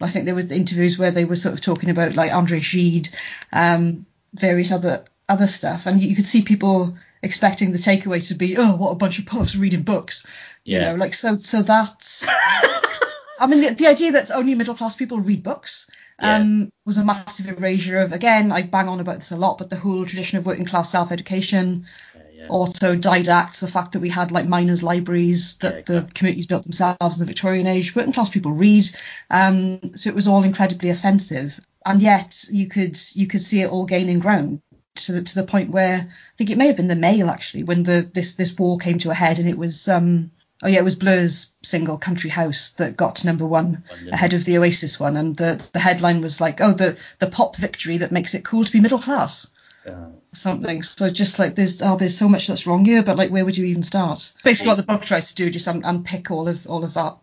I 0.00 0.10
think 0.10 0.24
there 0.24 0.34
were 0.34 0.40
interviews 0.40 0.98
where 0.98 1.10
they 1.10 1.24
were 1.24 1.36
sort 1.36 1.54
of 1.54 1.60
talking 1.60 1.90
about 1.90 2.14
like 2.14 2.32
Andre 2.32 2.60
Gide, 2.60 3.08
um, 3.52 4.06
various 4.34 4.72
other 4.72 5.04
other 5.28 5.46
stuff, 5.46 5.86
and 5.86 6.00
you, 6.00 6.14
could 6.14 6.26
see 6.26 6.42
people 6.42 6.96
expecting 7.22 7.72
the 7.72 7.78
takeaway 7.78 8.26
to 8.28 8.34
be, 8.34 8.56
oh, 8.56 8.76
what 8.76 8.92
a 8.92 8.96
bunch 8.96 9.18
of 9.18 9.26
puffs 9.26 9.56
reading 9.56 9.82
books, 9.82 10.26
you 10.64 10.78
know, 10.78 10.94
like 10.94 11.14
so 11.14 11.36
so 11.36 11.62
that 11.62 12.22
I 13.38 13.46
mean, 13.46 13.60
the, 13.60 13.74
the 13.74 13.86
idea 13.86 14.12
that 14.12 14.30
only 14.30 14.54
middle 14.54 14.74
class 14.74 14.94
people 14.94 15.20
read 15.20 15.42
books 15.42 15.88
um, 16.18 16.72
was 16.84 16.98
a 16.98 17.04
massive 17.04 17.48
erasure 17.48 17.98
of, 17.98 18.12
again, 18.12 18.50
I 18.50 18.62
bang 18.62 18.88
on 18.88 19.00
about 19.00 19.16
this 19.16 19.32
a 19.32 19.36
lot, 19.36 19.58
but 19.58 19.70
the 19.70 19.76
whole 19.76 20.06
tradition 20.06 20.38
of 20.38 20.46
working 20.46 20.64
class 20.64 20.90
self 20.90 21.12
education, 21.12 21.86
Yeah, 22.14 22.22
yeah. 22.36 22.48
autodidacts, 22.48 23.60
the 23.60 23.68
fact 23.68 23.92
that 23.92 24.00
we 24.00 24.10
had 24.10 24.32
like 24.32 24.46
miners' 24.46 24.82
libraries 24.82 25.56
that 25.58 25.72
Yeah, 25.72 25.78
exactly. 25.78 26.00
the 26.08 26.14
communities 26.14 26.46
built 26.46 26.62
themselves 26.64 27.16
in 27.16 27.20
the 27.20 27.26
Victorian 27.26 27.66
age, 27.66 27.94
working 27.94 28.12
class 28.12 28.28
people 28.30 28.52
read. 28.52 28.88
Um, 29.30 29.94
so 29.96 30.08
it 30.10 30.14
was 30.14 30.28
all 30.28 30.42
incredibly 30.42 30.90
offensive. 30.90 31.58
And 31.84 32.02
yet 32.02 32.44
you 32.50 32.68
could 32.68 32.98
you 33.14 33.26
could 33.26 33.42
see 33.42 33.62
it 33.62 33.70
all 33.70 33.86
gaining 33.86 34.18
ground 34.18 34.60
to 34.96 35.12
the, 35.12 35.22
to 35.22 35.34
the 35.36 35.46
point 35.46 35.70
where 35.70 35.96
I 35.98 36.36
think 36.36 36.50
it 36.50 36.58
may 36.58 36.66
have 36.66 36.76
been 36.76 36.88
the 36.88 36.96
Mail 36.96 37.28
actually 37.30 37.62
when 37.64 37.82
the 37.82 38.08
this 38.12 38.34
this 38.34 38.56
war 38.58 38.78
came 38.78 38.98
to 39.00 39.10
a 39.10 39.14
head 39.14 39.38
and 39.38 39.48
it 39.48 39.58
was 39.58 39.88
um 39.88 40.30
oh 40.62 40.68
yeah 40.68 40.78
it 40.78 40.84
was 40.84 40.94
Blur's 40.94 41.52
single 41.62 41.98
Country 41.98 42.30
House 42.30 42.70
that 42.72 42.96
got 42.96 43.16
to 43.16 43.26
number 43.26 43.46
one 43.46 43.84
London. 43.90 44.12
ahead 44.12 44.32
of 44.32 44.44
the 44.44 44.58
Oasis 44.58 44.98
one 44.98 45.16
and 45.16 45.36
the 45.36 45.64
the 45.72 45.78
headline 45.78 46.22
was 46.22 46.40
like 46.40 46.60
oh 46.60 46.72
the 46.72 46.96
the 47.18 47.28
pop 47.28 47.56
victory 47.56 47.98
that 47.98 48.10
makes 48.10 48.34
it 48.34 48.44
cool 48.44 48.64
to 48.64 48.72
be 48.72 48.80
middle 48.80 48.98
class 48.98 49.46
Uh, 49.86 50.10
something 50.32 50.82
so 50.82 51.08
just 51.10 51.38
like 51.38 51.54
there's 51.54 51.80
oh 51.80 51.96
there's 51.96 52.16
so 52.16 52.28
much 52.28 52.46
that's 52.46 52.66
wrong 52.66 52.84
here 52.84 53.02
but 53.02 53.16
like 53.16 53.30
where 53.30 53.44
would 53.44 53.56
you 53.56 53.64
even 53.66 53.82
start 53.82 54.32
basically 54.42 54.68
what 54.68 54.76
the 54.76 54.82
book 54.82 55.02
tries 55.02 55.28
to 55.28 55.34
do 55.36 55.48
just 55.48 55.68
un- 55.68 55.84
unpick 55.84 56.30
all 56.30 56.48
of 56.48 56.66
all 56.66 56.82
of 56.82 56.94
that 56.94 57.16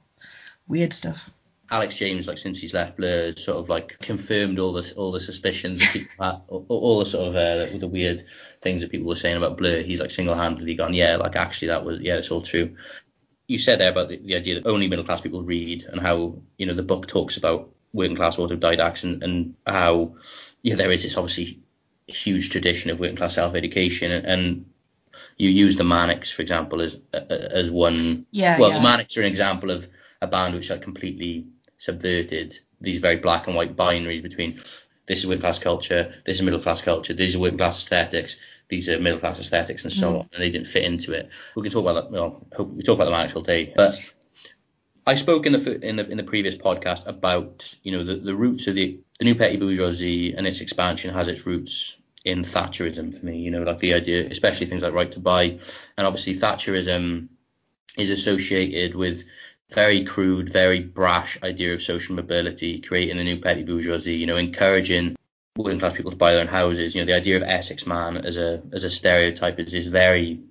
weird 0.67 0.93
stuff 0.93 1.29
Alex 1.73 1.95
James, 1.95 2.27
like 2.27 2.37
since 2.37 2.59
he's 2.59 2.73
left 2.73 2.97
Blur, 2.97 3.33
sort 3.35 3.57
of 3.57 3.67
like 3.67 3.97
confirmed 3.99 4.59
all 4.59 4.73
this, 4.73 4.93
all 4.93 5.11
the 5.11 5.19
suspicions 5.19 5.79
that 5.79 5.89
people 5.91 6.11
had, 6.23 6.41
all, 6.47 6.65
all 6.69 6.99
the 6.99 7.05
sort 7.07 7.29
of 7.29 7.35
uh, 7.35 7.77
the 7.77 7.87
weird 7.87 8.25
things 8.61 8.81
that 8.81 8.91
people 8.91 9.07
were 9.07 9.15
saying 9.15 9.37
about 9.37 9.57
Blur. 9.57 9.81
He's 9.81 9.99
like 9.99 10.11
single-handedly 10.11 10.75
gone, 10.75 10.93
yeah, 10.93 11.15
like 11.15 11.35
actually 11.35 11.69
that 11.69 11.83
was, 11.83 11.99
yeah, 12.01 12.17
it's 12.17 12.29
all 12.29 12.43
true. 12.43 12.75
You 13.47 13.57
said 13.57 13.79
there 13.79 13.89
about 13.89 14.09
the, 14.09 14.17
the 14.17 14.35
idea 14.35 14.55
that 14.55 14.67
only 14.69 14.87
middle 14.87 15.05
class 15.05 15.21
people 15.21 15.41
read 15.41 15.83
and 15.83 15.99
how 15.99 16.41
you 16.57 16.67
know 16.67 16.75
the 16.75 16.83
book 16.83 17.07
talks 17.07 17.37
about 17.37 17.71
working 17.91 18.15
class 18.15 18.37
autodidacts 18.37 19.03
and, 19.03 19.23
and 19.23 19.55
how 19.65 20.15
yeah 20.61 20.75
there 20.75 20.91
is 20.91 21.03
this 21.03 21.17
obviously 21.17 21.59
huge 22.07 22.49
tradition 22.49 22.91
of 22.91 22.99
working 22.99 23.15
class 23.15 23.35
self-education 23.35 24.11
and, 24.11 24.25
and 24.25 24.65
you 25.37 25.49
use 25.49 25.75
the 25.75 25.83
Manics 25.83 26.31
for 26.31 26.41
example 26.41 26.81
as 26.81 27.01
as 27.13 27.71
one 27.71 28.25
Yeah, 28.31 28.59
well 28.59 28.69
yeah. 28.69 28.77
the 28.77 28.83
Manics 28.83 29.17
are 29.17 29.21
an 29.21 29.27
example 29.27 29.71
of 29.71 29.87
a 30.21 30.27
band 30.27 30.55
which 30.55 30.69
like 30.69 30.81
completely 30.81 31.47
subverted 31.77 32.57
these 32.81 32.99
very 32.99 33.17
black 33.17 33.47
and 33.47 33.55
white 33.55 33.75
binaries 33.75 34.21
between 34.21 34.59
this 35.05 35.19
is 35.19 35.27
working 35.27 35.41
class 35.41 35.59
culture, 35.59 36.13
this 36.25 36.37
is 36.37 36.43
middle 36.43 36.59
class 36.59 36.81
culture, 36.81 37.13
these 37.13 37.35
are 37.35 37.39
working 37.39 37.57
class 37.57 37.77
aesthetics, 37.77 38.37
these 38.69 38.87
are 38.89 38.99
middle 38.99 39.19
class 39.19 39.39
aesthetics, 39.39 39.83
and 39.83 39.91
so 39.91 40.13
mm. 40.13 40.19
on. 40.19 40.29
And 40.33 40.41
they 40.41 40.49
didn't 40.49 40.67
fit 40.67 40.83
into 40.83 41.11
it. 41.13 41.29
We 41.55 41.63
can 41.63 41.71
talk 41.71 41.83
about 41.83 42.09
that. 42.09 42.11
Well, 42.11 42.45
we 42.65 42.83
talk 42.83 42.95
about 42.95 43.05
the 43.05 43.11
Manics 43.11 43.35
all 43.35 43.41
day, 43.41 43.73
but 43.75 43.99
I 45.05 45.15
spoke 45.15 45.45
in 45.45 45.53
the 45.53 45.87
in 45.87 45.97
the 45.97 46.09
in 46.09 46.17
the 46.17 46.23
previous 46.23 46.55
podcast 46.55 47.05
about 47.07 47.73
you 47.83 47.91
know 47.91 48.03
the, 48.03 48.15
the 48.15 48.35
roots 48.35 48.67
of 48.67 48.75
the 48.75 48.99
the 49.19 49.25
new 49.25 49.35
petty 49.35 49.57
bourgeoisie 49.57 50.33
and 50.33 50.47
its 50.47 50.61
expansion 50.61 51.13
has 51.13 51.27
its 51.27 51.45
roots 51.45 51.97
in 52.25 52.43
Thatcherism 52.43 53.17
for 53.17 53.25
me. 53.25 53.39
You 53.39 53.51
know, 53.51 53.63
like 53.63 53.77
the 53.77 53.93
idea, 53.93 54.27
especially 54.29 54.67
things 54.67 54.83
like 54.83 54.93
right 54.93 55.11
to 55.11 55.19
buy, 55.19 55.59
and 55.97 56.07
obviously 56.07 56.35
Thatcherism 56.35 57.27
is 57.97 58.09
associated 58.09 58.95
with 58.95 59.23
very 59.71 60.03
crude, 60.03 60.49
very 60.49 60.79
brash 60.79 61.37
idea 61.43 61.73
of 61.73 61.81
social 61.81 62.15
mobility, 62.15 62.79
creating 62.79 63.17
a 63.19 63.23
new 63.23 63.39
petty 63.39 63.63
bourgeoisie. 63.63 64.15
You 64.15 64.25
know, 64.25 64.37
encouraging 64.37 65.15
working 65.55 65.79
class 65.79 65.93
people 65.93 66.11
to 66.11 66.17
buy 66.17 66.31
their 66.31 66.41
own 66.41 66.47
houses. 66.47 66.95
You 66.95 67.01
know, 67.01 67.05
the 67.05 67.15
idea 67.15 67.37
of 67.37 67.43
Essex 67.43 67.85
man 67.85 68.17
as 68.17 68.37
a 68.37 68.61
as 68.71 68.83
a 68.83 68.89
stereotype 68.89 69.59
is 69.59 69.71
this 69.71 69.85
very 69.85 70.41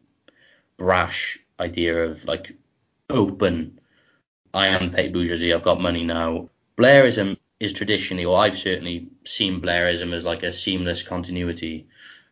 brash 0.76 1.38
idea 1.60 2.04
of 2.04 2.24
like 2.24 2.52
open 3.10 3.78
I 4.54 4.68
am 4.68 4.90
petty 4.90 5.08
bourgeoisie. 5.08 5.52
I've 5.52 5.62
got 5.62 5.80
money 5.80 6.04
now. 6.04 6.50
Blairism 6.76 7.36
is 7.62 7.72
traditionally, 7.72 8.24
or 8.24 8.38
I've 8.38 8.58
certainly 8.58 9.06
seen 9.24 9.60
Blairism 9.60 10.12
as 10.12 10.24
like 10.24 10.42
a 10.42 10.52
seamless 10.52 11.04
continuity 11.04 11.86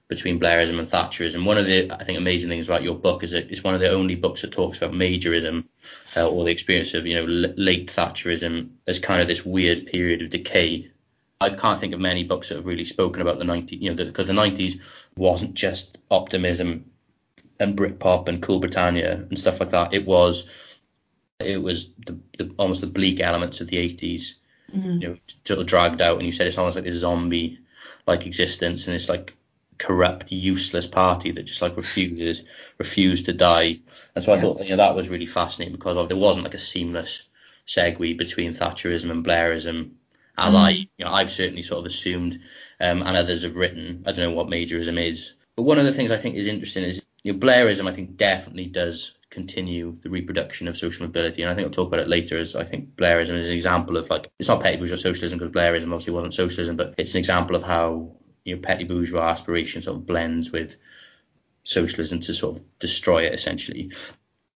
between 0.09 0.41
Blairism 0.41 0.81
and 0.81 0.89
Thatcherism. 0.89 1.45
One 1.45 1.57
of 1.57 1.67
the, 1.67 1.89
I 1.93 2.03
think, 2.03 2.19
amazing 2.19 2.49
things 2.49 2.67
about 2.67 2.83
your 2.83 2.97
book 2.97 3.23
is 3.23 3.33
it's 3.33 3.63
one 3.63 3.75
of 3.75 3.81
the 3.81 3.91
only 3.91 4.17
books 4.17 4.43
that 4.43 4.51
talks 4.51 4.79
about 4.79 4.93
Majorism 4.93 5.67
uh, 6.17 6.29
or 6.29 6.45
the 6.45 6.51
experience 6.51 6.95
of, 6.95 7.07
you 7.07 7.15
know, 7.15 7.23
l- 7.23 7.55
late 7.57 7.91
Thatcherism 7.91 8.71
as 8.89 8.99
kind 8.99 9.23
of 9.23 9.29
this 9.29 9.47
weird 9.47 9.87
period 9.87 10.23
of 10.23 10.31
decay. 10.31 10.91
I 11.41 11.51
can't 11.51 11.79
think 11.79 11.95
of 11.95 12.01
many 12.01 12.25
books 12.25 12.49
that 12.49 12.57
have 12.57 12.67
really 12.67 12.85
spoken 12.85 13.23
about 13.23 13.39
the 13.39 13.45
90s, 13.45 13.81
you 13.81 13.95
know, 13.95 14.05
because 14.05 14.27
the 14.27 14.33
90s 14.33 14.81
wasn't 15.17 15.55
just 15.55 15.99
optimism 16.11 16.91
and 17.61 17.79
Britpop 17.79 18.27
and 18.27 18.43
Cool 18.43 18.59
Britannia 18.59 19.27
and 19.29 19.39
stuff 19.39 19.61
like 19.61 19.71
that. 19.71 19.95
It 19.95 20.05
was 20.05 20.49
it 21.39 21.63
was 21.63 21.89
the, 22.05 22.19
the 22.37 22.53
almost 22.59 22.81
the 22.81 22.87
bleak 22.87 23.21
elements 23.21 23.61
of 23.61 23.69
the 23.69 23.77
80s 23.77 24.35
you 24.99 25.09
know 25.09 25.17
sort 25.45 25.61
of 25.61 25.67
dragged 25.67 26.03
out 26.03 26.19
and 26.19 26.27
you 26.27 26.33
said 26.33 26.47
it's 26.47 26.59
almost 26.59 26.77
like 26.77 26.85
this 26.85 26.97
zombie 26.97 27.59
like 28.07 28.27
existence 28.27 28.87
and 28.87 28.97
it's 28.97 29.09
like 29.09 29.35
corrupt 29.79 30.31
useless 30.31 30.87
party 30.87 31.31
that 31.31 31.45
just 31.45 31.63
like 31.63 31.77
refuses 31.77 32.45
refused 32.79 33.27
to 33.27 33.33
die. 33.33 33.77
And 34.15 34.23
so 34.25 34.33
I 34.33 34.37
Yeah. 34.37 34.43
thought 34.43 34.63
you 34.65 34.71
know 34.71 34.77
that 34.77 34.95
was 34.95 35.09
really 35.09 35.27
fascinating 35.27 35.75
because 35.75 35.97
of, 35.97 36.09
there 36.09 36.17
wasn't 36.17 36.45
like 36.45 36.55
a 36.55 36.59
seamless 36.59 37.23
segue 37.67 38.19
between 38.19 38.53
Thatcherism 38.53 39.11
and 39.11 39.25
Blairism 39.25 39.93
as 40.37 40.55
I 40.55 40.71
you 40.71 40.87
know 41.05 41.11
I've 41.11 41.33
certainly 41.33 41.63
sort 41.63 41.81
of 41.81 41.87
assumed 41.87 42.41
um, 42.81 43.03
and 43.03 43.17
others 43.17 43.43
have 43.43 43.57
written. 43.57 44.05
I 44.07 44.13
don't 44.13 44.31
know 44.31 44.37
what 44.37 44.49
Majorism 44.49 44.99
is. 44.99 45.35
But 45.57 45.63
one 45.63 45.79
of 45.79 45.85
the 45.85 45.93
things 45.93 46.11
I 46.11 46.17
think 46.17 46.37
is 46.37 46.47
interesting 46.47 46.85
is 46.85 47.03
you 47.23 47.33
know, 47.33 47.39
Blairism 47.39 47.89
I 47.89 47.93
think 47.93 48.17
definitely 48.17 48.67
does 48.67 49.15
continue 49.31 49.97
the 50.03 50.11
reproduction 50.11 50.67
of 50.67 50.77
social 50.77 51.07
mobility 51.07 51.43
and 51.43 51.51
I 51.51 51.55
think 51.55 51.67
I'll 51.67 51.73
talk 51.73 51.89
about 51.89 52.01
it 52.01 52.09
later 52.09 52.39
as 52.39 52.57
I 52.57 52.65
think 52.65 52.97
Blairism 52.97 53.39
is 53.39 53.49
an 53.49 53.55
example 53.55 53.97
of 53.97 54.11
like 54.11 54.29
it's 54.39 54.49
not 54.49 54.61
petty 54.61 54.77
bourgeois 54.77 54.97
socialism 54.97 55.39
because 55.39 55.53
Blairism 55.53 55.85
obviously 55.85 56.15
wasn't 56.15 56.35
socialism 56.35 56.77
but 56.77 56.95
it's 56.99 57.15
an 57.15 57.19
example 57.19 57.55
of 57.55 57.63
how 57.63 58.17
you 58.45 58.57
know 58.57 58.61
petty 58.61 58.85
bourgeois 58.85 59.29
aspiration 59.29 59.83
sort 59.83 59.99
of 59.99 60.07
blends 60.07 60.51
with 60.51 60.77
socialism 61.63 62.21
to 62.21 62.35
sort 62.35 62.57
of 62.57 62.79
destroy 62.79 63.25
it 63.25 63.35
essentially. 63.35 63.93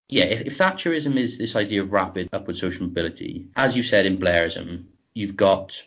Yeah, 0.09 0.25
if, 0.25 0.43
if 0.43 0.59
Thatcherism 0.59 1.17
is 1.17 1.39
this 1.39 1.57
idea 1.57 1.83
of 1.83 1.93
rapid 1.93 2.29
upward 2.33 2.57
social 2.57 2.87
mobility, 2.87 3.47
as 3.57 3.77
you 3.77 3.83
said 3.83 4.07
in 4.07 4.19
Blairism, 4.19 4.85
you've 5.15 5.37
got 5.37 5.87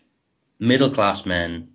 middle 0.60 0.90
class 0.90 1.26
men 1.26 1.70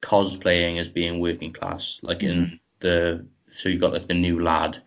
cosplaying 0.00 0.78
as 0.78 0.88
being 0.88 1.20
working 1.20 1.52
class, 1.52 1.98
like 2.02 2.22
in 2.22 2.36
mm-hmm. 2.36 2.54
the 2.80 3.26
so 3.56 3.68
you've 3.68 3.80
got 3.80 3.92
like 3.92 4.06
the 4.06 4.14
new 4.14 4.42
lad 4.42 4.78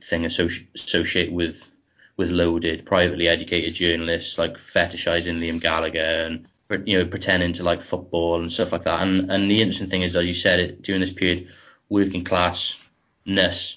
thing 0.00 0.22
associ- 0.22 0.66
associated 0.74 1.34
with 1.34 1.72
with 2.16 2.30
loaded 2.30 2.86
privately 2.86 3.28
educated 3.28 3.74
journalists 3.74 4.38
like 4.38 4.56
fetishizing 4.56 5.38
Liam 5.38 5.60
Gallagher 5.60 5.98
and 6.00 6.48
you 6.86 6.98
know 6.98 7.06
pretending 7.06 7.52
to 7.54 7.62
like 7.62 7.82
football 7.82 8.40
and 8.40 8.52
stuff 8.52 8.72
like 8.72 8.82
that. 8.82 9.02
And 9.02 9.30
and 9.30 9.50
the 9.50 9.60
interesting 9.60 9.88
thing 9.88 10.02
is, 10.02 10.16
as 10.16 10.26
you 10.26 10.34
said, 10.34 10.60
it 10.60 10.82
during 10.82 11.00
this 11.00 11.12
period, 11.12 11.48
working 11.88 12.24
classness 12.24 13.76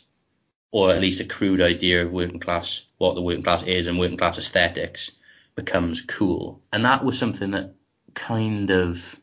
or 0.71 0.91
at 0.91 1.01
least 1.01 1.19
a 1.19 1.25
crude 1.25 1.61
idea 1.61 2.05
of 2.05 2.13
working 2.13 2.39
class, 2.39 2.85
what 2.97 3.15
the 3.15 3.21
working 3.21 3.43
class 3.43 3.63
is 3.63 3.87
and 3.87 3.97
working 3.97 4.17
class 4.17 4.37
aesthetics 4.37 5.11
becomes 5.55 6.01
cool. 6.01 6.61
And 6.71 6.85
that 6.85 7.03
was 7.03 7.17
something 7.17 7.51
that 7.51 7.73
kind 8.13 8.69
of 8.69 9.19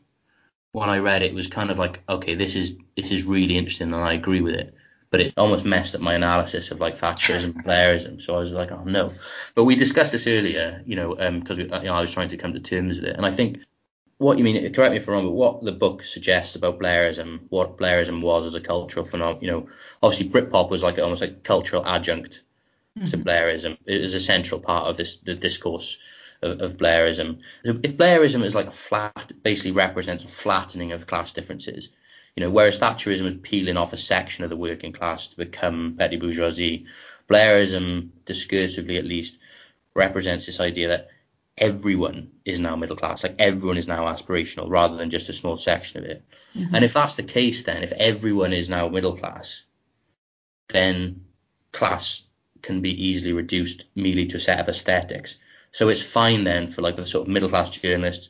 when 0.73 0.89
I 0.89 0.99
read 0.99 1.23
it 1.23 1.33
was 1.33 1.47
kind 1.47 1.71
of 1.71 1.79
like, 1.79 2.01
okay, 2.09 2.35
this 2.35 2.55
is 2.55 2.77
this 2.95 3.11
is 3.11 3.23
really 3.23 3.57
interesting 3.57 3.93
and 3.93 4.03
I 4.03 4.13
agree 4.13 4.41
with 4.41 4.55
it. 4.55 4.75
But 5.09 5.21
it 5.21 5.33
almost 5.37 5.63
messed 5.63 5.95
up 5.95 6.01
my 6.01 6.15
analysis 6.15 6.71
of 6.71 6.79
like 6.79 6.97
Thatcherism 6.97 7.55
and 7.55 7.65
Blairism. 7.65 8.21
So 8.21 8.35
I 8.35 8.39
was 8.39 8.51
like, 8.51 8.71
oh 8.71 8.83
no. 8.83 9.13
But 9.55 9.63
we 9.63 9.75
discussed 9.75 10.11
this 10.11 10.27
earlier, 10.27 10.83
you 10.85 10.95
know, 10.95 11.15
because 11.15 11.57
we 11.57 11.63
you 11.63 11.69
know, 11.69 11.93
I 11.93 12.01
was 12.01 12.11
trying 12.11 12.27
to 12.29 12.37
come 12.37 12.53
to 12.53 12.59
terms 12.59 12.99
with 12.99 13.09
it. 13.09 13.15
And 13.15 13.25
I 13.25 13.31
think 13.31 13.59
what 14.17 14.37
you 14.37 14.43
mean, 14.43 14.73
correct 14.73 14.91
me 14.91 14.97
if 14.97 15.07
I'm 15.07 15.13
wrong, 15.13 15.25
but 15.25 15.31
what 15.31 15.63
the 15.63 15.71
book 15.71 16.03
suggests 16.03 16.55
about 16.55 16.79
Blairism, 16.79 17.41
what 17.49 17.77
Blairism 17.77 18.21
was 18.21 18.45
as 18.45 18.55
a 18.55 18.61
cultural 18.61 19.05
phenomenon, 19.05 19.43
you 19.43 19.51
know, 19.51 19.69
obviously 20.01 20.29
Britpop 20.29 20.69
was 20.69 20.83
like 20.83 20.97
almost 20.97 21.21
like 21.21 21.43
cultural 21.43 21.85
adjunct 21.85 22.41
mm-hmm. 22.97 23.07
to 23.07 23.17
Blairism. 23.17 23.77
It 23.85 24.01
was 24.01 24.13
a 24.13 24.19
central 24.19 24.59
part 24.59 24.87
of 24.87 24.97
this 24.97 25.17
the 25.17 25.35
discourse 25.35 25.99
of, 26.41 26.61
of 26.61 26.77
Blairism. 26.77 27.41
If 27.63 27.97
Blairism 27.97 28.43
is 28.43 28.55
like 28.55 28.67
a 28.67 28.71
flat, 28.71 29.31
basically 29.43 29.71
represents 29.71 30.23
a 30.23 30.27
flattening 30.27 30.93
of 30.93 31.07
class 31.07 31.31
differences, 31.31 31.89
you 32.37 32.43
know, 32.43 32.51
whereas 32.51 32.77
Thatcherism 32.77 33.23
was 33.23 33.37
peeling 33.37 33.77
off 33.77 33.93
a 33.93 33.97
section 33.97 34.43
of 34.43 34.51
the 34.51 34.55
working 34.55 34.93
class 34.93 35.29
to 35.29 35.37
become 35.37 35.95
petty 35.97 36.17
bourgeoisie, 36.17 36.85
Blairism, 37.27 38.09
discursively 38.27 38.99
at 38.99 39.05
least, 39.05 39.39
represents 39.95 40.45
this 40.45 40.59
idea 40.59 40.89
that 40.89 41.09
everyone 41.57 42.29
is 42.45 42.59
now 42.59 42.75
middle 42.75 42.95
class, 42.95 43.23
like 43.23 43.37
everyone 43.39 43.77
is 43.77 43.87
now 43.87 44.03
aspirational 44.03 44.69
rather 44.69 44.97
than 44.97 45.09
just 45.09 45.29
a 45.29 45.33
small 45.33 45.57
section 45.57 46.03
of 46.03 46.07
it. 46.07 46.23
Mm-hmm. 46.55 46.75
And 46.75 46.85
if 46.85 46.93
that's 46.93 47.15
the 47.15 47.23
case, 47.23 47.63
then 47.63 47.81
if 47.81 47.91
everyone 47.93 48.53
is 48.53 48.69
now 48.69 48.87
middle 48.87 49.17
class, 49.17 49.63
then 50.69 51.25
class 51.71 52.21
can 52.61 52.81
be 52.81 53.07
easily 53.07 53.33
reduced 53.33 53.85
merely 53.95 54.27
to 54.27 54.37
a 54.37 54.39
set 54.39 54.59
of 54.59 54.69
aesthetics. 54.69 55.39
So 55.71 55.89
it's 55.89 56.03
fine 56.03 56.43
then 56.43 56.67
for 56.67 56.83
like 56.83 56.97
the 56.97 57.07
sort 57.07 57.27
of 57.27 57.33
middle 57.33 57.49
class 57.49 57.71
journalist 57.71 58.29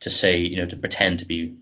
to 0.00 0.10
say, 0.10 0.38
you 0.38 0.56
know, 0.56 0.66
to 0.66 0.76
pretend 0.76 1.20
to 1.20 1.26
be 1.26 1.54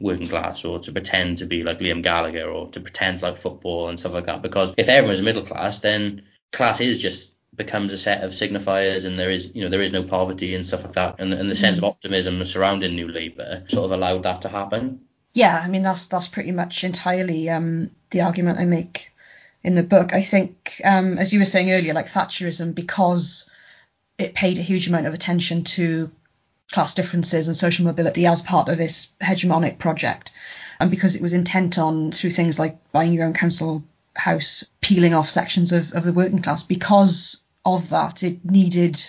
working 0.00 0.28
class 0.28 0.64
or 0.64 0.78
to 0.80 0.92
pretend 0.92 1.38
to 1.38 1.46
be 1.46 1.62
like 1.62 1.78
Liam 1.78 2.02
Gallagher 2.02 2.48
or 2.48 2.68
to 2.68 2.80
pretend 2.80 3.18
to 3.18 3.26
like 3.26 3.36
football 3.36 3.88
and 3.88 4.00
stuff 4.00 4.14
like 4.14 4.24
that. 4.24 4.42
Because 4.42 4.74
if 4.76 4.88
everyone's 4.88 5.22
middle 5.22 5.42
class, 5.42 5.80
then 5.80 6.22
class 6.52 6.80
is 6.80 7.00
just 7.00 7.34
becomes 7.54 7.92
a 7.92 7.98
set 7.98 8.22
of 8.22 8.30
signifiers 8.30 9.04
and 9.04 9.18
there 9.18 9.30
is 9.30 9.54
you 9.54 9.62
know 9.62 9.68
there 9.68 9.82
is 9.82 9.92
no 9.92 10.02
poverty 10.02 10.54
and 10.54 10.66
stuff 10.66 10.84
like 10.84 10.94
that 10.94 11.16
and, 11.18 11.32
and 11.34 11.50
the 11.50 11.56
sense 11.56 11.78
of 11.78 11.84
mm. 11.84 11.88
optimism 11.88 12.42
surrounding 12.44 12.94
new 12.94 13.08
labour 13.08 13.64
sort 13.66 13.84
of 13.84 13.92
allowed 13.92 14.22
that 14.22 14.42
to 14.42 14.48
happen 14.48 15.00
yeah 15.34 15.60
i 15.62 15.68
mean 15.68 15.82
that's 15.82 16.06
that's 16.06 16.28
pretty 16.28 16.52
much 16.52 16.84
entirely 16.84 17.50
um, 17.50 17.90
the 18.10 18.22
argument 18.22 18.58
i 18.58 18.64
make 18.64 19.12
in 19.64 19.74
the 19.74 19.82
book 19.82 20.14
i 20.14 20.22
think 20.22 20.80
um, 20.84 21.18
as 21.18 21.32
you 21.32 21.40
were 21.40 21.44
saying 21.44 21.72
earlier 21.72 21.92
like 21.92 22.06
thatcherism 22.06 22.74
because 22.74 23.50
it 24.16 24.32
paid 24.32 24.58
a 24.58 24.62
huge 24.62 24.88
amount 24.88 25.06
of 25.06 25.14
attention 25.14 25.64
to 25.64 26.10
class 26.72 26.94
differences 26.94 27.48
and 27.48 27.56
social 27.56 27.84
mobility 27.84 28.26
as 28.26 28.42
part 28.42 28.68
of 28.68 28.78
this 28.78 29.08
hegemonic 29.20 29.78
project 29.78 30.32
and 30.80 30.90
because 30.90 31.14
it 31.14 31.22
was 31.22 31.34
intent 31.34 31.78
on 31.78 32.10
through 32.10 32.30
things 32.30 32.58
like 32.58 32.78
buying 32.90 33.12
your 33.12 33.26
own 33.26 33.34
council 33.34 33.84
house 34.14 34.64
peeling 34.80 35.14
off 35.14 35.28
sections 35.28 35.72
of, 35.72 35.92
of 35.92 36.04
the 36.04 36.12
working 36.12 36.42
class 36.42 36.62
because 36.62 37.42
of 37.64 37.90
that, 37.90 38.22
it 38.22 38.44
needed 38.44 39.00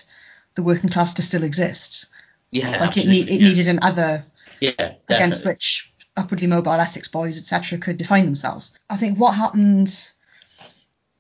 the 0.56 0.64
working 0.64 0.90
class 0.90 1.16
to 1.16 1.22
still 1.22 1.44
exist. 1.44 2.08
Yeah, 2.52 2.82
like 2.82 2.98
it, 2.98 3.08
it 3.08 3.30
yeah. 3.30 3.48
needed 3.48 3.68
another 3.70 4.26
yeah, 4.60 4.96
against 5.08 5.46
which 5.46 5.94
upwardly 6.18 6.48
mobile 6.48 6.74
Essex 6.74 7.08
boys, 7.08 7.38
etc., 7.38 7.80
could 7.80 7.96
define 7.96 8.26
themselves. 8.26 8.74
I 8.90 8.98
think 8.98 9.18
what 9.18 9.32
happened 9.32 10.12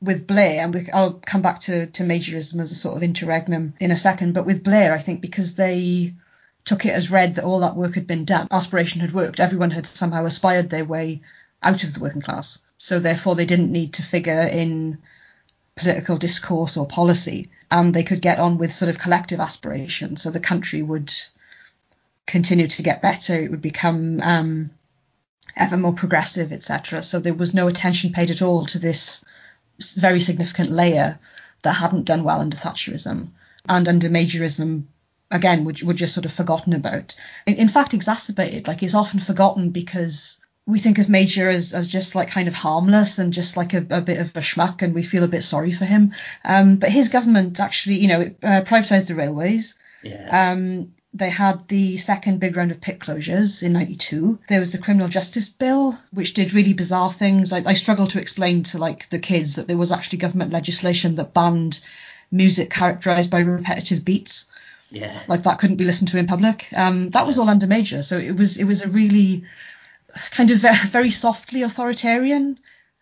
with 0.02 0.28
Blair, 0.28 0.64
and 0.64 0.74
we, 0.74 0.90
I'll 0.92 1.14
come 1.14 1.42
back 1.42 1.62
to, 1.62 1.88
to 1.88 2.04
Majorism 2.04 2.60
as 2.60 2.74
a 2.74 2.76
sort 2.76 2.98
of 2.98 3.04
interregnum 3.04 3.74
in 3.80 3.92
a 3.92 3.98
second, 3.98 4.34
but 4.34 4.46
with 4.46 4.64
Blair, 4.64 4.94
I 4.94 4.98
think 4.98 5.22
because 5.22 5.56
they 5.56 6.16
took 6.66 6.86
it 6.86 6.94
as 6.94 7.12
read 7.12 7.36
that 7.36 7.44
all 7.44 7.60
that 7.60 7.76
work 7.76 7.96
had 7.96 8.08
been 8.08 8.26
done, 8.26 8.48
aspiration 8.52 9.02
had 9.02 9.14
worked, 9.14 9.40
everyone 9.40 9.72
had 9.72 9.88
somehow 9.88 10.26
aspired 10.26 10.70
their 10.70 10.86
way 10.86 11.22
out 11.62 11.84
of 11.84 11.94
the 11.94 12.00
working 12.00 12.22
class. 12.22 12.60
So 12.78 13.00
therefore, 13.00 13.36
they 13.36 13.46
didn't 13.46 13.72
need 13.72 13.94
to 13.94 14.04
figure 14.04 14.42
in 14.42 15.00
political 15.76 16.18
discourse 16.18 16.78
or 16.78 16.88
policy, 16.88 17.50
and 17.70 17.94
they 17.94 18.04
could 18.04 18.22
get 18.22 18.40
on 18.40 18.58
with 18.58 18.74
sort 18.74 18.90
of 18.90 19.00
collective 19.00 19.40
aspiration. 19.40 20.18
So 20.18 20.32
the 20.32 20.40
country 20.40 20.82
would 20.82 21.14
continue 22.26 22.68
to 22.68 22.84
get 22.84 23.02
better, 23.02 23.42
it 23.42 23.52
would 23.52 23.62
become 23.62 24.22
um, 24.22 24.72
ever 25.56 25.78
more 25.78 25.94
progressive, 25.94 26.52
etc. 26.52 27.04
So 27.04 27.20
there 27.20 27.34
was 27.34 27.54
no 27.54 27.68
attention 27.68 28.14
paid 28.14 28.32
at 28.32 28.42
all 28.42 28.66
to 28.68 28.80
this 28.80 29.24
very 29.96 30.22
significant 30.22 30.72
layer 30.72 31.20
that 31.64 31.74
hadn't 31.74 32.06
done 32.06 32.24
well 32.24 32.42
under 32.42 32.58
Thatcherism 32.58 33.30
and 33.68 33.88
under 33.88 34.10
Majorism. 34.10 34.84
Again, 35.32 35.64
were, 35.64 35.74
were 35.84 35.94
just 35.94 36.14
sort 36.14 36.26
of 36.26 36.34
forgotten 36.34 36.74
about. 36.74 37.16
In, 37.46 37.56
in 37.56 37.68
fact, 37.68 37.94
exacerbated. 37.94 38.68
Like 38.68 38.84
it's 38.84 38.96
often 38.96 39.20
forgotten 39.20 39.70
because 39.70 40.40
we 40.66 40.80
think 40.80 41.00
of 41.00 41.10
Major 41.10 41.50
as, 41.50 41.74
as 41.74 41.88
just 41.88 42.16
like 42.16 42.30
kind 42.30 42.48
of 42.48 42.54
harmless 42.54 43.20
and 43.20 43.34
just 43.34 43.58
like 43.58 43.74
a, 43.74 43.86
a 43.90 44.02
bit 44.02 44.20
of 44.20 44.36
a 44.36 44.42
schmuck, 44.42 44.82
and 44.82 44.94
we 44.94 45.04
feel 45.04 45.24
a 45.24 45.28
bit 45.28 45.44
sorry 45.44 45.72
for 45.72 45.86
him. 45.86 46.14
Um, 46.44 46.78
but 46.78 46.92
his 46.92 47.10
government 47.10 47.60
actually, 47.60 48.00
you 48.00 48.08
know, 48.08 48.22
uh, 48.44 48.62
privatised 48.62 49.08
the 49.08 49.16
railways. 49.16 49.78
Yeah. 50.04 50.52
Um, 50.52 50.94
they 51.14 51.30
had 51.30 51.68
the 51.68 51.98
second 51.98 52.40
big 52.40 52.56
round 52.56 52.72
of 52.72 52.80
pit 52.80 53.00
closures 53.00 53.64
in 53.64 53.74
92. 53.74 54.40
There 54.48 54.62
was 54.62 54.72
the 54.72 54.78
criminal 54.78 55.10
justice 55.10 55.50
bill, 55.50 55.98
which 56.12 56.34
did 56.34 56.54
really 56.54 56.74
bizarre 56.74 57.12
things. 57.12 57.52
I, 57.52 57.64
I 57.66 57.74
struggle 57.74 58.08
to 58.08 58.22
explain 58.22 58.64
to 58.64 58.78
like 58.78 59.10
the 59.10 59.20
kids 59.20 59.56
that 59.56 59.68
there 59.68 59.78
was 59.78 59.92
actually 59.92 60.20
government 60.20 60.54
legislation 60.54 61.16
that 61.16 61.34
banned 61.34 61.82
music 62.32 62.70
characterised 62.70 63.30
by 63.30 63.40
repetitive 63.40 64.06
beats. 64.06 64.46
Yeah. 64.92 65.24
Like 65.28 65.44
that 65.44 65.60
couldn't 65.60 65.78
be 65.78 65.86
listened 65.86 66.10
to 66.10 66.18
in 66.18 66.28
public. 66.28 66.68
Um, 66.76 67.10
that 67.12 67.26
was 67.26 67.40
all 67.40 67.50
under 67.50 67.66
Major, 67.66 68.04
so 68.04 68.18
it 68.18 68.36
was 68.36 68.58
it 68.58 68.66
was 68.66 68.82
a 68.82 68.90
really 68.90 69.46
kind 70.32 70.52
of 70.52 70.60
very 70.90 71.10
softly 71.10 71.64
authoritarian. 71.64 72.60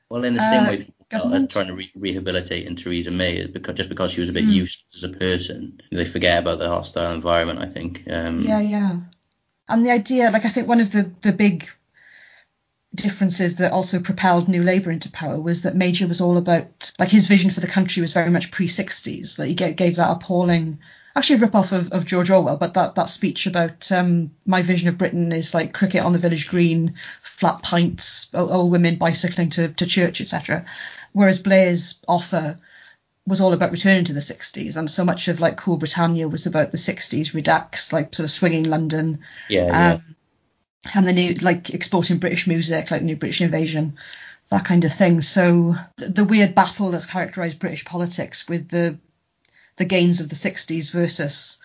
Well, 0.07 0.23
in 0.23 0.35
the 0.35 0.39
same 0.39 0.63
uh, 0.63 0.69
way, 0.69 0.77
people 0.77 0.93
government. 1.09 1.51
trying 1.51 1.67
to 1.67 1.75
re- 1.75 1.91
rehabilitate 1.95 2.67
in 2.67 2.75
Theresa 2.75 3.11
May 3.11 3.45
because 3.47 3.75
just 3.75 3.89
because 3.89 4.11
she 4.11 4.21
was 4.21 4.29
a 4.29 4.33
bit 4.33 4.45
mm. 4.45 4.53
useless 4.53 4.95
as 4.97 5.03
a 5.03 5.09
person, 5.09 5.81
they 5.91 6.05
forget 6.05 6.39
about 6.39 6.59
the 6.59 6.69
hostile 6.69 7.11
environment. 7.11 7.59
I 7.59 7.69
think. 7.69 8.03
Um, 8.09 8.41
yeah, 8.41 8.61
yeah. 8.61 8.97
And 9.67 9.85
the 9.85 9.91
idea, 9.91 10.29
like 10.31 10.45
I 10.45 10.49
think 10.49 10.67
one 10.67 10.81
of 10.81 10.91
the 10.91 11.11
the 11.21 11.33
big 11.33 11.67
differences 12.93 13.57
that 13.57 13.71
also 13.71 13.99
propelled 13.99 14.47
New 14.47 14.63
Labour 14.63 14.91
into 14.91 15.11
power 15.11 15.39
was 15.39 15.63
that 15.63 15.75
Major 15.75 16.07
was 16.07 16.21
all 16.21 16.37
about 16.37 16.91
like 16.99 17.09
his 17.09 17.27
vision 17.27 17.49
for 17.49 17.61
the 17.61 17.67
country 17.67 18.01
was 18.01 18.13
very 18.13 18.29
much 18.29 18.51
pre 18.51 18.67
60s. 18.67 19.39
Like 19.39 19.47
he 19.47 19.55
gave, 19.55 19.75
gave 19.75 19.95
that 19.97 20.11
appalling 20.11 20.79
actually 21.15 21.37
a 21.37 21.39
rip-off 21.39 21.71
of, 21.71 21.91
of 21.91 22.05
George 22.05 22.29
Orwell, 22.29 22.57
but 22.57 22.75
that, 22.75 22.95
that 22.95 23.09
speech 23.09 23.47
about 23.47 23.91
um, 23.91 24.31
my 24.45 24.61
vision 24.61 24.89
of 24.89 24.97
Britain 24.97 25.31
is 25.31 25.53
like 25.53 25.73
cricket 25.73 26.03
on 26.03 26.13
the 26.13 26.19
village 26.19 26.47
green, 26.47 26.95
flat 27.21 27.61
pints, 27.63 28.29
old 28.33 28.71
women 28.71 28.97
bicycling 28.97 29.49
to, 29.51 29.69
to 29.69 29.85
church, 29.85 30.21
etc. 30.21 30.65
Whereas 31.11 31.41
Blair's 31.41 31.99
offer 32.07 32.59
was 33.25 33.41
all 33.41 33.53
about 33.53 33.71
returning 33.71 34.05
to 34.05 34.13
the 34.13 34.19
60s, 34.19 34.75
and 34.75 34.89
so 34.89 35.05
much 35.05 35.27
of 35.27 35.39
like 35.39 35.57
Cool 35.57 35.77
Britannia 35.77 36.27
was 36.27 36.45
about 36.45 36.71
the 36.71 36.77
60s, 36.77 37.33
Redux, 37.33 37.93
like 37.93 38.13
sort 38.15 38.25
of 38.25 38.31
swinging 38.31 38.63
London. 38.63 39.19
Yeah, 39.49 39.67
yeah. 39.67 39.93
Um, 39.93 40.15
and 40.93 41.07
the 41.07 41.13
new 41.13 41.33
like 41.35 41.71
exporting 41.71 42.17
British 42.17 42.47
music, 42.47 42.91
like 42.91 43.01
the 43.01 43.05
new 43.05 43.17
British 43.17 43.41
invasion, 43.41 43.97
that 44.49 44.65
kind 44.65 44.85
of 44.85 44.93
thing. 44.93 45.21
So 45.21 45.75
the, 45.97 46.09
the 46.09 46.25
weird 46.25 46.55
battle 46.55 46.91
that's 46.91 47.05
characterised 47.05 47.59
British 47.59 47.85
politics 47.85 48.47
with 48.47 48.69
the 48.69 48.97
the 49.79 49.85
gains 49.85 50.19
of 50.19 50.29
the 50.29 50.35
60s 50.35 50.91
versus 50.91 51.57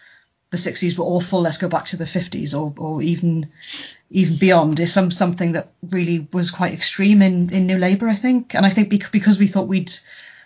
the 0.51 0.57
60s 0.57 0.97
were 0.97 1.05
awful. 1.05 1.43
Let's 1.43 1.59
go 1.59 1.69
back 1.69 1.87
to 1.87 1.97
the 1.97 2.05
50s 2.05 2.59
or, 2.59 2.73
or 2.79 3.03
even 3.03 3.51
even 4.09 4.37
beyond 4.37 4.79
is 4.79 4.93
some 4.93 5.11
something 5.11 5.53
that 5.53 5.73
really 5.91 6.29
was 6.33 6.53
quite 6.53 6.73
extreme 6.73 7.23
in, 7.23 7.53
in 7.53 7.67
New 7.67 7.77
Labour, 7.77 8.09
I 8.09 8.15
think. 8.15 8.55
And 8.55 8.65
I 8.65 8.71
think 8.71 8.89
because 9.11 9.39
we 9.39 9.49
thought 9.49 9.67
we'd 9.67 9.93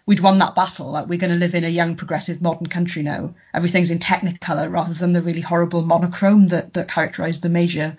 we'd 0.06 0.20
won 0.20 0.38
that 0.38 0.54
battle, 0.54 0.90
like 0.90 1.08
we're 1.08 1.18
going 1.18 1.32
to 1.32 1.38
live 1.38 1.54
in 1.54 1.64
a 1.64 1.68
young, 1.68 1.94
progressive, 1.94 2.40
modern 2.40 2.68
country 2.68 3.02
now. 3.02 3.34
Everything's 3.52 3.90
in 3.90 3.98
Technicolor 3.98 4.72
rather 4.72 4.94
than 4.94 5.12
the 5.12 5.20
really 5.20 5.42
horrible 5.42 5.82
monochrome 5.82 6.48
that 6.48 6.72
that 6.72 6.88
characterised 6.88 7.42
the 7.42 7.50
major 7.50 7.98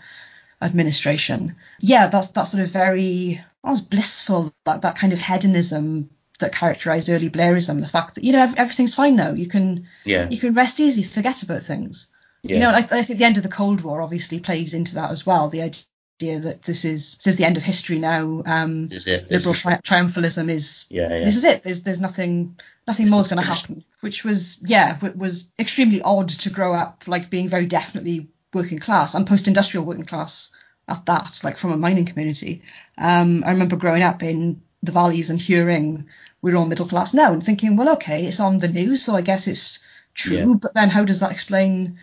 administration. 0.60 1.58
Yeah, 1.80 2.08
that's 2.08 2.30
that 2.30 2.46
sort 2.46 2.64
of 2.64 2.70
very 2.72 3.40
almost 3.64 3.92
blissful, 3.92 4.52
that 4.66 4.82
that 4.82 4.98
kind 4.98 5.14
of 5.14 5.20
hedonism 5.20 6.10
that 6.40 6.54
characterized 6.54 7.10
early 7.10 7.30
Blairism, 7.30 7.80
the 7.80 7.88
fact 7.88 8.16
that 8.16 8.24
you 8.24 8.32
know 8.32 8.54
everything's 8.58 8.96
fine 8.96 9.16
now, 9.16 9.34
you 9.34 9.48
can 9.48 9.88
yeah. 10.04 10.30
you 10.30 10.38
can 10.38 10.54
rest 10.54 10.80
easy, 10.80 11.04
forget 11.04 11.44
about 11.44 11.64
things. 11.64 12.08
Yeah. 12.42 12.54
You 12.56 12.60
know, 12.62 12.70
I, 12.72 12.78
I, 12.78 13.04
think 13.04 13.20
the 13.20 13.26
end 13.26 13.38
of 13.38 13.44
the 13.44 13.50
Cold 13.50 13.82
War 13.82 14.02
obviously 14.02 14.40
plays 14.40 14.74
into 14.74 14.96
that 14.96 15.12
as 15.12 15.26
well. 15.26 15.50
The 15.50 15.64
idea 15.64 16.40
that 16.40 16.64
this 16.64 16.86
is 16.86 17.16
this 17.18 17.28
is 17.28 17.36
the 17.38 17.46
end 17.46 17.58
of 17.58 17.64
history 17.64 18.00
now. 18.00 18.42
Um, 18.46 18.88
this 18.88 19.06
is 19.06 19.08
it. 19.08 19.32
liberal 19.32 19.54
tri- 19.54 19.82
triumphalism 19.84 20.50
is 20.50 20.86
yeah, 20.90 21.14
yeah, 21.14 21.26
this 21.26 21.36
is 21.36 21.44
it. 21.44 21.64
There's 21.64 21.84
there's 21.84 22.02
nothing 22.02 22.58
nothing 22.88 23.10
more 23.10 23.22
is 23.22 23.28
going 23.28 23.44
to 23.44 23.48
happen. 23.48 23.84
Which 24.02 24.24
was 24.24 24.62
yeah 24.66 24.98
was 25.16 25.50
extremely 25.60 26.02
odd 26.02 26.30
to 26.30 26.50
grow 26.50 26.74
up 26.74 27.04
like 27.08 27.30
being 27.30 27.50
very 27.50 27.66
definitely 27.66 28.30
working 28.54 28.80
class 28.80 29.14
and 29.14 29.28
post-industrial 29.28 29.86
working 29.86 30.06
class 30.06 30.52
at 30.88 31.06
that, 31.06 31.42
like 31.44 31.58
from 31.58 31.72
a 31.72 31.78
mining 31.78 32.06
community. 32.06 32.64
Um, 32.98 33.44
I 33.46 33.52
remember 33.52 33.76
growing 33.76 34.02
up 34.02 34.24
in 34.24 34.62
the 34.84 34.92
valleys 34.92 35.30
and 35.30 35.42
hearing 35.42 36.08
we're 36.42 36.56
all 36.56 36.66
middle 36.66 36.88
class 36.88 37.14
now 37.14 37.34
and 37.34 37.44
thinking, 37.44 37.76
well, 37.76 37.94
okay, 37.94 38.26
it's 38.26 38.40
on 38.40 38.60
the 38.60 38.68
news, 38.68 39.04
so 39.04 39.16
I 39.16 39.22
guess 39.22 39.48
it's 39.48 39.80
true. 40.14 40.38
Yeah. 40.38 40.54
But 40.54 40.74
then 40.74 40.90
how 40.90 41.04
does 41.04 41.20
that 41.20 41.32
explain 41.32 42.00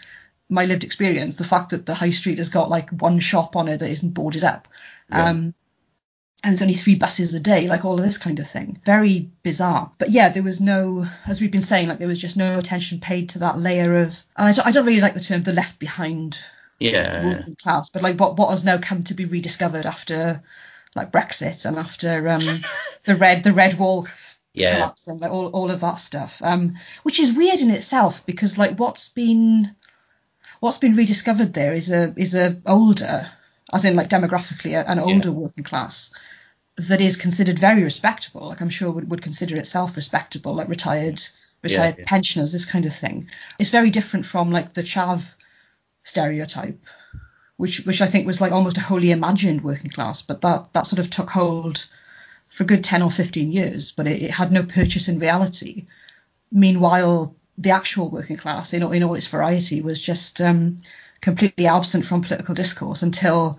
my 0.49 0.67
lived 0.67 0.85
experience? 0.85 1.37
The 1.37 1.45
fact 1.45 1.71
that 1.71 1.87
the 1.87 1.95
high 1.95 2.11
street 2.11 2.39
has 2.39 2.51
got 2.51 2.69
like 2.71 2.91
one 2.91 3.19
shop 3.21 3.57
on 3.57 3.69
it 3.69 3.79
that 3.79 3.91
isn't 3.91 4.15
boarded 4.15 4.45
up. 4.45 4.69
Yeah. 5.11 5.31
Um, 5.31 5.55
and 6.45 6.53
there's 6.53 6.63
only 6.63 6.75
three 6.75 6.97
buses 6.97 7.33
a 7.33 7.41
day, 7.41 7.67
like 7.67 7.85
all 7.85 7.99
of 7.99 8.05
this 8.05 8.19
kind 8.19 8.39
of 8.39 8.47
thing. 8.47 8.81
Very 8.85 9.31
bizarre. 9.43 9.91
But 9.99 10.11
yeah, 10.11 10.29
there 10.29 10.43
was 10.43 10.61
no, 10.61 11.07
as 11.27 11.41
we've 11.41 11.51
been 11.51 11.63
saying, 11.63 11.89
like 11.89 11.99
there 11.99 12.07
was 12.07 12.21
just 12.21 12.37
no 12.37 12.59
attention 12.59 13.01
paid 13.01 13.31
to 13.31 13.39
that 13.41 13.59
layer 13.59 13.97
of, 14.03 14.23
and 14.37 14.49
I 14.49 14.53
don't, 14.53 14.67
I 14.67 14.71
don't 14.71 14.87
really 14.87 15.01
like 15.01 15.15
the 15.15 15.21
term 15.21 15.43
the 15.43 15.55
left 15.55 15.79
behind 15.79 16.39
Yeah. 16.79 17.43
class, 17.63 17.89
but 17.89 18.03
like 18.03 18.21
what 18.21 18.37
what 18.37 18.51
has 18.51 18.65
now 18.65 18.77
come 18.77 19.03
to 19.05 19.15
be 19.15 19.25
rediscovered 19.25 19.87
after 19.87 20.43
like 20.95 21.13
Brexit 21.13 21.67
and 21.67 21.79
after 21.79 22.29
um 22.29 22.47
the 23.05 23.17
red 23.17 23.45
the 23.45 23.53
red 23.53 23.79
wall 23.79 24.07
Yeah. 24.57 24.77
collapsing, 24.77 25.19
like 25.19 25.31
all, 25.31 25.49
all 25.49 25.71
of 25.71 25.81
that 25.81 25.97
stuff. 25.97 26.41
Um, 26.43 26.77
which 27.03 27.21
is 27.21 27.35
weird 27.35 27.61
in 27.61 27.71
itself 27.71 28.25
because 28.25 28.57
like 28.57 28.79
what's 28.79 29.11
been 29.11 29.77
what's 30.61 30.79
been 30.79 30.97
rediscovered 30.97 31.53
there 31.53 31.75
is 31.75 31.91
a 31.91 32.15
is 32.17 32.35
a 32.35 32.61
older, 32.67 33.31
as 33.71 33.85
in 33.85 33.97
like 33.97 34.09
demographically 34.09 34.73
an 34.75 34.99
older 34.99 35.31
working 35.31 35.63
class 35.63 36.11
that 36.77 37.03
is 37.03 37.19
considered 37.19 37.59
very 37.59 37.83
respectable. 37.83 38.49
Like 38.49 38.63
I'm 38.63 38.71
sure 38.71 38.91
would, 38.91 39.11
would 39.11 39.21
consider 39.21 39.59
itself 39.59 39.95
respectable, 39.95 40.55
like 40.55 40.71
retired 40.71 41.23
retired 41.63 41.97
yeah. 41.99 42.05
pensioners, 42.07 42.53
this 42.53 42.65
kind 42.65 42.87
of 42.87 42.95
thing. 42.95 43.29
It's 43.59 43.71
very 43.71 43.91
different 43.91 44.25
from 44.25 44.53
like 44.53 44.73
the 44.73 44.83
chav 44.83 45.23
stereotype, 46.03 46.81
which 47.57 47.85
which 47.87 48.03
I 48.03 48.07
think 48.07 48.27
was 48.27 48.41
like 48.41 48.53
almost 48.53 48.79
a 48.79 48.83
wholly 48.83 49.11
imagined 49.11 49.63
working 49.63 49.91
class, 49.91 50.23
but 50.23 50.43
that 50.43 50.73
that 50.73 50.87
sort 50.87 51.01
of 51.01 51.11
took 51.11 51.31
hold 51.31 51.87
for 52.49 52.63
a 52.63 52.67
good 52.67 52.85
10 52.85 53.03
or 53.03 53.11
15 53.11 53.53
years, 53.53 53.93
but 53.93 54.07
it, 54.07 54.23
it 54.23 54.31
had 54.31 54.53
no 54.53 54.63
purchase 54.63 55.09
in 55.09 55.19
reality. 55.19 55.87
Meanwhile, 56.53 57.35
the 57.59 57.71
actual 57.71 58.09
working 58.09 58.37
class, 58.37 58.73
in, 58.73 58.83
in 58.95 59.03
all 59.03 59.15
its 59.15 59.27
variety, 59.27 59.81
was 59.81 60.01
just 60.01 60.41
um, 60.41 60.77
completely 61.21 61.67
absent 61.67 62.07
from 62.07 62.23
political 62.23 62.55
discourse 62.55 63.03
until 63.03 63.59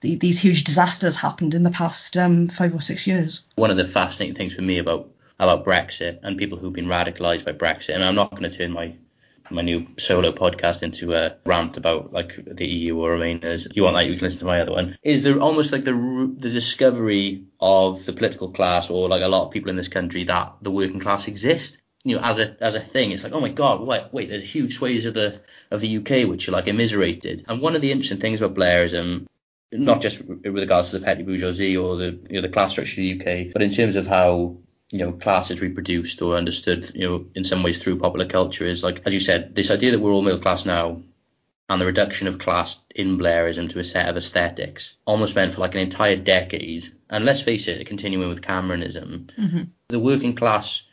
the, 0.00 0.16
these 0.16 0.38
huge 0.38 0.64
disasters 0.64 1.16
happened 1.16 1.54
in 1.54 1.62
the 1.62 1.70
past 1.70 2.16
um, 2.16 2.48
five 2.48 2.74
or 2.74 2.80
six 2.80 3.06
years. 3.06 3.46
One 3.54 3.70
of 3.70 3.76
the 3.76 3.84
fascinating 3.84 4.36
things 4.36 4.54
for 4.54 4.62
me 4.62 4.78
about 4.78 5.10
about 5.38 5.66
Brexit 5.66 6.20
and 6.22 6.38
people 6.38 6.56
who've 6.56 6.72
been 6.72 6.86
radicalized 6.86 7.44
by 7.44 7.52
Brexit, 7.52 7.94
and 7.94 8.02
I'm 8.02 8.14
not 8.14 8.30
going 8.30 8.50
to 8.50 8.56
turn 8.56 8.72
my 8.72 8.94
my 9.50 9.62
new 9.62 9.86
solo 9.98 10.32
podcast 10.32 10.82
into 10.82 11.14
a 11.14 11.36
rant 11.44 11.76
about 11.76 12.12
like 12.12 12.38
the 12.46 12.66
EU 12.66 12.98
or 12.98 13.16
Remainers. 13.16 13.66
If 13.66 13.76
you 13.76 13.82
want 13.82 13.96
that, 13.96 14.06
you 14.06 14.14
can 14.14 14.24
listen 14.24 14.40
to 14.40 14.46
my 14.46 14.60
other 14.60 14.72
one. 14.72 14.96
Is 15.02 15.22
there 15.22 15.40
almost 15.40 15.72
like 15.72 15.84
the 15.84 15.92
the 16.38 16.50
discovery 16.50 17.44
of 17.60 18.04
the 18.04 18.12
political 18.12 18.50
class 18.50 18.90
or 18.90 19.08
like 19.08 19.22
a 19.22 19.28
lot 19.28 19.46
of 19.46 19.52
people 19.52 19.70
in 19.70 19.76
this 19.76 19.88
country 19.88 20.24
that 20.24 20.56
the 20.62 20.70
working 20.70 21.00
class 21.00 21.28
exist? 21.28 21.78
You 22.04 22.16
know, 22.16 22.22
as 22.22 22.38
a 22.38 22.56
as 22.60 22.74
a 22.74 22.80
thing, 22.80 23.10
it's 23.10 23.24
like, 23.24 23.32
oh 23.32 23.40
my 23.40 23.50
god, 23.50 23.80
wait, 23.80 24.04
wait, 24.12 24.28
there's 24.28 24.44
huge 24.44 24.76
swathes 24.76 25.06
of 25.06 25.14
the 25.14 25.40
of 25.70 25.80
the 25.80 25.96
UK 25.98 26.28
which 26.28 26.48
are 26.48 26.52
like 26.52 26.68
immiserated. 26.68 27.44
And 27.48 27.60
one 27.60 27.74
of 27.74 27.82
the 27.82 27.92
interesting 27.92 28.20
things 28.20 28.40
about 28.40 28.56
Blairism 28.56 29.26
not 29.72 30.00
just 30.00 30.24
with 30.24 30.44
regards 30.44 30.90
to 30.90 30.98
the 30.98 31.04
petty 31.04 31.22
bourgeoisie 31.22 31.76
or 31.76 31.96
the 31.96 32.18
you 32.28 32.36
know 32.36 32.40
the 32.40 32.48
class 32.48 32.72
structure 32.72 32.92
of 32.92 32.96
the 32.96 33.20
UK, 33.20 33.52
but 33.52 33.62
in 33.62 33.70
terms 33.70 33.96
of 33.96 34.06
how 34.06 34.56
you 34.90 34.98
know 35.00 35.12
class 35.12 35.50
is 35.50 35.62
reproduced 35.62 36.22
or 36.22 36.36
understood, 36.36 36.90
you 36.94 37.08
know, 37.08 37.26
in 37.34 37.44
some 37.44 37.62
ways 37.62 37.82
through 37.82 37.98
popular 37.98 38.26
culture 38.26 38.64
is 38.64 38.82
like 38.82 39.02
as 39.06 39.14
you 39.14 39.20
said, 39.20 39.54
this 39.54 39.70
idea 39.70 39.92
that 39.92 39.98
we're 39.98 40.12
all 40.12 40.22
middle 40.22 40.40
class 40.40 40.64
now 40.64 41.02
and 41.68 41.80
the 41.80 41.86
reduction 41.86 42.28
of 42.28 42.38
class 42.38 42.80
in 42.94 43.18
Blairism 43.18 43.68
to 43.70 43.80
a 43.80 43.84
set 43.84 44.08
of 44.08 44.16
aesthetics 44.16 44.94
almost 45.04 45.34
meant 45.34 45.52
for 45.52 45.60
like 45.60 45.74
an 45.74 45.80
entire 45.80 46.16
decade, 46.16 46.86
and 47.10 47.24
let's 47.24 47.42
face 47.42 47.66
it, 47.68 47.86
continuing 47.86 48.28
with 48.28 48.42
Cameronism, 48.42 49.30
mm-hmm. 49.36 49.62
the 49.88 49.98
working 49.98 50.34
class 50.34 50.84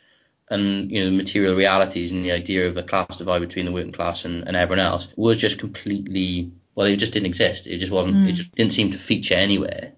and 0.50 0.90
you 0.90 1.00
know 1.00 1.06
the 1.06 1.16
material 1.16 1.54
realities 1.54 2.12
and 2.12 2.24
the 2.24 2.32
idea 2.32 2.68
of 2.68 2.76
a 2.76 2.82
class 2.82 3.16
divide 3.16 3.40
between 3.40 3.64
the 3.64 3.72
working 3.72 3.92
class 3.92 4.24
and, 4.24 4.46
and 4.46 4.56
everyone 4.56 4.84
else 4.84 5.08
was 5.16 5.38
just 5.38 5.58
completely 5.58 6.52
well 6.74 6.86
it 6.86 6.96
just 6.96 7.12
didn't 7.12 7.26
exist. 7.26 7.66
It 7.66 7.78
just 7.78 7.92
wasn't 7.92 8.28
it 8.28 8.32
mm. 8.32 8.34
just 8.34 8.54
didn't 8.54 8.72
seem 8.72 8.90
to 8.92 8.98
feature 8.98 9.34
anywhere 9.34 9.92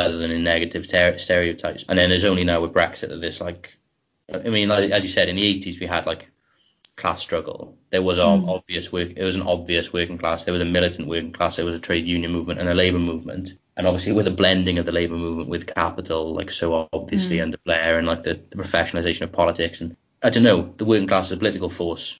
other 0.00 0.18
than 0.18 0.30
in 0.30 0.42
negative 0.42 0.88
ter- 0.88 1.18
stereotypes. 1.18 1.84
And 1.88 1.98
then 1.98 2.10
there's 2.10 2.24
only 2.24 2.44
now 2.44 2.60
with 2.60 2.72
brexit 2.72 3.08
that 3.08 3.20
this 3.20 3.40
like 3.40 3.76
i 4.32 4.48
mean 4.48 4.68
like, 4.68 4.90
as 4.90 5.04
you 5.04 5.10
said 5.10 5.28
in 5.28 5.36
the 5.36 5.60
80s 5.60 5.80
we 5.80 5.86
had 5.86 6.06
like 6.06 6.28
class 6.96 7.22
struggle. 7.22 7.78
There 7.90 8.02
was 8.02 8.18
an 8.18 8.42
hmm. 8.42 8.48
obvious 8.48 8.92
work 8.92 9.12
it 9.16 9.24
was 9.24 9.36
an 9.36 9.42
obvious 9.42 9.92
working 9.92 10.18
class. 10.18 10.44
There 10.44 10.52
was 10.52 10.62
a 10.62 10.66
militant 10.66 11.08
working 11.08 11.32
class. 11.32 11.56
There 11.56 11.64
was 11.64 11.74
a 11.74 11.80
trade 11.80 12.06
union 12.06 12.30
movement 12.30 12.60
and 12.60 12.68
a 12.68 12.74
labor 12.74 12.98
movement. 12.98 13.50
And 13.76 13.86
obviously 13.86 14.12
with 14.12 14.26
the 14.26 14.30
blending 14.30 14.78
of 14.78 14.84
the 14.84 14.92
labor 14.92 15.16
movement 15.16 15.48
with 15.48 15.74
capital 15.74 16.34
like 16.34 16.50
so 16.50 16.88
obviously 16.92 17.38
hmm. 17.38 17.44
under 17.44 17.58
blair 17.64 17.98
and 17.98 18.06
like 18.06 18.22
the, 18.22 18.34
the 18.34 18.56
professionalization 18.56 19.22
of 19.22 19.32
politics 19.32 19.80
and 19.80 19.96
i 20.22 20.28
don't 20.28 20.42
know 20.42 20.74
the 20.76 20.84
working 20.84 21.08
class 21.08 21.26
as 21.26 21.32
a 21.32 21.36
political 21.38 21.70
force 21.70 22.18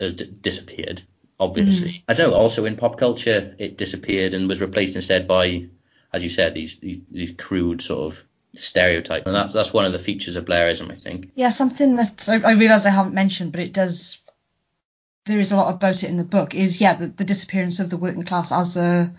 has 0.00 0.14
d- 0.14 0.32
disappeared 0.40 1.02
obviously. 1.38 1.90
Hmm. 1.90 2.10
I 2.10 2.14
don't 2.14 2.30
know 2.30 2.36
also 2.36 2.64
in 2.64 2.76
pop 2.76 2.98
culture 2.98 3.54
it 3.58 3.76
disappeared 3.76 4.34
and 4.34 4.48
was 4.48 4.60
replaced 4.60 4.96
instead 4.96 5.28
by 5.28 5.68
as 6.12 6.24
you 6.24 6.30
said 6.30 6.54
these 6.54 6.78
these, 6.78 6.98
these 7.10 7.32
crude 7.32 7.82
sort 7.82 8.12
of 8.12 8.24
stereotypes 8.54 9.26
and 9.26 9.34
that's 9.36 9.52
that's 9.52 9.72
one 9.72 9.84
of 9.84 9.92
the 9.92 9.98
features 9.98 10.36
of 10.36 10.44
blairism 10.44 10.90
i 10.90 10.94
think 10.94 11.30
Yeah, 11.34 11.50
something 11.50 11.96
that 11.96 12.28
I, 12.28 12.40
I 12.40 12.52
realise 12.52 12.86
I 12.86 12.90
haven't 12.90 13.14
mentioned, 13.14 13.52
but 13.52 13.60
it 13.60 13.72
does. 13.72 14.18
There 15.26 15.38
is 15.38 15.52
a 15.52 15.56
lot 15.56 15.74
about 15.74 16.02
it 16.02 16.08
in 16.08 16.16
the 16.16 16.24
book. 16.24 16.54
Is 16.54 16.80
yeah, 16.80 16.94
the, 16.94 17.08
the 17.08 17.24
disappearance 17.24 17.80
of 17.80 17.90
the 17.90 17.98
working 17.98 18.22
class 18.22 18.50
as 18.52 18.76
a 18.76 19.12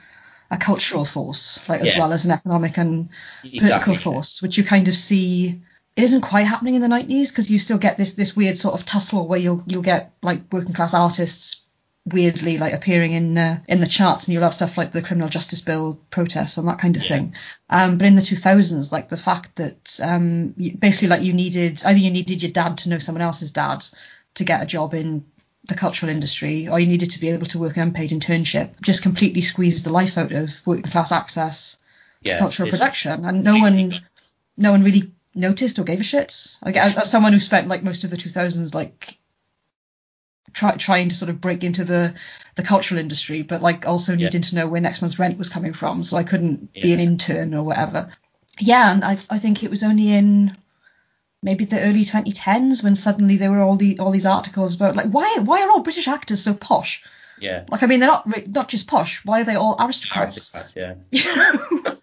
a 0.50 0.58
cultural 0.58 1.06
force, 1.06 1.60
like 1.70 1.82
as 1.82 1.88
Yeah. 1.88 2.00
well 2.00 2.12
as 2.12 2.26
an 2.26 2.32
economic 2.32 2.78
and 2.78 3.10
Exactly, 3.44 3.60
political 3.60 3.96
force, 3.96 4.42
which 4.42 4.58
you 4.58 4.64
kind 4.64 4.88
of 4.88 4.96
see. 4.96 5.62
It 5.96 6.04
isn't 6.04 6.22
quite 6.22 6.48
happening 6.48 6.76
in 6.76 6.82
the 6.82 6.88
90s 6.88 7.30
because 7.30 7.52
you 7.52 7.60
still 7.60 7.78
get 7.78 7.98
this 7.98 8.14
this 8.14 8.36
weird 8.36 8.58
sort 8.58 8.74
of 8.74 8.86
tussle 8.86 9.28
where 9.28 9.40
you'll 9.40 9.64
you'll 9.68 9.84
get 9.84 10.14
like 10.24 10.52
working 10.52 10.74
class 10.74 10.94
artists 10.96 11.62
weirdly 12.14 12.58
like 12.58 12.74
appearing 12.74 13.14
in 13.14 13.38
uh, 13.38 13.60
in 13.68 13.80
the 13.80 13.88
charts 13.88 14.28
and 14.28 14.34
you'll 14.34 14.44
have 14.44 14.54
stuff 14.54 14.78
like 14.78 14.92
the 14.92 15.02
criminal 15.02 15.30
justice 15.30 15.62
bill 15.62 16.00
protests 16.10 16.58
and 16.58 16.68
that 16.68 16.80
kind 16.80 16.96
of 16.98 17.04
Yeah. 17.04 17.10
thing. 17.10 17.36
Um 17.70 17.98
but 17.98 18.08
in 18.08 18.16
the 18.16 18.22
2000s 18.22 18.92
like 18.92 19.10
the 19.10 19.18
fact 19.18 19.56
that 19.58 20.00
um 20.02 20.54
basically 20.80 21.08
like 21.10 21.22
you 21.24 21.34
needed 21.34 21.82
either 21.86 22.00
you 22.00 22.12
needed 22.12 22.42
your 22.44 22.52
dad 22.52 22.80
to 22.80 22.90
know 22.90 23.00
someone 23.00 23.22
else's 23.22 23.52
dad 23.52 23.86
to 24.36 24.44
get 24.44 24.64
a 24.64 24.66
job 24.66 24.94
in 24.94 25.26
the 25.68 25.76
cultural 25.76 26.10
industry 26.12 26.68
or 26.68 26.80
you 26.80 26.88
needed 26.88 27.12
to 27.12 27.20
be 27.20 27.30
able 27.30 27.46
to 27.48 27.60
work 27.60 27.78
an 27.78 27.84
unpaid 27.84 28.10
internship 28.12 28.80
just 28.82 29.04
completely 29.04 29.42
squeezed 29.42 29.86
the 29.86 29.92
life 29.92 30.18
out 30.18 30.32
of 30.32 30.66
working 30.66 30.84
class 30.92 31.12
access 31.12 31.78
to 32.24 32.32
cultural 32.40 32.70
production. 32.70 33.24
And 33.26 33.44
no 33.44 33.58
one 33.60 34.02
no 34.58 34.72
one 34.72 34.84
really 34.84 35.12
noticed 35.36 35.78
or 35.80 35.84
gave 35.84 36.00
a 36.00 36.04
shit. 36.04 36.58
Like 36.66 36.76
as, 36.76 36.98
as 36.98 37.12
someone 37.12 37.34
who 37.34 37.40
spent 37.40 37.68
like 37.68 37.84
most 37.84 38.04
of 38.04 38.10
the 38.10 38.18
2000s 38.18 38.74
like 38.74 39.19
try, 40.54 40.76
trying 40.76 41.10
to 41.10 41.16
sort 41.16 41.30
of 41.30 41.40
break 41.42 41.64
into 41.64 41.84
the 41.84 42.14
the 42.56 42.64
cultural 42.64 43.00
industry 43.00 43.42
but 43.44 43.62
like 43.62 43.88
also 43.88 44.14
Yeah. 44.14 44.26
needing 44.28 44.42
to 44.44 44.56
know 44.56 44.68
where 44.68 44.82
next 44.82 45.02
month's 45.02 45.20
rent 45.20 45.38
was 45.38 45.50
coming 45.50 45.74
from 45.74 46.04
so 46.04 46.18
I 46.18 46.24
couldn't 46.24 46.74
be 46.74 46.92
an 46.94 47.00
intern 47.00 47.54
or 47.54 47.64
whatever. 47.64 48.10
Yeah 48.60 48.92
and 48.92 49.04
I, 49.06 49.12
I 49.30 49.38
think 49.40 49.64
it 49.64 49.70
was 49.70 49.84
only 49.84 50.12
in 50.12 50.56
maybe 51.42 51.66
the 51.66 51.80
early 51.82 52.04
2010s 52.04 52.84
when 52.84 52.96
suddenly 52.96 53.38
there 53.38 53.52
were 53.52 53.62
all 53.62 53.78
the 53.78 54.00
all 54.00 54.12
these 54.12 54.26
articles 54.26 54.76
about 54.76 54.96
like 54.96 55.10
why 55.10 55.38
why 55.42 55.62
are 55.62 55.70
all 55.72 55.82
British 55.82 56.08
actors 56.08 56.44
so 56.44 56.54
posh? 56.54 57.04
Yeah. 57.40 57.64
Like 57.70 57.84
I 57.84 57.86
mean 57.86 58.00
they're 58.02 58.10
not 58.10 58.48
not 58.48 58.68
just 58.68 58.88
posh 58.88 59.24
why 59.24 59.42
are 59.42 59.46
they 59.46 59.56
all 59.56 59.78
aristocrats 59.80 60.54
Aristocrats, 60.54 60.76
yeah. 60.76 60.96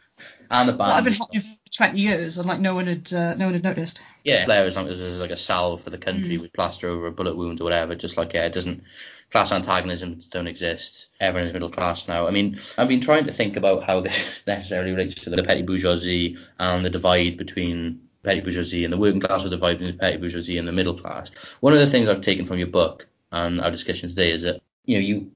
And 0.51 0.69
the 0.69 0.73
That 0.75 0.95
had 0.95 1.05
been 1.05 1.13
band. 1.15 1.17
happening 1.17 1.56
for 1.77 1.85
20 1.85 2.01
years 2.01 2.39
and 2.39 2.49
like 2.49 2.61
no 2.61 2.75
one 2.75 2.87
had 2.87 3.13
uh, 3.13 3.35
no 3.35 3.47
one 3.47 3.55
had 3.55 3.65
noticed. 3.65 4.01
Yeah, 4.25 4.45
Blair 4.45 4.65
as 4.65 4.77
long 4.77 4.89
as 4.89 4.99
there's 4.99 5.21
like 5.21 5.31
a 5.31 5.37
salve 5.37 5.83
for 5.83 5.91
the 5.91 5.99
Mm. 5.99 6.03
country 6.03 6.39
with 6.39 6.53
plaster 6.53 6.89
over 6.89 7.07
a 7.07 7.13
bullet 7.13 7.37
wound 7.37 7.61
or 7.61 7.65
whatever, 7.65 7.95
just 7.95 8.17
like 8.17 8.33
yeah, 8.33 8.47
it 8.47 8.53
doesn't 8.53 8.83
class 9.31 9.53
antagonisms 9.53 10.27
don't 10.27 10.47
exist. 10.47 11.09
Everyone 11.21 11.47
is 11.47 11.53
middle 11.53 11.71
class 11.71 12.07
now. 12.09 12.27
I 12.27 12.31
mean, 12.31 12.59
I've 12.79 12.89
been 12.89 13.01
trying 13.01 13.25
to 13.27 13.33
think 13.33 13.57
about 13.57 13.85
how 13.85 14.01
this 14.01 14.45
necessarily 14.47 14.93
relates 14.93 15.23
to 15.25 15.31
the 15.31 15.43
petty 15.43 15.63
bourgeoisie 15.63 16.39
and 16.59 16.85
the 16.85 16.91
divide 16.91 17.37
between 17.37 18.01
petty 18.23 18.41
bourgeoisie 18.41 18.85
and 18.85 18.93
the 18.93 18.99
working 18.99 19.21
class 19.21 19.43
or 19.45 19.49
the 19.49 19.57
divide 19.57 19.79
between 19.79 19.97
the 19.97 20.01
petty 20.01 20.17
bourgeoisie 20.17 20.59
and 20.59 20.67
the 20.67 20.73
middle 20.73 20.95
class. 20.99 21.31
One 21.61 21.73
of 21.73 21.79
the 21.79 21.87
things 21.87 22.09
I've 22.09 22.21
taken 22.21 22.47
from 22.47 22.59
your 22.59 22.69
book 22.69 23.07
and 23.33 23.61
our 23.61 23.71
discussion 23.71 24.09
today 24.09 24.31
is 24.33 24.43
that 24.43 24.61
you 24.85 24.97
know 24.97 25.05
you 25.05 25.31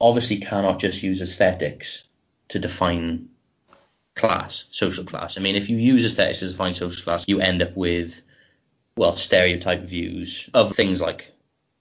obviously 0.00 0.36
cannot 0.38 0.78
just 0.78 1.02
use 1.02 1.20
aesthetics 1.20 2.04
to 2.48 2.58
define 2.58 3.28
class, 4.20 4.66
social 4.70 5.04
class. 5.04 5.38
I 5.38 5.40
mean, 5.40 5.56
if 5.56 5.70
you 5.70 5.78
use 5.78 6.04
aesthetics 6.04 6.40
to 6.40 6.48
define 6.48 6.74
social 6.74 7.02
class, 7.02 7.24
you 7.26 7.40
end 7.40 7.62
up 7.62 7.74
with, 7.74 8.20
well, 8.94 9.14
stereotype 9.14 9.80
views 9.80 10.50
of 10.52 10.76
things 10.76 11.00
like 11.00 11.32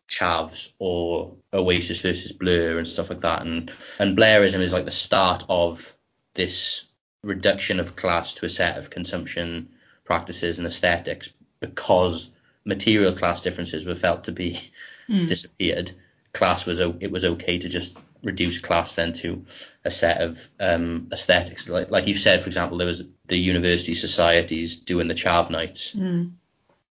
chavs 0.07 0.71
or 0.79 1.35
Oasis 1.53 2.01
versus 2.01 2.31
Blur 2.31 2.77
and 2.77 2.87
stuff 2.87 3.09
like 3.09 3.19
that. 3.19 3.41
And 3.41 3.71
and 3.99 4.17
Blairism 4.17 4.61
is 4.61 4.71
like 4.71 4.85
the 4.85 4.91
start 4.91 5.43
of 5.49 5.93
this 6.33 6.85
reduction 7.23 7.81
of 7.81 7.97
class 7.97 8.35
to 8.35 8.45
a 8.45 8.49
set 8.49 8.77
of 8.77 8.89
consumption 8.89 9.69
practices 10.05 10.57
and 10.57 10.65
aesthetics 10.65 11.33
because 11.59 12.31
material 12.63 13.13
class 13.13 13.41
differences 13.41 13.85
were 13.85 13.97
felt 13.97 14.23
to 14.23 14.31
be 14.31 14.61
hmm. 15.07 15.25
disappeared. 15.33 15.91
Class 16.31 16.65
was 16.65 16.79
it 16.79 17.11
was 17.11 17.25
okay 17.25 17.59
to 17.59 17.67
just 17.67 17.97
reduce 18.23 18.59
class 18.59 18.95
then 18.95 19.13
to 19.13 19.45
a 19.85 19.91
set 19.91 20.21
of 20.21 20.49
um, 20.59 21.09
aesthetics. 21.11 21.69
Like 21.69 21.89
like 21.91 22.07
you 22.07 22.15
said, 22.15 22.41
for 22.41 22.47
example, 22.47 22.77
there 22.77 22.87
was 22.87 23.03
the 23.25 23.37
university 23.37 23.95
societies 23.95 24.77
doing 24.77 25.07
the 25.07 25.13
chav 25.13 25.49
nights. 25.49 25.93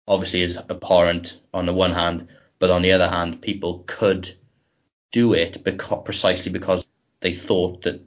Obviously, 0.08 0.42
is 0.42 0.58
abhorrent 0.58 1.40
on 1.54 1.66
the 1.66 1.74
one 1.74 1.92
hand, 1.92 2.28
but 2.60 2.70
on 2.70 2.82
the 2.82 2.92
other 2.92 3.08
hand, 3.08 3.42
people 3.42 3.84
could 3.88 4.34
do 5.12 5.34
it 5.34 5.64
because 5.64 6.04
precisely 6.04 6.52
because 6.52 6.86
they 7.22 7.34
thought 7.34 7.84
that 7.84 8.02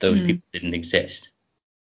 those 0.00 0.20
people 0.20 0.42
didn't 0.52 0.74
exist. 0.74 1.30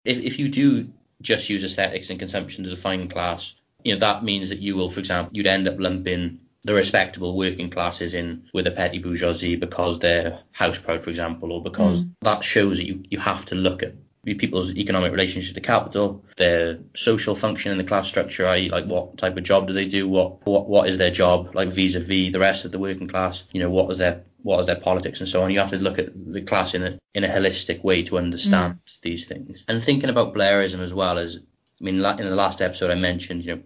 If 0.04 0.18
if 0.18 0.38
you 0.38 0.48
do 0.48 0.92
just 1.22 1.48
use 1.48 1.64
aesthetics 1.64 2.10
and 2.10 2.18
consumption 2.18 2.64
to 2.64 2.70
define 2.70 3.08
class, 3.08 3.54
you 3.84 3.94
know 3.94 4.00
that 4.00 4.24
means 4.24 4.48
that 4.48 4.58
you 4.58 4.76
will, 4.76 4.90
for 4.90 5.00
example, 5.00 5.36
you'd 5.36 5.46
end 5.46 5.68
up 5.68 5.78
lumping 5.78 6.40
the 6.66 6.74
respectable 6.74 7.36
working 7.36 7.70
classes 7.70 8.12
in 8.12 8.48
with 8.52 8.66
a 8.66 8.72
petty 8.72 8.98
bourgeoisie 8.98 9.54
because 9.54 10.00
they're 10.00 10.40
house 10.50 10.78
proud, 10.78 11.02
for 11.02 11.10
example, 11.10 11.52
or 11.52 11.62
because 11.62 12.04
mm. 12.04 12.12
that 12.22 12.42
shows 12.42 12.78
that 12.78 12.86
you, 12.86 13.04
you 13.08 13.18
have 13.18 13.44
to 13.46 13.54
look 13.54 13.84
at 13.84 13.94
people's 14.24 14.74
economic 14.74 15.12
relationship 15.12 15.54
to 15.54 15.60
capital, 15.60 16.24
their 16.36 16.80
social 16.96 17.36
function 17.36 17.70
in 17.70 17.78
the 17.78 17.84
class 17.84 18.08
structure, 18.08 18.48
i.e., 18.48 18.68
like 18.68 18.84
what 18.84 19.16
type 19.16 19.36
of 19.36 19.44
job 19.44 19.68
do 19.68 19.72
they 19.72 19.86
do, 19.86 20.08
what 20.08 20.44
what 20.44 20.68
what 20.68 20.88
is 20.88 20.98
their 20.98 21.12
job, 21.12 21.54
like 21.54 21.68
vis-a-vis 21.68 22.32
the 22.32 22.40
rest 22.40 22.64
of 22.64 22.72
the 22.72 22.80
working 22.80 23.06
class, 23.06 23.44
you 23.52 23.60
know, 23.60 23.70
what 23.70 23.88
is 23.92 23.98
their 23.98 24.24
what 24.42 24.58
is 24.58 24.66
their 24.66 24.80
politics 24.80 25.20
and 25.20 25.28
so 25.28 25.42
on. 25.42 25.52
You 25.52 25.60
have 25.60 25.70
to 25.70 25.78
look 25.78 26.00
at 26.00 26.08
the 26.14 26.42
class 26.42 26.74
in 26.74 26.82
a 26.82 26.98
in 27.14 27.22
a 27.22 27.28
holistic 27.28 27.84
way 27.84 28.02
to 28.04 28.18
understand 28.18 28.80
mm. 28.84 29.00
these 29.02 29.26
things. 29.26 29.62
And 29.68 29.80
thinking 29.80 30.10
about 30.10 30.34
Blairism 30.34 30.80
as 30.80 30.92
well 30.92 31.18
as, 31.18 31.38
I 31.80 31.84
mean, 31.84 31.94
in 31.94 32.00
the 32.00 32.34
last 32.34 32.60
episode 32.60 32.90
I 32.90 32.96
mentioned, 32.96 33.44
you 33.44 33.54
know, 33.54 33.62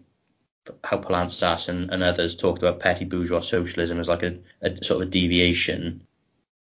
how 0.84 0.98
Poulantzas 0.98 1.68
and, 1.68 1.90
and 1.90 2.02
others 2.02 2.36
talked 2.36 2.58
about 2.62 2.80
petty 2.80 3.04
bourgeois 3.04 3.40
socialism 3.40 3.98
as 3.98 4.08
like 4.08 4.22
a, 4.22 4.38
a 4.62 4.76
sort 4.84 5.02
of 5.02 5.08
a 5.08 5.11
deviation 5.11 6.06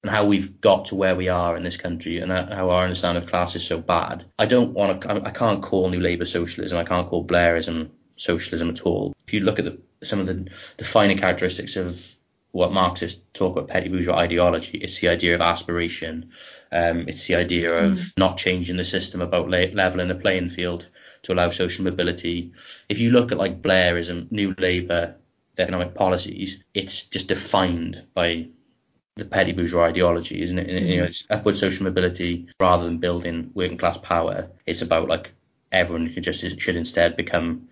and 0.03 0.11
how 0.11 0.25
we've 0.25 0.61
got 0.61 0.87
to 0.87 0.95
where 0.95 1.17
we 1.17 1.29
are 1.29 1.57
in 1.57 1.65
this 1.65 1.77
country 1.77 2.19
and 2.19 2.31
how 2.31 2.71
our 2.71 2.85
understanding 2.85 3.23
of 3.23 3.29
class 3.29 3.57
is 3.57 3.65
so 3.65 3.79
bad. 3.79 4.25
I 4.39 4.47
don't 4.47 4.73
want 4.73 5.03
to, 5.03 5.23
I 5.25 5.31
can't 5.31 5.63
call 5.63 5.89
New 5.89 6.01
Labour 6.01 6.25
socialism, 6.25 6.79
I 6.79 6.85
can't 6.85 7.09
call 7.09 7.27
Blairism 7.27 7.91
socialism 8.17 8.71
at 8.71 8.83
all. 8.83 9.15
If 9.27 9.35
you 9.35 9.41
look 9.41 9.59
at 9.59 9.65
the, 9.65 9.79
some 10.07 10.21
of 10.21 10.27
the 10.27 10.49
defining 10.77 11.19
characteristics 11.19 11.77
of 11.77 12.01
what 12.53 12.73
Marxists 12.73 13.21
talk 13.33 13.57
about 13.57 13.69
petty 13.69 13.89
bourgeois 13.89 14.17
ideology, 14.17 14.79
it's 14.79 15.01
the 15.01 15.09
idea 15.09 15.35
of 15.35 15.41
aspiration, 15.41 16.31
um, 16.71 17.09
it's 17.09 17.27
the 17.27 17.35
idea 17.35 17.73
of 17.73 17.99
mm. 17.99 18.19
not 18.19 18.37
changing 18.37 18.77
the 18.77 18.85
system 18.85 19.21
about 19.21 19.51
la- 19.51 19.73
leveling 19.73 20.09
the 20.09 20.15
playing 20.15 20.49
field 20.49 20.89
to 21.23 21.33
allow 21.33 21.51
social 21.51 21.85
mobility. 21.85 22.53
If 22.89 22.99
you 22.99 23.11
look 23.11 23.33
at 23.33 23.39
like 23.39 23.63
Blairism, 23.63 24.31
New 24.31 24.55
Labour, 24.59 25.17
economic 25.59 25.95
policies, 25.95 26.63
it's 26.75 27.05
just 27.05 27.29
defined 27.29 28.05
by 28.15 28.49
the 29.17 29.25
petty 29.25 29.53
bourgeois 29.53 29.85
ideology, 29.85 30.41
isn't 30.43 30.59
it? 30.59 30.69
Mm-hmm. 30.69 30.87
You 30.87 30.97
know, 30.99 31.05
it's 31.05 31.27
upward 31.29 31.57
social 31.57 31.85
mobility 31.85 32.49
rather 32.61 32.85
than 32.85 32.99
building 32.99 33.51
working 33.55 33.79
class 33.79 33.99
power. 33.99 34.51
It's 34.67 34.83
about 34.83 35.09
like 35.09 35.33
everyone 35.73 36.13
could 36.13 36.23
just 36.23 36.61
should 36.61 36.77
instead 36.77 37.17
become 37.17 37.69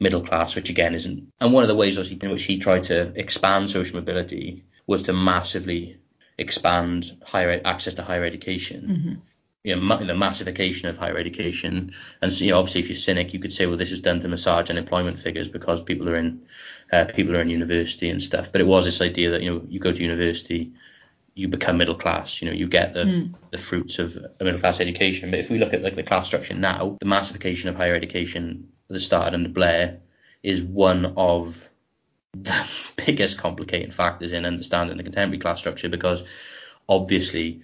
middle 0.00 0.20
class, 0.20 0.54
which 0.54 0.70
again 0.70 0.94
isn't. 0.94 1.32
And 1.40 1.52
one 1.52 1.64
of 1.64 1.68
the 1.68 1.74
ways 1.74 1.98
obviously 1.98 2.18
in 2.22 2.32
which 2.32 2.44
he 2.44 2.58
tried 2.58 2.84
to 2.84 3.12
expand 3.18 3.70
social 3.70 3.96
mobility 3.96 4.64
was 4.86 5.02
to 5.02 5.12
massively 5.12 5.98
expand 6.38 7.16
higher 7.24 7.60
access 7.64 7.94
to 7.94 8.02
higher 8.02 8.24
education. 8.24 8.86
Mm-hmm. 8.88 9.14
You 9.64 9.76
know, 9.76 9.96
the 9.98 10.14
massification 10.14 10.88
of 10.88 10.98
higher 10.98 11.18
education, 11.18 11.92
and 12.22 12.32
so, 12.32 12.44
you 12.44 12.52
know, 12.52 12.58
obviously, 12.58 12.80
if 12.80 12.88
you're 12.88 12.96
cynic, 12.96 13.34
you 13.34 13.40
could 13.40 13.52
say, 13.52 13.66
well, 13.66 13.76
this 13.76 13.90
is 13.90 14.00
done 14.00 14.20
to 14.20 14.28
massage 14.28 14.70
unemployment 14.70 15.18
figures 15.18 15.48
because 15.48 15.82
people 15.82 16.08
are 16.08 16.16
in 16.16 16.42
uh, 16.92 17.06
people 17.06 17.36
are 17.36 17.40
in 17.40 17.50
university 17.50 18.08
and 18.08 18.22
stuff. 18.22 18.52
But 18.52 18.60
it 18.60 18.66
was 18.66 18.84
this 18.84 19.02
idea 19.02 19.30
that 19.30 19.42
you 19.42 19.50
know 19.50 19.62
you 19.68 19.80
go 19.80 19.92
to 19.92 20.02
university, 20.02 20.72
you 21.34 21.48
become 21.48 21.76
middle 21.76 21.94
class. 21.94 22.40
You 22.40 22.48
know, 22.48 22.54
you 22.54 22.68
get 22.68 22.94
the 22.94 23.04
mm. 23.04 23.34
the 23.50 23.58
fruits 23.58 23.98
of 23.98 24.16
a 24.40 24.44
middle 24.44 24.60
class 24.60 24.80
education. 24.80 25.30
But 25.30 25.40
if 25.40 25.50
we 25.50 25.58
look 25.58 25.74
at 25.74 25.82
like 25.82 25.96
the 25.96 26.02
class 26.02 26.26
structure 26.26 26.54
now, 26.54 26.96
the 27.00 27.06
massification 27.06 27.68
of 27.68 27.76
higher 27.76 27.94
education 27.94 28.68
that 28.88 29.00
started 29.00 29.34
under 29.34 29.48
Blair 29.48 29.98
is 30.42 30.62
one 30.62 31.14
of 31.16 31.68
the 32.32 32.92
biggest 33.06 33.38
complicating 33.38 33.90
factors 33.90 34.32
in 34.32 34.46
understanding 34.46 34.96
the 34.96 35.02
contemporary 35.02 35.38
class 35.38 35.60
structure 35.60 35.88
because 35.88 36.22
obviously 36.88 37.62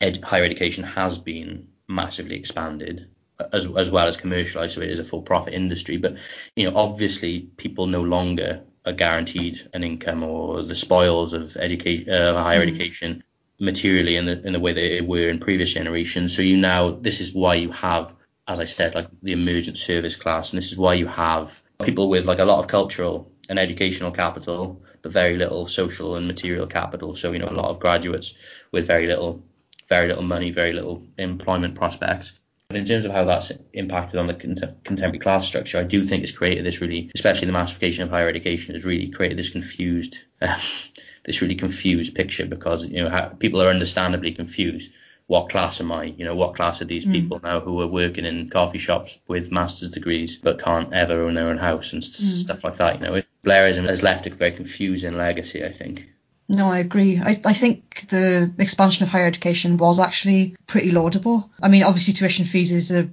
ed- 0.00 0.24
higher 0.24 0.44
education 0.44 0.84
has 0.84 1.18
been 1.18 1.68
massively 1.88 2.36
expanded 2.36 3.08
as 3.52 3.70
as 3.76 3.90
well 3.90 4.06
as 4.06 4.16
commercialized, 4.16 4.74
so 4.74 4.80
it 4.80 4.90
is 4.90 4.98
a 4.98 5.04
full 5.04 5.22
profit 5.22 5.54
industry. 5.54 5.96
But 5.96 6.16
you 6.56 6.68
know, 6.68 6.76
obviously, 6.76 7.40
people 7.56 7.86
no 7.86 8.02
longer 8.02 8.62
are 8.84 8.92
guaranteed 8.92 9.68
an 9.74 9.84
income 9.84 10.22
or 10.22 10.62
the 10.62 10.74
spoils 10.74 11.32
of 11.32 11.56
education, 11.56 12.10
uh, 12.10 12.42
higher 12.42 12.60
mm. 12.60 12.68
education, 12.68 13.22
materially 13.60 14.16
in 14.16 14.26
the 14.26 14.40
in 14.46 14.52
the 14.52 14.60
way 14.60 14.72
it 14.72 15.06
were 15.06 15.28
in 15.28 15.38
previous 15.38 15.72
generations. 15.72 16.34
So 16.34 16.42
you 16.42 16.56
now, 16.56 16.90
this 16.90 17.20
is 17.20 17.32
why 17.32 17.54
you 17.54 17.70
have, 17.72 18.14
as 18.46 18.60
I 18.60 18.64
said, 18.64 18.94
like 18.94 19.08
the 19.22 19.32
emergent 19.32 19.78
service 19.78 20.16
class, 20.16 20.52
and 20.52 20.58
this 20.58 20.72
is 20.72 20.78
why 20.78 20.94
you 20.94 21.06
have 21.06 21.62
people 21.82 22.08
with 22.08 22.24
like 22.24 22.40
a 22.40 22.44
lot 22.44 22.58
of 22.58 22.66
cultural 22.66 23.30
and 23.48 23.58
educational 23.58 24.10
capital, 24.10 24.82
but 25.02 25.12
very 25.12 25.36
little 25.36 25.66
social 25.66 26.16
and 26.16 26.26
material 26.26 26.66
capital. 26.66 27.14
So 27.14 27.32
you 27.32 27.38
know, 27.38 27.48
a 27.48 27.60
lot 27.60 27.70
of 27.70 27.78
graduates 27.78 28.34
with 28.72 28.86
very 28.86 29.06
little 29.06 29.42
very 29.88 30.08
little 30.08 30.22
money, 30.22 30.50
very 30.50 30.72
little 30.72 31.06
employment 31.16 31.74
prospects. 31.74 32.32
But 32.68 32.76
in 32.76 32.84
terms 32.84 33.06
of 33.06 33.12
how 33.12 33.24
that's 33.24 33.50
impacted 33.72 34.20
on 34.20 34.26
the 34.26 34.34
contemporary 34.34 35.18
class 35.18 35.46
structure, 35.46 35.78
I 35.78 35.84
do 35.84 36.04
think 36.04 36.22
it's 36.22 36.32
created 36.32 36.66
this 36.66 36.82
really, 36.82 37.10
especially 37.14 37.46
the 37.46 37.52
massification 37.52 38.02
of 38.02 38.10
higher 38.10 38.28
education, 38.28 38.74
has 38.74 38.84
really 38.84 39.08
created 39.08 39.38
this 39.38 39.48
confused, 39.48 40.18
uh, 40.42 40.58
this 41.24 41.40
really 41.40 41.54
confused 41.54 42.14
picture 42.14 42.44
because 42.44 42.86
you 42.86 43.02
know 43.02 43.08
how, 43.08 43.28
people 43.28 43.62
are 43.62 43.68
understandably 43.68 44.32
confused. 44.32 44.90
What 45.28 45.48
class 45.48 45.80
am 45.80 45.92
I? 45.92 46.04
You 46.04 46.24
know, 46.24 46.34
what 46.34 46.56
class 46.56 46.82
are 46.82 46.86
these 46.86 47.06
mm. 47.06 47.12
people 47.12 47.40
now 47.42 47.60
who 47.60 47.80
are 47.80 47.86
working 47.86 48.26
in 48.26 48.50
coffee 48.50 48.78
shops 48.78 49.18
with 49.28 49.52
master's 49.52 49.90
degrees 49.90 50.36
but 50.36 50.58
can't 50.58 50.92
ever 50.92 51.22
own 51.22 51.34
their 51.34 51.48
own 51.48 51.58
house 51.58 51.94
and 51.94 52.02
mm. 52.02 52.12
stuff 52.12 52.64
like 52.64 52.76
that? 52.76 53.00
You 53.00 53.06
know, 53.06 53.22
Blairism 53.44 53.88
has 53.88 54.02
left 54.02 54.26
a 54.26 54.30
very 54.30 54.52
confusing 54.52 55.16
legacy, 55.16 55.64
I 55.64 55.72
think. 55.72 56.10
No, 56.48 56.70
I 56.70 56.78
agree. 56.78 57.20
I, 57.20 57.40
I 57.44 57.52
think 57.52 58.06
the 58.08 58.50
expansion 58.58 59.02
of 59.02 59.10
higher 59.10 59.26
education 59.26 59.76
was 59.76 60.00
actually 60.00 60.56
pretty 60.66 60.90
laudable. 60.90 61.50
I 61.62 61.68
mean, 61.68 61.82
obviously, 61.82 62.14
tuition 62.14 62.46
fees 62.46 62.72
is 62.72 62.90
a 62.90 63.10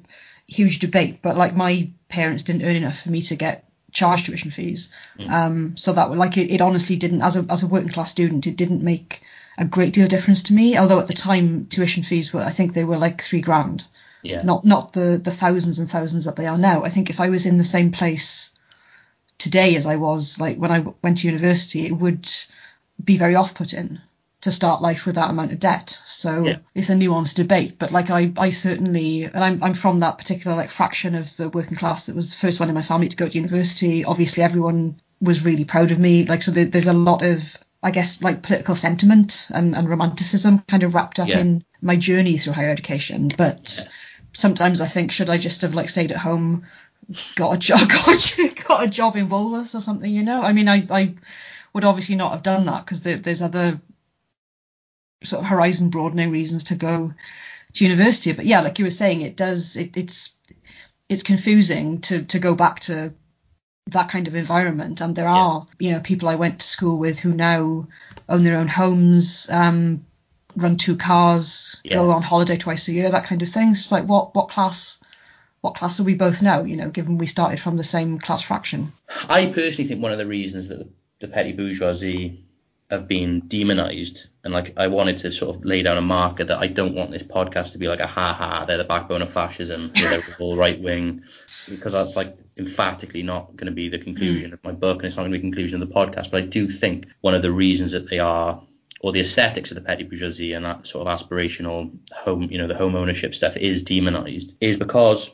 huge 0.47 0.79
debate, 0.79 1.19
but 1.21 1.36
like 1.36 1.55
my 1.55 1.89
parents 2.07 2.43
didn't 2.43 2.63
earn 2.63 2.77
enough 2.77 3.01
for 3.01 3.09
me 3.09 3.21
to 3.23 3.36
get 3.36 3.65
charged 3.91 4.25
tuition 4.25 4.51
fees. 4.51 4.93
Mm. 5.19 5.29
Um, 5.29 5.77
so 5.77 5.93
that 5.93 6.11
like 6.15 6.38
it, 6.38 6.49
it 6.51 6.61
honestly 6.61 6.95
didn't, 6.95 7.23
as 7.23 7.36
a 7.36 7.45
as 7.49 7.63
a 7.63 7.67
working 7.67 7.89
class 7.89 8.11
student, 8.11 8.47
it 8.47 8.55
didn't 8.55 8.83
make 8.83 9.21
a 9.57 9.65
great 9.65 9.93
deal 9.93 10.05
of 10.05 10.09
difference 10.09 10.43
to 10.43 10.53
me. 10.53 10.77
Although 10.77 10.99
at 10.99 11.07
the 11.07 11.13
time, 11.13 11.65
tuition 11.65 12.03
fees 12.03 12.33
were, 12.33 12.41
I 12.41 12.51
think 12.51 12.73
they 12.73 12.86
were 12.86 12.97
like 12.97 13.21
three 13.21 13.41
grand. 13.41 13.86
Yeah. 14.23 14.43
Not 14.43 14.63
not 14.63 14.93
the 14.93 15.19
the 15.21 15.31
thousands 15.31 15.79
and 15.79 15.89
thousands 15.89 16.23
that 16.23 16.38
they 16.38 16.47
are 16.47 16.57
now. 16.57 16.83
I 16.83 16.89
think 16.89 17.09
if 17.09 17.19
I 17.19 17.29
was 17.29 17.45
in 17.45 17.57
the 17.57 17.65
same 17.65 17.91
place 17.91 18.51
today 19.38 19.75
as 19.75 19.86
I 19.86 19.97
was 19.97 20.39
like 20.39 20.57
when 20.57 20.71
I 20.71 20.86
went 21.01 21.17
to 21.19 21.27
university, 21.27 21.86
it 21.86 21.91
would 21.91 22.29
be 23.04 23.18
very 23.18 23.36
off-putting 23.36 24.00
to 24.41 24.52
start 24.52 24.82
life 24.82 25.06
with 25.06 25.16
that 25.16 25.30
amount 25.30 25.52
of 25.52 25.60
debt. 25.60 26.00
So 26.08 26.43
yeah. 26.43 26.58
it's 26.76 26.89
a 26.89 26.93
nuanced 26.93 27.36
debate. 27.36 27.80
But 27.80 27.91
like 27.91 28.10
I, 28.10 28.32
I 28.38 28.52
certainly, 28.52 29.24
and 29.24 29.43
I'm, 29.43 29.64
I'm 29.64 29.74
from 29.74 30.00
that 30.00 30.18
particular 30.18 30.56
like 30.56 30.70
fraction 30.70 31.16
of 31.16 31.36
the 31.36 31.50
working 31.50 31.78
class 31.78 32.06
that 32.06 32.16
was 32.16 32.30
the 32.30 32.38
first 32.38 32.60
one 32.60 32.70
in 32.70 32.76
my 32.76 32.84
family 32.84 33.10
to 33.10 33.18
go 33.18 33.28
to 33.28 33.36
university. 33.36 34.06
Obviously, 34.06 34.43
everyone 34.43 35.02
was 35.20 35.46
really 35.46 35.66
proud 35.66 35.91
of 35.91 36.00
me. 36.00 36.26
Like 36.26 36.43
so, 36.43 36.52
there, 36.52 36.66
there's 36.66 36.88
a 36.88 36.93
lot 36.93 37.24
of 37.24 37.58
I 37.82 37.91
guess 37.91 38.22
like 38.22 38.41
political 38.41 38.76
sentiment 38.76 39.48
and, 39.52 39.76
and 39.76 39.89
romanticism 39.89 40.60
kind 40.68 40.84
of 40.84 40.96
wrapped 40.96 41.20
up 41.20 41.28
yeah. 41.28 41.39
in 41.39 41.64
my 41.82 41.96
journey 41.96 42.38
through 42.38 42.54
higher 42.54 42.70
education. 42.70 43.30
But 43.36 43.88
sometimes 44.34 44.82
I 44.82 44.88
think 44.88 45.12
should 45.12 45.30
I 45.30 45.38
just 45.38 45.62
have 45.62 45.74
like 45.74 45.89
stayed 45.89 46.12
at 46.12 46.18
home, 46.18 46.66
got 47.36 47.54
a 47.54 47.58
job, 47.58 47.88
got, 47.88 48.38
got 48.68 48.84
a 48.84 48.88
job 48.88 49.16
in 49.16 49.28
Woolworths 49.28 49.76
or 49.76 49.82
something, 49.82 50.12
you 50.12 50.24
know? 50.24 50.41
I 50.41 50.54
mean, 50.54 50.68
I, 50.68 50.86
I 50.89 51.14
would 51.76 51.84
obviously 51.84 52.15
not 52.15 52.32
have 52.32 52.41
done 52.41 52.65
that 52.67 52.86
because 52.86 53.03
there, 53.03 53.17
there's 53.17 53.41
other 53.41 53.82
sort 55.26 55.43
of 55.43 55.49
horizon 55.49 55.89
broadening 55.89 56.32
reasons 56.32 56.63
to 56.63 56.76
go 56.76 57.13
to 57.73 57.84
university. 57.84 58.32
But 58.32 58.45
yeah, 58.45 58.61
like 58.61 58.80
you 58.80 58.86
were 58.86 58.91
saying, 58.91 59.21
it 59.21 59.36
does 59.36 59.76
it, 59.76 59.97
it's 59.97 60.34
it's 61.09 61.21
confusing 61.21 61.99
to 62.01 62.23
to 62.23 62.39
go 62.39 62.55
back 62.55 62.80
to 62.82 63.13
that 63.88 64.07
kind 64.07 64.30
of 64.30 64.36
environment. 64.36 65.01
And 65.01 65.17
there 65.17 65.28
are 65.28 65.67
yeah. 65.78 65.88
you 65.88 65.93
know 65.93 65.99
people 65.99 66.30
I 66.30 66.36
went 66.36 66.61
to 66.61 66.67
school 66.67 66.97
with 66.97 67.19
who 67.19 67.34
now 67.34 67.89
own 68.30 68.43
their 68.45 68.57
own 68.57 68.69
homes, 68.69 69.49
um, 69.51 70.05
run 70.55 70.78
two 70.78 70.95
cars, 70.95 71.82
yeah. 71.84 71.95
go 71.95 72.11
on 72.11 72.21
holiday 72.21 72.55
twice 72.55 72.88
a 72.88 72.93
year, 72.93 73.11
that 73.11 73.26
kind 73.26 73.41
of 73.41 73.49
thing. 73.49 73.71
It's 73.71 73.91
like 73.91 74.05
what 74.05 74.34
what 74.34 74.47
class 74.47 75.03
what 75.59 75.76
class 75.76 75.99
are 75.99 76.05
we 76.05 76.15
both 76.15 76.41
now? 76.41 76.63
You 76.63 76.78
know, 76.78 76.89
given 76.89 77.17
we 77.17 77.28
started 77.28 77.59
from 77.59 77.76
the 77.76 77.84
same 77.84 78.17
class 78.17 78.43
fraction. 78.43 78.93
I 79.28 79.47
personally 79.47 79.89
think 79.89 80.01
one 80.01 80.13
of 80.13 80.19
the 80.19 80.26
reasons 80.26 80.69
that 80.69 80.88
the 81.20 81.28
petty 81.28 81.53
bourgeoisie 81.53 82.45
have 82.89 83.07
been 83.07 83.41
demonized 83.47 84.28
and 84.43 84.53
like 84.53 84.78
I 84.78 84.88
wanted 84.88 85.18
to 85.18 85.32
sort 85.32 85.55
of 85.55 85.66
lay 85.66 85.82
down 85.82 85.97
a 85.97 86.01
marker 86.01 86.43
that 86.43 86.59
I 86.59 86.68
don't 86.68 86.93
want 86.93 87.11
this 87.11 87.24
podcast 87.24 87.72
to 87.72 87.80
be 87.80 87.88
like 87.88 87.99
a 87.99 88.07
ha 88.07 88.34
ha 88.34 88.66
they're 88.66 88.78
the 88.78 88.84
backbone 88.84 89.24
of 89.24 89.34
fascism 89.34 89.91
they're 89.95 90.22
all 90.39 90.55
right 90.55 90.80
wing 90.80 91.24
because 91.68 91.93
that's 91.93 92.16
like 92.16 92.38
emphatically 92.57 93.24
not 93.24 93.55
going 93.55 93.66
to 93.66 93.74
be 93.74 93.89
the 93.89 93.97
conclusion 93.97 94.51
mm. 94.51 94.53
of 94.53 94.63
my 94.63 94.72
book 94.72 94.97
and 94.97 95.07
it's 95.07 95.16
not 95.16 95.24
going 95.24 95.32
to 95.32 95.38
be 95.38 95.41
the 95.41 95.51
conclusion 95.51 95.82
of 95.82 95.89
the 95.89 95.95
podcast 95.95 96.30
but 96.30 96.43
I 96.43 96.45
do 96.45 96.70
think 96.70 97.07
one 97.22 97.34
of 97.34 97.41
the 97.41 97.51
reasons 97.51 97.93
that 97.93 98.07
they 98.07 98.20
are 98.20 98.61
or 99.01 99.11
the 99.11 99.22
aesthetics 99.22 99.72
of 99.72 99.76
the 99.76 99.82
petty 99.82 100.03
bourgeoisie 100.03 100.53
and 100.53 100.66
that 100.66 100.86
sort 100.86 101.07
of 101.07 101.20
aspirational 101.20 101.91
home 102.11 102.43
you 102.51 102.59
know 102.59 102.68
the 102.68 102.76
home 102.76 102.95
ownership 102.95 103.34
stuff 103.34 103.57
is 103.57 103.82
demonized 103.82 104.53
is 104.61 104.78
because 104.78 105.32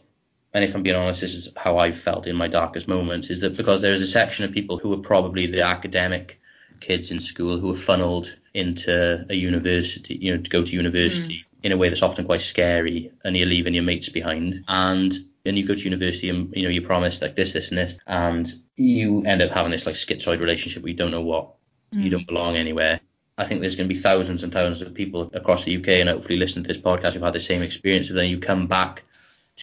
and 0.53 0.63
if 0.63 0.75
I'm 0.75 0.83
being 0.83 0.95
honest, 0.95 1.21
this 1.21 1.35
is 1.35 1.49
how 1.55 1.77
I 1.77 1.91
felt 1.91 2.27
in 2.27 2.35
my 2.35 2.47
darkest 2.47 2.87
moments, 2.87 3.29
is 3.29 3.39
that 3.41 3.55
because 3.55 3.81
there 3.81 3.93
is 3.93 4.01
a 4.01 4.07
section 4.07 4.45
of 4.45 4.51
people 4.51 4.77
who 4.77 4.93
are 4.93 5.01
probably 5.01 5.47
the 5.47 5.61
academic 5.61 6.39
kids 6.81 7.11
in 7.11 7.19
school 7.19 7.57
who 7.59 7.71
are 7.71 7.77
funneled 7.77 8.35
into 8.53 9.25
a 9.29 9.33
university, 9.33 10.15
you 10.15 10.35
know, 10.35 10.41
to 10.41 10.49
go 10.49 10.63
to 10.63 10.75
university 10.75 11.35
mm. 11.35 11.45
in 11.63 11.71
a 11.71 11.77
way 11.77 11.87
that's 11.87 12.01
often 12.01 12.25
quite 12.25 12.41
scary, 12.41 13.11
and 13.23 13.37
you're 13.37 13.47
leaving 13.47 13.73
your 13.73 13.83
mates 13.83 14.09
behind. 14.09 14.65
And 14.67 15.13
then 15.43 15.55
you 15.55 15.65
go 15.65 15.75
to 15.75 15.81
university 15.81 16.29
and 16.29 16.53
you 16.55 16.63
know 16.63 16.69
you 16.69 16.81
promise 16.81 17.21
like 17.21 17.35
this, 17.35 17.53
this, 17.53 17.69
and 17.69 17.77
this, 17.77 17.95
and 18.05 18.51
you 18.75 19.23
end 19.23 19.41
up 19.41 19.51
having 19.51 19.71
this 19.71 19.85
like 19.85 19.95
schizoid 19.95 20.39
relationship 20.39 20.83
where 20.83 20.91
you 20.91 20.97
don't 20.97 21.11
know 21.11 21.21
what, 21.21 21.53
mm. 21.93 22.03
you 22.03 22.09
don't 22.09 22.27
belong 22.27 22.57
anywhere. 22.57 22.99
I 23.37 23.45
think 23.45 23.61
there's 23.61 23.77
going 23.77 23.87
to 23.87 23.95
be 23.95 23.99
thousands 23.99 24.43
and 24.43 24.51
thousands 24.51 24.81
of 24.81 24.93
people 24.93 25.31
across 25.33 25.63
the 25.63 25.77
UK 25.77 25.87
and 25.87 26.09
hopefully 26.09 26.37
listen 26.37 26.63
to 26.63 26.67
this 26.67 26.81
podcast 26.81 27.13
who've 27.13 27.23
had 27.23 27.33
the 27.33 27.39
same 27.39 27.63
experience. 27.63 28.09
And 28.09 28.17
then 28.17 28.29
you 28.29 28.37
come 28.37 28.67
back 28.67 29.03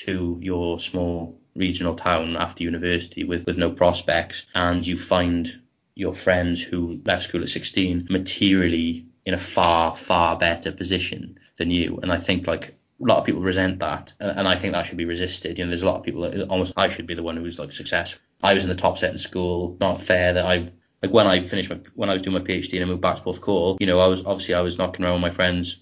to 0.06 0.38
your 0.40 0.78
small 0.80 1.38
regional 1.54 1.94
town 1.94 2.36
after 2.36 2.62
university 2.62 3.24
with, 3.24 3.46
with 3.46 3.58
no 3.58 3.70
prospects 3.70 4.46
and 4.54 4.86
you 4.86 4.96
find 4.96 5.60
your 5.94 6.14
friends 6.14 6.62
who 6.62 7.00
left 7.04 7.24
school 7.24 7.42
at 7.42 7.48
16 7.48 8.06
materially 8.08 9.06
in 9.26 9.34
a 9.34 9.38
far, 9.38 9.96
far 9.96 10.38
better 10.38 10.72
position 10.72 11.38
than 11.56 11.70
you. 11.70 11.98
And 12.02 12.12
I 12.12 12.18
think 12.18 12.46
like 12.46 12.68
a 13.00 13.04
lot 13.04 13.18
of 13.18 13.26
people 13.26 13.42
resent 13.42 13.80
that, 13.80 14.12
and 14.20 14.48
I 14.48 14.56
think 14.56 14.72
that 14.72 14.86
should 14.86 14.96
be 14.96 15.04
resisted. 15.04 15.58
You 15.58 15.64
know, 15.64 15.70
there's 15.70 15.82
a 15.82 15.86
lot 15.86 15.98
of 15.98 16.04
people 16.04 16.22
that 16.22 16.48
almost 16.48 16.72
I 16.76 16.88
should 16.88 17.06
be 17.06 17.14
the 17.14 17.22
one 17.22 17.36
who's 17.36 17.58
like 17.58 17.72
successful. 17.72 18.20
I 18.42 18.54
was 18.54 18.64
in 18.64 18.70
the 18.70 18.76
top 18.76 18.98
set 18.98 19.12
in 19.12 19.18
school. 19.18 19.76
Not 19.80 20.00
fair 20.00 20.32
that 20.34 20.44
I've 20.44 20.70
like 21.02 21.12
when 21.12 21.26
I 21.26 21.40
finished 21.40 21.70
my 21.70 21.78
when 21.94 22.10
I 22.10 22.14
was 22.14 22.22
doing 22.22 22.34
my 22.34 22.42
PhD 22.42 22.74
and 22.74 22.82
I 22.82 22.86
moved 22.86 23.02
back 23.02 23.16
to 23.16 23.22
Porthcawl, 23.22 23.80
you 23.80 23.86
know, 23.86 24.00
I 24.00 24.06
was 24.06 24.24
obviously 24.24 24.54
I 24.54 24.62
was 24.62 24.78
knocking 24.78 25.04
around 25.04 25.14
with 25.14 25.22
my 25.22 25.30
friends 25.30 25.80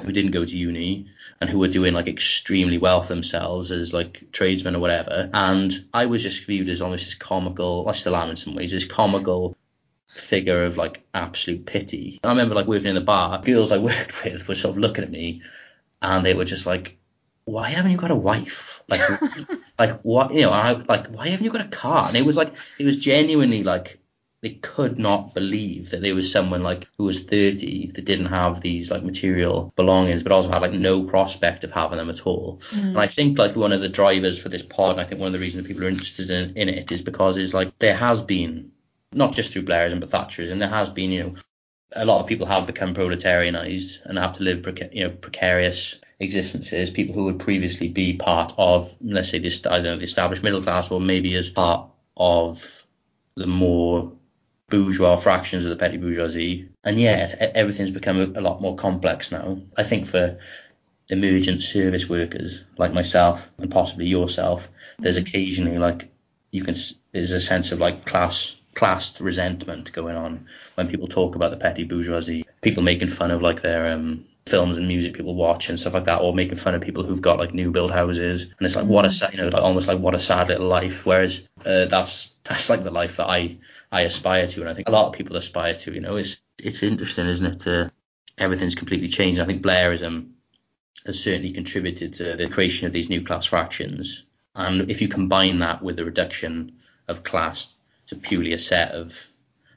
who 0.00 0.12
didn't 0.12 0.30
go 0.30 0.44
to 0.44 0.56
uni 0.56 1.06
and 1.40 1.50
who 1.50 1.58
were 1.58 1.68
doing 1.68 1.92
like 1.92 2.08
extremely 2.08 2.78
well 2.78 3.02
for 3.02 3.08
themselves 3.08 3.70
as 3.70 3.92
like 3.92 4.24
tradesmen 4.32 4.76
or 4.76 4.80
whatever. 4.80 5.28
And 5.32 5.72
I 5.92 6.06
was 6.06 6.22
just 6.22 6.46
viewed 6.46 6.68
as 6.68 6.80
almost 6.80 7.04
this 7.04 7.14
comical, 7.14 7.88
I 7.88 7.92
still 7.92 8.16
am 8.16 8.30
in 8.30 8.36
some 8.36 8.54
ways, 8.54 8.70
this 8.70 8.86
comical 8.86 9.56
figure 10.08 10.64
of 10.64 10.76
like 10.76 11.02
absolute 11.12 11.66
pity. 11.66 12.20
I 12.24 12.30
remember 12.30 12.54
like 12.54 12.66
working 12.66 12.88
in 12.88 12.94
the 12.94 13.00
bar, 13.02 13.42
girls 13.42 13.72
I 13.72 13.78
worked 13.90 14.24
with 14.24 14.48
were 14.48 14.54
sort 14.54 14.76
of 14.76 14.78
looking 14.78 15.04
at 15.04 15.10
me 15.10 15.42
and 16.00 16.24
they 16.24 16.34
were 16.34 16.44
just 16.46 16.64
like, 16.64 16.96
why 17.44 17.70
haven't 17.70 17.90
you 17.90 17.98
got 17.98 18.10
a 18.10 18.16
wife? 18.16 18.82
Like, 18.88 19.02
like 19.78 20.00
what, 20.02 20.32
you 20.32 20.42
know, 20.42 20.50
I 20.50 20.72
like, 20.72 21.08
why 21.08 21.28
haven't 21.28 21.44
you 21.44 21.50
got 21.50 21.66
a 21.66 21.68
car? 21.68 22.08
And 22.08 22.16
it 22.16 22.24
was 22.24 22.36
like, 22.36 22.54
it 22.78 22.86
was 22.86 22.96
genuinely 22.96 23.62
like, 23.62 23.98
they 24.42 24.50
could 24.50 24.98
not 24.98 25.34
believe 25.34 25.90
that 25.90 26.02
there 26.02 26.16
was 26.16 26.32
someone 26.32 26.64
like 26.64 26.88
who 26.98 27.04
was 27.04 27.22
30 27.22 27.92
that 27.92 28.04
didn't 28.04 28.26
have 28.26 28.60
these 28.60 28.90
like 28.90 29.04
material 29.04 29.72
belongings, 29.76 30.24
but 30.24 30.32
also 30.32 30.50
had 30.50 30.62
like 30.62 30.72
no 30.72 31.04
prospect 31.04 31.62
of 31.62 31.70
having 31.70 31.98
them 31.98 32.10
at 32.10 32.26
all. 32.26 32.60
Mm. 32.70 32.88
And 32.88 32.98
I 32.98 33.06
think 33.06 33.38
like 33.38 33.54
one 33.54 33.72
of 33.72 33.80
the 33.80 33.88
drivers 33.88 34.40
for 34.40 34.48
this 34.48 34.62
pod, 34.62 34.92
and 34.92 35.00
I 35.00 35.04
think 35.04 35.20
one 35.20 35.28
of 35.28 35.32
the 35.32 35.38
reasons 35.38 35.62
that 35.62 35.68
people 35.68 35.84
are 35.84 35.88
interested 35.88 36.28
in, 36.28 36.56
in 36.56 36.68
it 36.68 36.90
is 36.90 37.02
because 37.02 37.36
it's 37.36 37.54
like 37.54 37.78
there 37.78 37.96
has 37.96 38.20
been 38.20 38.72
not 39.12 39.32
just 39.32 39.52
through 39.52 39.62
Blairism 39.62 40.00
but 40.00 40.10
Thatcherism, 40.10 40.58
there 40.58 40.68
has 40.68 40.88
been 40.88 41.12
you 41.12 41.22
know 41.22 41.34
a 41.94 42.04
lot 42.04 42.20
of 42.20 42.26
people 42.26 42.46
have 42.46 42.66
become 42.66 42.94
proletarianized 42.94 44.04
and 44.04 44.18
have 44.18 44.32
to 44.38 44.42
live 44.42 44.62
preca- 44.62 44.92
you 44.92 45.04
know 45.04 45.10
precarious 45.10 46.00
existences. 46.18 46.90
People 46.90 47.14
who 47.14 47.24
would 47.24 47.38
previously 47.38 47.86
be 47.86 48.14
part 48.14 48.54
of, 48.58 48.92
let's 49.00 49.28
say, 49.28 49.38
this 49.38 49.64
I 49.66 49.76
don't 49.76 49.84
know, 49.84 49.96
the 49.98 50.04
established 50.04 50.42
middle 50.42 50.62
class, 50.62 50.90
or 50.90 51.00
maybe 51.00 51.36
as 51.36 51.48
part 51.48 51.88
of 52.16 52.84
the 53.36 53.46
more 53.46 54.12
bourgeois 54.72 55.16
fractions 55.16 55.64
of 55.64 55.70
the 55.70 55.76
petty 55.76 55.98
bourgeoisie. 55.98 56.70
And 56.82 56.98
yet, 56.98 57.52
everything's 57.54 57.90
become 57.90 58.34
a, 58.34 58.40
lot 58.40 58.62
more 58.62 58.74
complex 58.74 59.30
now. 59.30 59.60
I 59.76 59.82
think 59.82 60.06
for 60.06 60.38
emergent 61.10 61.62
service 61.62 62.08
workers 62.08 62.64
like 62.78 62.94
myself 62.94 63.50
and 63.58 63.70
possibly 63.70 64.06
yourself, 64.06 64.70
there's 64.98 65.18
occasionally 65.18 65.76
like 65.76 66.10
you 66.50 66.64
can 66.64 66.74
there's 67.12 67.32
a 67.32 67.40
sense 67.40 67.72
of 67.72 67.80
like 67.80 68.06
class 68.06 68.56
classed 68.74 69.20
resentment 69.20 69.92
going 69.92 70.16
on 70.16 70.46
when 70.76 70.88
people 70.88 71.06
talk 71.06 71.34
about 71.34 71.50
the 71.50 71.58
petty 71.58 71.84
bourgeoisie. 71.84 72.44
People 72.62 72.82
making 72.82 73.08
fun 73.08 73.30
of 73.30 73.42
like 73.42 73.60
their 73.60 73.92
um, 73.92 74.24
films 74.46 74.78
and 74.78 74.88
music 74.88 75.12
people 75.12 75.34
watch 75.34 75.68
and 75.68 75.78
stuff 75.78 75.92
like 75.92 76.04
that, 76.04 76.22
or 76.22 76.32
making 76.32 76.56
fun 76.56 76.74
of 76.74 76.80
people 76.80 77.02
who've 77.02 77.20
got 77.20 77.38
like 77.38 77.52
new 77.52 77.72
build 77.72 77.90
houses. 77.90 78.44
And 78.44 78.66
it's 78.66 78.76
like 78.76 78.86
what 78.86 79.04
a 79.04 79.08
mm. 79.08 79.32
you 79.32 79.36
know 79.36 79.48
like 79.48 79.62
almost 79.62 79.88
like 79.88 79.98
what 79.98 80.14
a 80.14 80.20
sad 80.20 80.48
little 80.48 80.66
life. 80.66 81.04
Whereas 81.04 81.46
uh, 81.66 81.84
that's 81.84 82.34
that's 82.44 82.70
like 82.70 82.84
the 82.84 82.90
life 82.90 83.18
that 83.18 83.28
I 83.28 83.58
I 83.92 84.02
aspire 84.02 84.48
to, 84.48 84.60
and 84.60 84.70
I 84.70 84.74
think 84.74 84.88
a 84.88 84.92
lot 84.92 85.06
of 85.06 85.12
people 85.12 85.36
aspire 85.36 85.74
to. 85.74 85.92
You 85.92 86.00
know, 86.00 86.16
it's 86.16 86.40
it's 86.58 86.82
interesting, 86.82 87.26
isn't 87.26 87.46
it? 87.46 87.60
To 87.60 87.92
everything's 88.38 88.74
completely 88.74 89.08
changed. 89.08 89.40
I 89.40 89.44
think 89.44 89.62
Blairism 89.62 90.30
has 91.06 91.22
certainly 91.22 91.52
contributed 91.52 92.14
to 92.14 92.36
the 92.36 92.48
creation 92.48 92.86
of 92.86 92.92
these 92.92 93.10
new 93.10 93.22
class 93.22 93.46
fractions. 93.46 94.24
And 94.54 94.90
if 94.90 95.00
you 95.00 95.08
combine 95.08 95.58
that 95.60 95.82
with 95.82 95.96
the 95.96 96.04
reduction 96.04 96.78
of 97.08 97.24
class 97.24 97.74
to 98.06 98.16
purely 98.16 98.52
a 98.52 98.58
set 98.58 98.92
of 98.92 99.28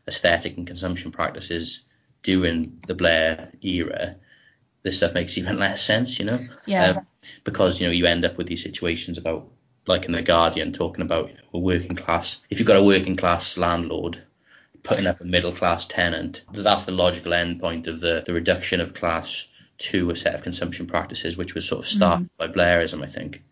aesthetic 0.07 0.57
and 0.57 0.67
consumption 0.67 1.11
practices 1.11 1.83
during 2.23 2.79
the 2.87 2.93
Blair 2.93 3.51
era, 3.61 4.15
this 4.83 4.97
stuff 4.97 5.13
makes 5.13 5.37
even 5.37 5.57
less 5.65 5.81
sense, 5.81 6.19
you 6.19 6.25
know? 6.25 6.47
Yeah. 6.65 6.91
Um, 6.91 7.07
because, 7.43 7.79
you 7.79 7.87
know, 7.87 7.93
you 7.93 8.05
end 8.05 8.25
up 8.25 8.37
with 8.37 8.47
these 8.47 8.63
situations 8.63 9.17
about, 9.17 9.47
like 9.87 10.05
in 10.05 10.11
The 10.11 10.21
Guardian, 10.21 10.73
talking 10.73 11.03
about 11.03 11.29
you 11.29 11.33
know, 11.35 11.39
a 11.53 11.59
working 11.59 11.95
class. 11.95 12.41
If 12.49 12.59
you've 12.59 12.67
got 12.67 12.77
a 12.77 12.83
working 12.83 13.15
class 13.15 13.57
landlord 13.57 14.21
putting 14.83 15.07
up 15.07 15.21
a 15.21 15.25
middle 15.25 15.51
class 15.51 15.85
tenant, 15.85 16.43
that's 16.53 16.85
the 16.85 16.91
logical 16.91 17.33
end 17.33 17.59
point 17.59 17.87
of 17.87 17.99
the, 17.99 18.23
the 18.25 18.33
reduction 18.33 18.81
of 18.81 18.93
class 18.93 19.47
to 19.77 20.09
a 20.09 20.15
set 20.15 20.35
of 20.35 20.43
consumption 20.43 20.87
practices, 20.87 21.35
which 21.35 21.53
was 21.53 21.67
sort 21.67 21.81
of 21.81 21.87
started 21.87 22.25
mm. 22.25 22.29
by 22.37 22.47
Blairism, 22.47 23.03
I 23.03 23.07
think. 23.07 23.43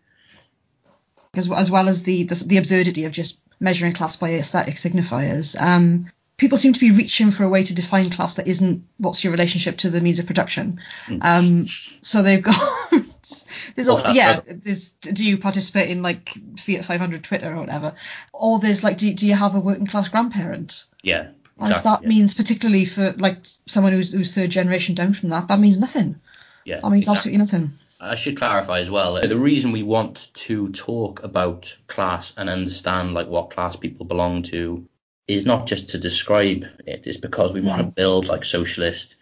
As, 1.34 1.50
as 1.50 1.70
well 1.70 1.88
as 1.88 2.04
the, 2.04 2.24
the, 2.24 2.34
the 2.34 2.56
absurdity 2.58 3.04
of 3.04 3.12
just 3.12 3.38
measuring 3.60 3.92
class 3.92 4.16
by 4.16 4.30
aesthetic 4.34 4.76
signifiers. 4.76 5.60
Um, 5.60 6.10
people 6.36 6.58
seem 6.58 6.72
to 6.72 6.80
be 6.80 6.90
reaching 6.90 7.30
for 7.30 7.44
a 7.44 7.48
way 7.48 7.62
to 7.62 7.74
define 7.74 8.10
class 8.10 8.34
that 8.34 8.46
isn't 8.46 8.86
what's 8.98 9.22
your 9.22 9.30
relationship 9.30 9.78
to 9.78 9.90
the 9.90 10.00
means 10.00 10.18
of 10.18 10.26
production. 10.26 10.80
Hmm. 11.06 11.18
Um, 11.20 11.66
so 12.00 12.22
they've 12.22 12.42
got 12.42 12.56
there's 13.74 13.88
all, 13.88 14.12
yeah 14.12 14.40
there's 14.46 14.90
do 14.90 15.24
you 15.24 15.38
participate 15.38 15.90
in 15.90 16.02
like 16.02 16.36
Fiat 16.58 16.84
500 16.84 17.22
Twitter 17.22 17.52
or 17.52 17.60
whatever, 17.60 17.94
or 18.32 18.58
there's 18.58 18.82
like 18.82 18.98
do, 18.98 19.12
do 19.14 19.26
you 19.26 19.34
have 19.34 19.54
a 19.54 19.60
working 19.60 19.86
class 19.86 20.08
grandparent? 20.08 20.84
Yeah. 21.02 21.28
Exactly, 21.60 21.88
that 21.88 22.02
yeah. 22.02 22.08
means 22.08 22.34
particularly 22.34 22.84
for 22.84 23.12
like 23.12 23.38
someone 23.66 23.92
who's, 23.92 24.12
who's 24.12 24.34
third 24.34 24.50
generation 24.50 24.96
down 24.96 25.12
from 25.12 25.28
that, 25.28 25.46
that 25.48 25.60
means 25.60 25.78
nothing. 25.78 26.20
Yeah. 26.64 26.80
That 26.80 26.90
means 26.90 27.04
exactly. 27.04 27.34
absolutely 27.34 27.38
nothing. 27.38 27.78
I 28.00 28.16
should 28.16 28.36
clarify 28.36 28.80
as 28.80 28.90
well. 28.90 29.20
The 29.20 29.38
reason 29.38 29.70
we 29.70 29.84
want 29.84 30.34
to 30.34 30.68
talk 30.70 31.22
about 31.22 31.74
class 31.86 32.34
and 32.36 32.50
understand 32.50 33.14
like 33.14 33.28
what 33.28 33.50
class 33.50 33.76
people 33.76 34.04
belong 34.04 34.42
to 34.44 34.86
is 35.26 35.46
not 35.46 35.66
just 35.66 35.90
to 35.90 35.98
describe 35.98 36.64
it. 36.86 37.06
It's 37.06 37.16
because 37.16 37.52
we 37.52 37.60
want 37.60 37.80
to 37.80 37.88
build 37.88 38.26
like 38.26 38.44
socialist 38.44 39.16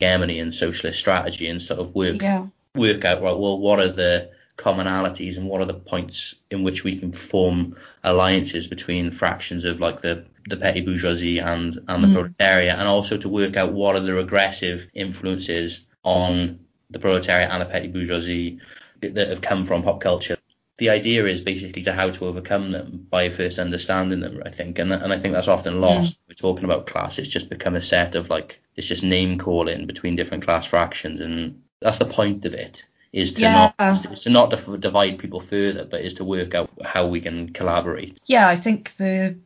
Germany 0.00 0.38
and 0.38 0.54
socialist 0.54 0.98
strategy 0.98 1.48
and 1.48 1.60
sort 1.60 1.80
of 1.80 1.94
work 1.94 2.22
yeah. 2.22 2.46
work 2.74 3.04
out 3.04 3.22
right. 3.22 3.36
Well, 3.36 3.58
what 3.58 3.80
are 3.80 3.88
the 3.88 4.30
commonalities 4.56 5.36
and 5.36 5.48
what 5.48 5.60
are 5.60 5.66
the 5.66 5.74
points 5.74 6.34
in 6.50 6.64
which 6.64 6.82
we 6.82 6.96
can 6.98 7.12
form 7.12 7.76
alliances 8.02 8.66
between 8.66 9.10
fractions 9.10 9.64
of 9.64 9.80
like 9.80 10.00
the 10.00 10.24
the 10.48 10.56
petty 10.56 10.80
bourgeoisie 10.80 11.38
and 11.38 11.78
and 11.88 12.04
the 12.04 12.08
mm. 12.08 12.14
proletariat, 12.14 12.78
and 12.78 12.88
also 12.88 13.16
to 13.16 13.28
work 13.28 13.56
out 13.56 13.72
what 13.72 13.96
are 13.96 14.00
the 14.00 14.14
regressive 14.14 14.88
influences 14.94 15.84
on 16.04 16.60
the 16.90 16.98
proletariat 16.98 17.50
and 17.50 17.62
the 17.62 17.66
petty 17.66 17.88
bourgeoisie 17.88 18.60
that 19.00 19.28
have 19.28 19.42
come 19.42 19.64
from 19.64 19.82
pop 19.82 20.00
culture. 20.00 20.37
The 20.78 20.90
idea 20.90 21.26
is 21.26 21.40
basically 21.40 21.82
to 21.82 21.92
how 21.92 22.10
to 22.10 22.26
overcome 22.26 22.70
them 22.70 23.06
by 23.10 23.30
first 23.30 23.58
understanding 23.58 24.20
them, 24.20 24.42
I 24.44 24.50
think, 24.50 24.78
and 24.78 24.92
and 24.92 25.12
I 25.12 25.18
think 25.18 25.34
that's 25.34 25.48
often 25.48 25.80
lost. 25.80 26.14
Mm. 26.14 26.20
We're 26.28 26.34
talking 26.34 26.64
about 26.64 26.86
class; 26.86 27.18
it's 27.18 27.28
just 27.28 27.50
become 27.50 27.74
a 27.74 27.80
set 27.80 28.14
of 28.14 28.30
like 28.30 28.60
it's 28.76 28.86
just 28.86 29.02
name 29.02 29.38
calling 29.38 29.86
between 29.86 30.16
different 30.16 30.44
class 30.44 30.66
fractions, 30.66 31.20
and 31.20 31.62
that's 31.80 31.98
the 31.98 32.06
point 32.06 32.44
of 32.44 32.54
it 32.54 32.86
is 33.12 33.32
to 33.34 33.42
yeah. 33.42 33.72
not 33.78 34.12
is 34.12 34.24
to 34.24 34.30
not 34.30 34.50
divide 34.80 35.18
people 35.18 35.40
further, 35.40 35.84
but 35.84 36.02
is 36.02 36.14
to 36.14 36.24
work 36.24 36.54
out 36.54 36.70
how 36.84 37.06
we 37.06 37.20
can 37.20 37.52
collaborate. 37.52 38.20
Yeah, 38.26 38.48
I 38.48 38.56
think 38.56 38.94
the 38.96 39.38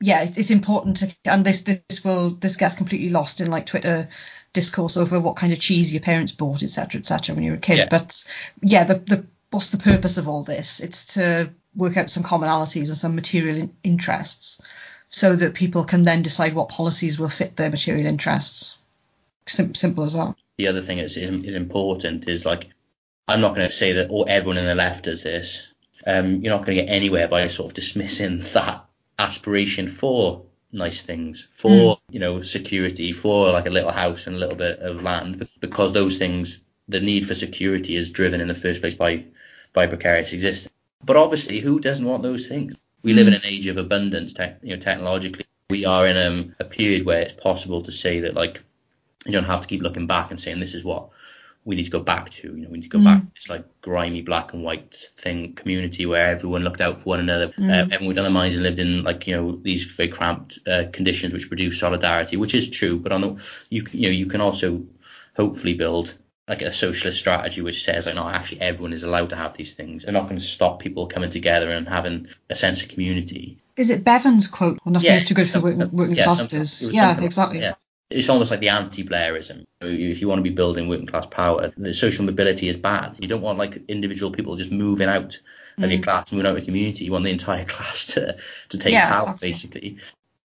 yeah 0.00 0.22
it's 0.22 0.50
important 0.50 0.98
to 0.98 1.12
and 1.24 1.44
this 1.44 1.62
this 1.62 2.04
will 2.04 2.30
this 2.30 2.56
gets 2.56 2.76
completely 2.76 3.08
lost 3.08 3.40
in 3.40 3.50
like 3.50 3.66
Twitter 3.66 4.08
discourse 4.52 4.96
over 4.96 5.18
what 5.18 5.36
kind 5.36 5.52
of 5.52 5.60
cheese 5.60 5.92
your 5.92 6.02
parents 6.02 6.32
bought, 6.32 6.62
etc., 6.62 7.00
etc. 7.00 7.34
when 7.34 7.44
you 7.44 7.52
were 7.52 7.58
a 7.58 7.60
kid. 7.60 7.78
Yeah. 7.78 7.88
But 7.90 8.24
yeah, 8.62 8.84
the 8.84 8.94
the 8.94 9.26
what's 9.50 9.70
the 9.70 9.78
purpose 9.78 10.18
of 10.18 10.28
all 10.28 10.42
this? 10.42 10.80
It's 10.80 11.14
to 11.14 11.50
work 11.74 11.96
out 11.96 12.10
some 12.10 12.22
commonalities 12.22 12.88
and 12.88 12.98
some 12.98 13.14
material 13.14 13.70
interests, 13.82 14.60
so 15.10 15.34
that 15.34 15.54
people 15.54 15.84
can 15.84 16.02
then 16.02 16.22
decide 16.22 16.54
what 16.54 16.68
policies 16.68 17.18
will 17.18 17.28
fit 17.28 17.56
their 17.56 17.70
material 17.70 18.06
interests. 18.06 18.78
Sim- 19.46 19.74
simple 19.74 20.04
as 20.04 20.14
that. 20.14 20.34
The 20.58 20.68
other 20.68 20.82
thing 20.82 20.98
is 20.98 21.16
is 21.16 21.54
important 21.54 22.28
is 22.28 22.44
like 22.44 22.68
I'm 23.26 23.40
not 23.40 23.54
going 23.54 23.68
to 23.68 23.74
say 23.74 23.92
that 23.92 24.10
all 24.10 24.26
everyone 24.28 24.58
in 24.58 24.66
the 24.66 24.74
left 24.74 25.04
does 25.04 25.22
this. 25.22 25.68
Um, 26.06 26.42
you're 26.42 26.54
not 26.54 26.64
going 26.64 26.76
to 26.76 26.84
get 26.84 26.90
anywhere 26.90 27.28
by 27.28 27.46
sort 27.48 27.70
of 27.70 27.74
dismissing 27.74 28.38
that 28.52 28.84
aspiration 29.18 29.88
for 29.88 30.44
nice 30.70 31.00
things 31.00 31.48
for 31.54 31.70
mm. 31.70 31.98
you 32.10 32.20
know 32.20 32.42
security 32.42 33.12
for 33.12 33.50
like 33.52 33.66
a 33.66 33.70
little 33.70 33.90
house 33.90 34.26
and 34.26 34.36
a 34.36 34.38
little 34.38 34.56
bit 34.56 34.78
of 34.80 35.02
land 35.02 35.48
because 35.60 35.94
those 35.94 36.18
things 36.18 36.60
the 36.88 37.00
need 37.00 37.26
for 37.26 37.34
security 37.34 37.96
is 37.96 38.10
driven 38.10 38.40
in 38.40 38.48
the 38.48 38.54
first 38.54 38.82
place 38.82 38.94
by 38.94 39.24
by 39.78 39.86
precarious 39.86 40.32
existence 40.32 40.74
but 41.04 41.16
obviously 41.16 41.60
who 41.60 41.78
doesn't 41.78 42.10
want 42.10 42.22
those 42.22 42.48
things 42.48 42.76
we 43.02 43.14
live 43.14 43.28
in 43.28 43.34
an 43.34 43.44
age 43.44 43.66
of 43.68 43.76
abundance 43.76 44.32
te- 44.32 44.58
you 44.62 44.74
know 44.74 44.80
technologically 44.80 45.44
we 45.70 45.84
are 45.84 46.06
in 46.06 46.54
a 46.58 46.64
period 46.64 47.06
where 47.06 47.20
it's 47.20 47.34
possible 47.34 47.82
to 47.82 47.92
say 47.92 48.20
that 48.20 48.34
like 48.34 48.62
you 49.26 49.32
don't 49.32 49.44
have 49.44 49.60
to 49.60 49.68
keep 49.68 49.82
looking 49.82 50.06
back 50.06 50.30
and 50.30 50.40
saying 50.40 50.58
this 50.58 50.74
is 50.74 50.82
what 50.82 51.10
we 51.64 51.76
need 51.76 51.84
to 51.84 51.90
go 51.90 52.00
back 52.00 52.30
to. 52.30 52.48
You 52.56 52.62
know, 52.62 52.70
we 52.70 52.78
need 52.78 52.84
to 52.84 52.88
go 52.88 52.98
mm. 52.98 53.04
back 53.04 53.20
to 53.20 53.30
this 53.34 53.50
like 53.50 53.64
grimy 53.82 54.22
black 54.22 54.54
and 54.54 54.64
white 54.64 54.94
thing 54.94 55.52
community 55.52 56.06
where 56.06 56.26
everyone 56.26 56.64
looked 56.64 56.80
out 56.80 57.00
for 57.00 57.10
one 57.10 57.20
another. 57.20 57.48
Mm. 57.48 57.68
Uh, 57.68 57.88
everyone 57.92 58.14
done 58.14 58.24
their 58.24 58.32
minds 58.32 58.56
and 58.56 58.64
lived 58.64 58.78
in 58.78 59.02
like 59.04 59.26
you 59.26 59.36
know 59.36 59.56
these 59.62 59.84
very 59.84 60.08
cramped 60.08 60.58
uh, 60.66 60.84
conditions 60.92 61.34
which 61.34 61.48
produce 61.48 61.78
solidarity, 61.78 62.38
which 62.38 62.54
is 62.54 62.70
true. 62.70 62.98
But 62.98 63.12
on 63.12 63.20
the 63.20 63.44
you 63.68 63.86
you 63.92 64.08
know 64.08 64.14
you 64.14 64.26
can 64.26 64.40
also 64.40 64.84
hopefully 65.36 65.74
build 65.74 66.14
like 66.48 66.62
a 66.62 66.72
socialist 66.72 67.18
strategy 67.18 67.60
which 67.60 67.84
says 67.84 68.06
like 68.06 68.14
no 68.14 68.28
actually 68.28 68.60
everyone 68.60 68.92
is 68.92 69.04
allowed 69.04 69.30
to 69.30 69.36
have 69.36 69.56
these 69.56 69.74
things. 69.74 70.04
They're 70.04 70.12
not 70.12 70.24
going 70.24 70.38
to 70.38 70.44
stop 70.44 70.80
people 70.80 71.06
coming 71.06 71.30
together 71.30 71.68
and 71.68 71.88
having 71.88 72.28
a 72.48 72.56
sense 72.56 72.82
of 72.82 72.88
community. 72.88 73.58
Is 73.76 73.90
it 73.90 74.04
Bevan's 74.04 74.48
quote? 74.48 74.78
Well, 74.84 74.92
nothing 74.92 75.10
yeah, 75.10 75.16
is 75.16 75.26
too 75.26 75.34
good 75.34 75.48
for 75.48 75.60
working, 75.60 75.90
working 75.90 76.16
yeah, 76.16 76.24
classes. 76.24 76.82
Yeah, 76.82 77.20
exactly. 77.20 77.60
Yeah 77.60 77.74
it's 78.10 78.28
almost 78.28 78.50
like 78.50 78.60
the 78.60 78.70
anti-Blairism. 78.70 79.66
If 79.80 80.20
you 80.20 80.28
want 80.28 80.38
to 80.38 80.42
be 80.42 80.50
building 80.50 80.88
working 80.88 81.06
class 81.06 81.26
power, 81.26 81.72
the 81.76 81.92
social 81.92 82.24
mobility 82.24 82.68
is 82.68 82.76
bad. 82.76 83.16
You 83.18 83.28
don't 83.28 83.42
want 83.42 83.58
like 83.58 83.82
individual 83.88 84.32
people 84.32 84.56
just 84.56 84.72
moving 84.72 85.08
out 85.08 85.36
of 85.76 85.84
mm. 85.84 85.92
your 85.92 86.02
class, 86.02 86.32
moving 86.32 86.46
out 86.46 86.52
of 86.52 86.58
your 86.58 86.64
community. 86.64 87.04
You 87.04 87.12
want 87.12 87.24
the 87.24 87.30
entire 87.30 87.64
class 87.66 88.06
to 88.14 88.36
to 88.70 88.78
take 88.78 88.92
yeah, 88.92 89.08
power, 89.08 89.20
exactly. 89.20 89.48
basically. 89.48 89.98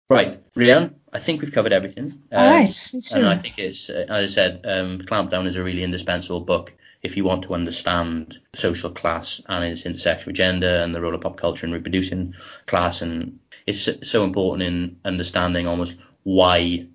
Right, 0.09 0.55
Rhian, 0.55 0.95
I 1.17 1.19
think 1.19 1.41
we've 1.41 1.53
covered 1.53 1.73
everything. 1.73 2.23
Um, 2.31 2.43
All 2.43 2.51
right. 2.51 2.91
And 3.15 3.27
I 3.27 3.39
think 3.39 3.59
it's, 3.59 3.89
uh, 3.89 4.05
as 4.07 4.11
I 4.11 4.27
said, 4.27 4.61
um, 4.65 4.99
Clampdown 4.99 5.47
is 5.47 5.57
a 5.57 5.65
really 5.65 5.83
indispensable 5.83 6.41
book 6.41 6.75
if 7.03 7.17
you 7.17 7.25
want 7.25 7.45
to 7.45 7.55
understand 7.55 8.39
social 8.53 8.91
class 8.91 9.41
and 9.49 9.65
its 9.65 9.87
intersection 9.87 10.27
with 10.27 10.37
gender 10.37 10.69
and 10.69 10.95
the 10.95 11.01
role 11.01 11.15
of 11.15 11.23
pop 11.23 11.39
culture 11.39 11.65
in 11.67 11.73
reproducing 11.73 12.35
class. 12.67 13.01
And 13.01 13.39
it's 13.67 13.89
so 14.03 14.25
important 14.25 14.69
in 14.69 14.99
understanding 15.07 15.67
almost 15.67 15.99
why 16.23 16.87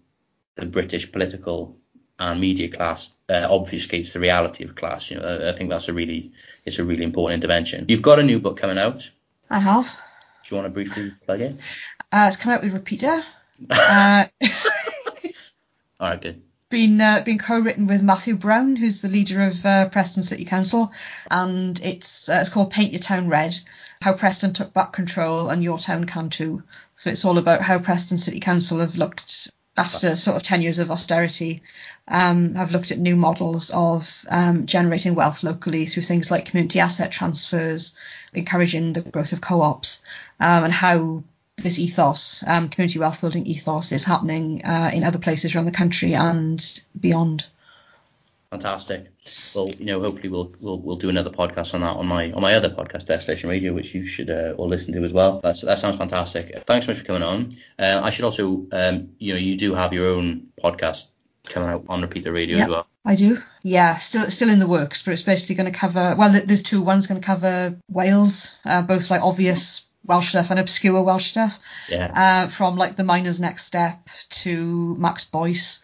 the 0.54 0.68
British 0.68 1.12
political 1.12 1.76
and 2.20 2.40
media 2.40 2.70
class 2.70 3.12
uh, 3.28 3.48
obfuscates 3.50 4.14
the 4.14 4.20
reality 4.20 4.66
of 4.66 4.76
class. 4.76 5.10
You 5.10 5.18
know, 5.18 5.50
I 5.50 5.58
think 5.58 5.72
that's 5.72 5.90
a 5.90 5.94
really 5.94 6.32
it's 6.64 6.78
a 6.78 6.84
really 6.84 7.04
important 7.04 7.44
intervention. 7.44 7.86
You've 7.90 8.04
got 8.04 8.20
a 8.20 8.24
new 8.24 8.40
book 8.40 8.58
coming 8.58 8.78
out. 8.78 9.10
I 9.50 9.60
have. 9.60 9.88
Do 10.44 10.56
you 10.56 10.62
want 10.62 10.68
to 10.68 10.74
briefly 10.74 11.12
plug 11.26 11.42
it? 11.42 11.56
Uh, 12.12 12.26
it's 12.28 12.38
coming 12.38 12.58
out 12.58 12.64
with 12.64 12.74
Repeater. 12.74 13.24
Uh, 13.70 14.26
All 16.00 16.08
right, 16.10 16.22
good. 16.22 16.42
Been 16.70 17.02
uh, 17.02 17.22
been 17.26 17.38
co-written 17.38 17.86
with 17.86 18.02
Matthew 18.02 18.36
Brown, 18.36 18.76
who's 18.76 19.02
the 19.02 19.10
leader 19.10 19.46
of 19.46 19.66
uh, 19.66 19.90
Preston 19.90 20.24
City 20.24 20.46
Council, 20.46 20.92
and 21.30 21.80
it's 21.82 22.30
uh, 22.30 22.40
it's 22.42 22.50
called 22.50 22.72
Paint 22.72 22.94
Your 22.94 23.02
Town 23.02 23.28
Red: 23.28 23.58
How 24.02 24.14
Preston 24.14 24.54
Took 24.54 24.74
Back 24.74 24.94
Control 24.94 25.50
and 25.50 25.64
Your 25.64 25.78
Town 25.78 26.06
Can 26.06 26.30
Too. 26.30 26.64
So 26.96 27.10
it's 27.10 27.26
all 27.26 27.38
about 27.38 27.62
how 27.62 27.78
Preston 27.78 28.18
City 28.18 28.40
Council 28.40 28.80
have 28.80 28.96
looked 28.96 29.52
after 29.78 30.16
sort 30.16 30.38
of 30.38 30.44
10 30.44 30.62
years 30.62 30.80
of 30.80 30.92
austerity, 30.92 31.62
um, 32.08 32.56
have 32.56 32.72
looked 32.72 32.92
at 32.92 33.00
new 33.00 33.16
models 33.16 33.72
of 33.72 34.26
um, 34.30 34.66
generating 34.66 35.16
wealth 35.16 35.44
locally 35.44 35.86
through 35.86 36.04
things 36.04 36.30
like 36.30 36.46
community 36.46 36.80
asset 36.80 37.12
transfers, 37.12 37.96
encouraging 38.34 38.94
the 38.94 39.02
growth 39.02 39.32
of 39.32 39.42
co-ops, 39.42 40.04
um, 40.40 40.66
and 40.66 40.74
how 40.74 41.24
this 41.62 41.80
ethos, 41.80 42.44
um, 42.46 42.70
community 42.70 43.00
wealth 43.00 43.22
building 43.22 43.46
ethos, 43.46 43.92
is 43.92 44.04
happening 44.04 44.64
uh, 44.66 44.92
in 44.94 45.04
other 45.04 45.20
places 45.20 45.56
around 45.56 45.66
the 45.66 45.72
country 45.72 46.14
and 46.14 46.82
beyond. 47.00 47.46
Fantastic. 48.52 49.08
Well, 49.56 49.70
you 49.70 49.86
know, 49.86 50.00
hopefully 50.02 50.28
we'll 50.28 50.54
we'll 50.60 50.78
we'll 50.78 50.98
do 50.98 51.08
another 51.08 51.30
podcast 51.30 51.74
on 51.74 51.82
that 51.82 51.96
on 51.96 52.06
my 52.06 52.34
on 52.34 52.42
my 52.42 52.56
other 52.56 52.70
podcast, 52.70 53.06
Desolation 53.06 53.50
Radio, 53.50 53.72
which 53.72 53.96
you 53.96 54.06
should 54.06 54.30
uh, 54.30 54.56
all 54.58 54.68
listen 54.68 54.94
to 54.94 55.04
as 55.04 55.14
well. 55.14 55.40
That's 55.40 55.62
that 55.62 55.80
sounds 55.80 55.98
fantastic. 55.98 56.64
Thanks 56.66 56.86
so 56.86 56.92
much 56.92 57.00
for 57.00 57.06
coming 57.06 57.24
on. 57.24 57.52
Uh, 57.80 58.02
I 58.04 58.10
should 58.10 58.26
also, 58.26 58.68
um, 58.74 59.12
you 59.20 59.34
know, 59.34 59.40
you 59.40 59.56
do 59.58 59.74
have 59.74 59.94
your 59.94 60.08
own 60.08 60.48
podcast 60.62 61.08
coming 61.46 61.70
out 61.70 61.86
on 61.88 62.02
Repeater 62.02 62.34
Radio 62.34 62.58
yep, 62.58 62.66
as 62.66 62.70
well. 62.72 62.88
I 63.06 63.16
do. 63.16 63.42
Yeah, 63.64 63.98
still 63.98 64.30
still 64.30 64.50
in 64.50 64.60
the 64.60 64.68
works, 64.68 65.04
but 65.04 65.14
it's 65.14 65.22
basically 65.22 65.56
going 65.56 65.72
to 65.72 65.80
cover. 65.80 66.16
Well, 66.18 66.42
there's 66.46 66.64
two. 66.64 66.82
One's 66.82 67.08
going 67.08 67.22
to 67.22 67.26
cover 67.26 67.78
Wales, 67.90 68.54
uh, 68.66 68.82
both 68.82 69.10
like 69.10 69.22
obvious 69.22 69.88
Welsh 70.06 70.30
stuff 70.30 70.52
and 70.52 70.60
obscure 70.60 71.02
Welsh 71.04 71.30
stuff. 71.30 71.60
Yeah. 71.90 72.46
Uh, 72.46 72.48
from 72.48 72.76
like 72.76 72.96
the 72.96 73.04
Miners' 73.04 73.40
Next 73.40 73.66
Step 73.66 74.10
to 74.30 74.96
Max 74.96 75.26
Boyce. 75.26 75.82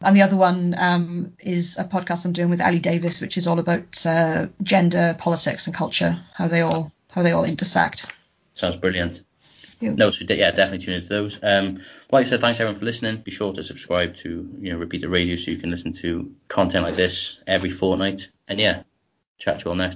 And 0.00 0.14
the 0.14 0.22
other 0.22 0.36
one 0.36 0.74
um, 0.76 1.32
is 1.38 1.78
a 1.78 1.84
podcast 1.84 2.26
I'm 2.26 2.32
doing 2.32 2.50
with 2.50 2.60
Ali 2.60 2.80
Davis, 2.80 3.20
which 3.20 3.38
is 3.38 3.46
all 3.46 3.58
about 3.58 4.04
uh, 4.04 4.48
gender, 4.62 5.16
politics, 5.18 5.66
and 5.66 5.74
culture, 5.74 6.18
how 6.34 6.48
they 6.48 6.60
all 6.60 6.92
how 7.10 7.22
they 7.22 7.32
all 7.32 7.44
intersect. 7.44 8.14
Sounds 8.54 8.76
brilliant. 8.76 9.22
Yeah. 9.80 9.94
No, 9.94 10.10
so 10.10 10.24
yeah, 10.28 10.50
definitely 10.50 10.78
tune 10.78 10.94
into 10.94 11.08
those. 11.08 11.38
Um, 11.42 11.80
like 12.10 12.26
I 12.26 12.28
said, 12.28 12.40
thanks 12.40 12.60
everyone 12.60 12.78
for 12.78 12.84
listening. 12.84 13.16
Be 13.18 13.30
sure 13.30 13.52
to 13.52 13.62
subscribe 13.62 14.16
to 14.16 14.48
you 14.58 14.72
know 14.72 14.78
Repeater 14.78 15.08
Radio 15.08 15.36
so 15.36 15.50
you 15.50 15.58
can 15.58 15.70
listen 15.70 15.92
to 15.94 16.32
content 16.48 16.84
like 16.84 16.96
this 16.96 17.38
every 17.46 17.70
fortnight. 17.70 18.30
And 18.48 18.58
yeah, 18.58 18.82
chat 19.38 19.60
to 19.60 19.64
you 19.66 19.70
all 19.70 19.76
next. 19.76 19.94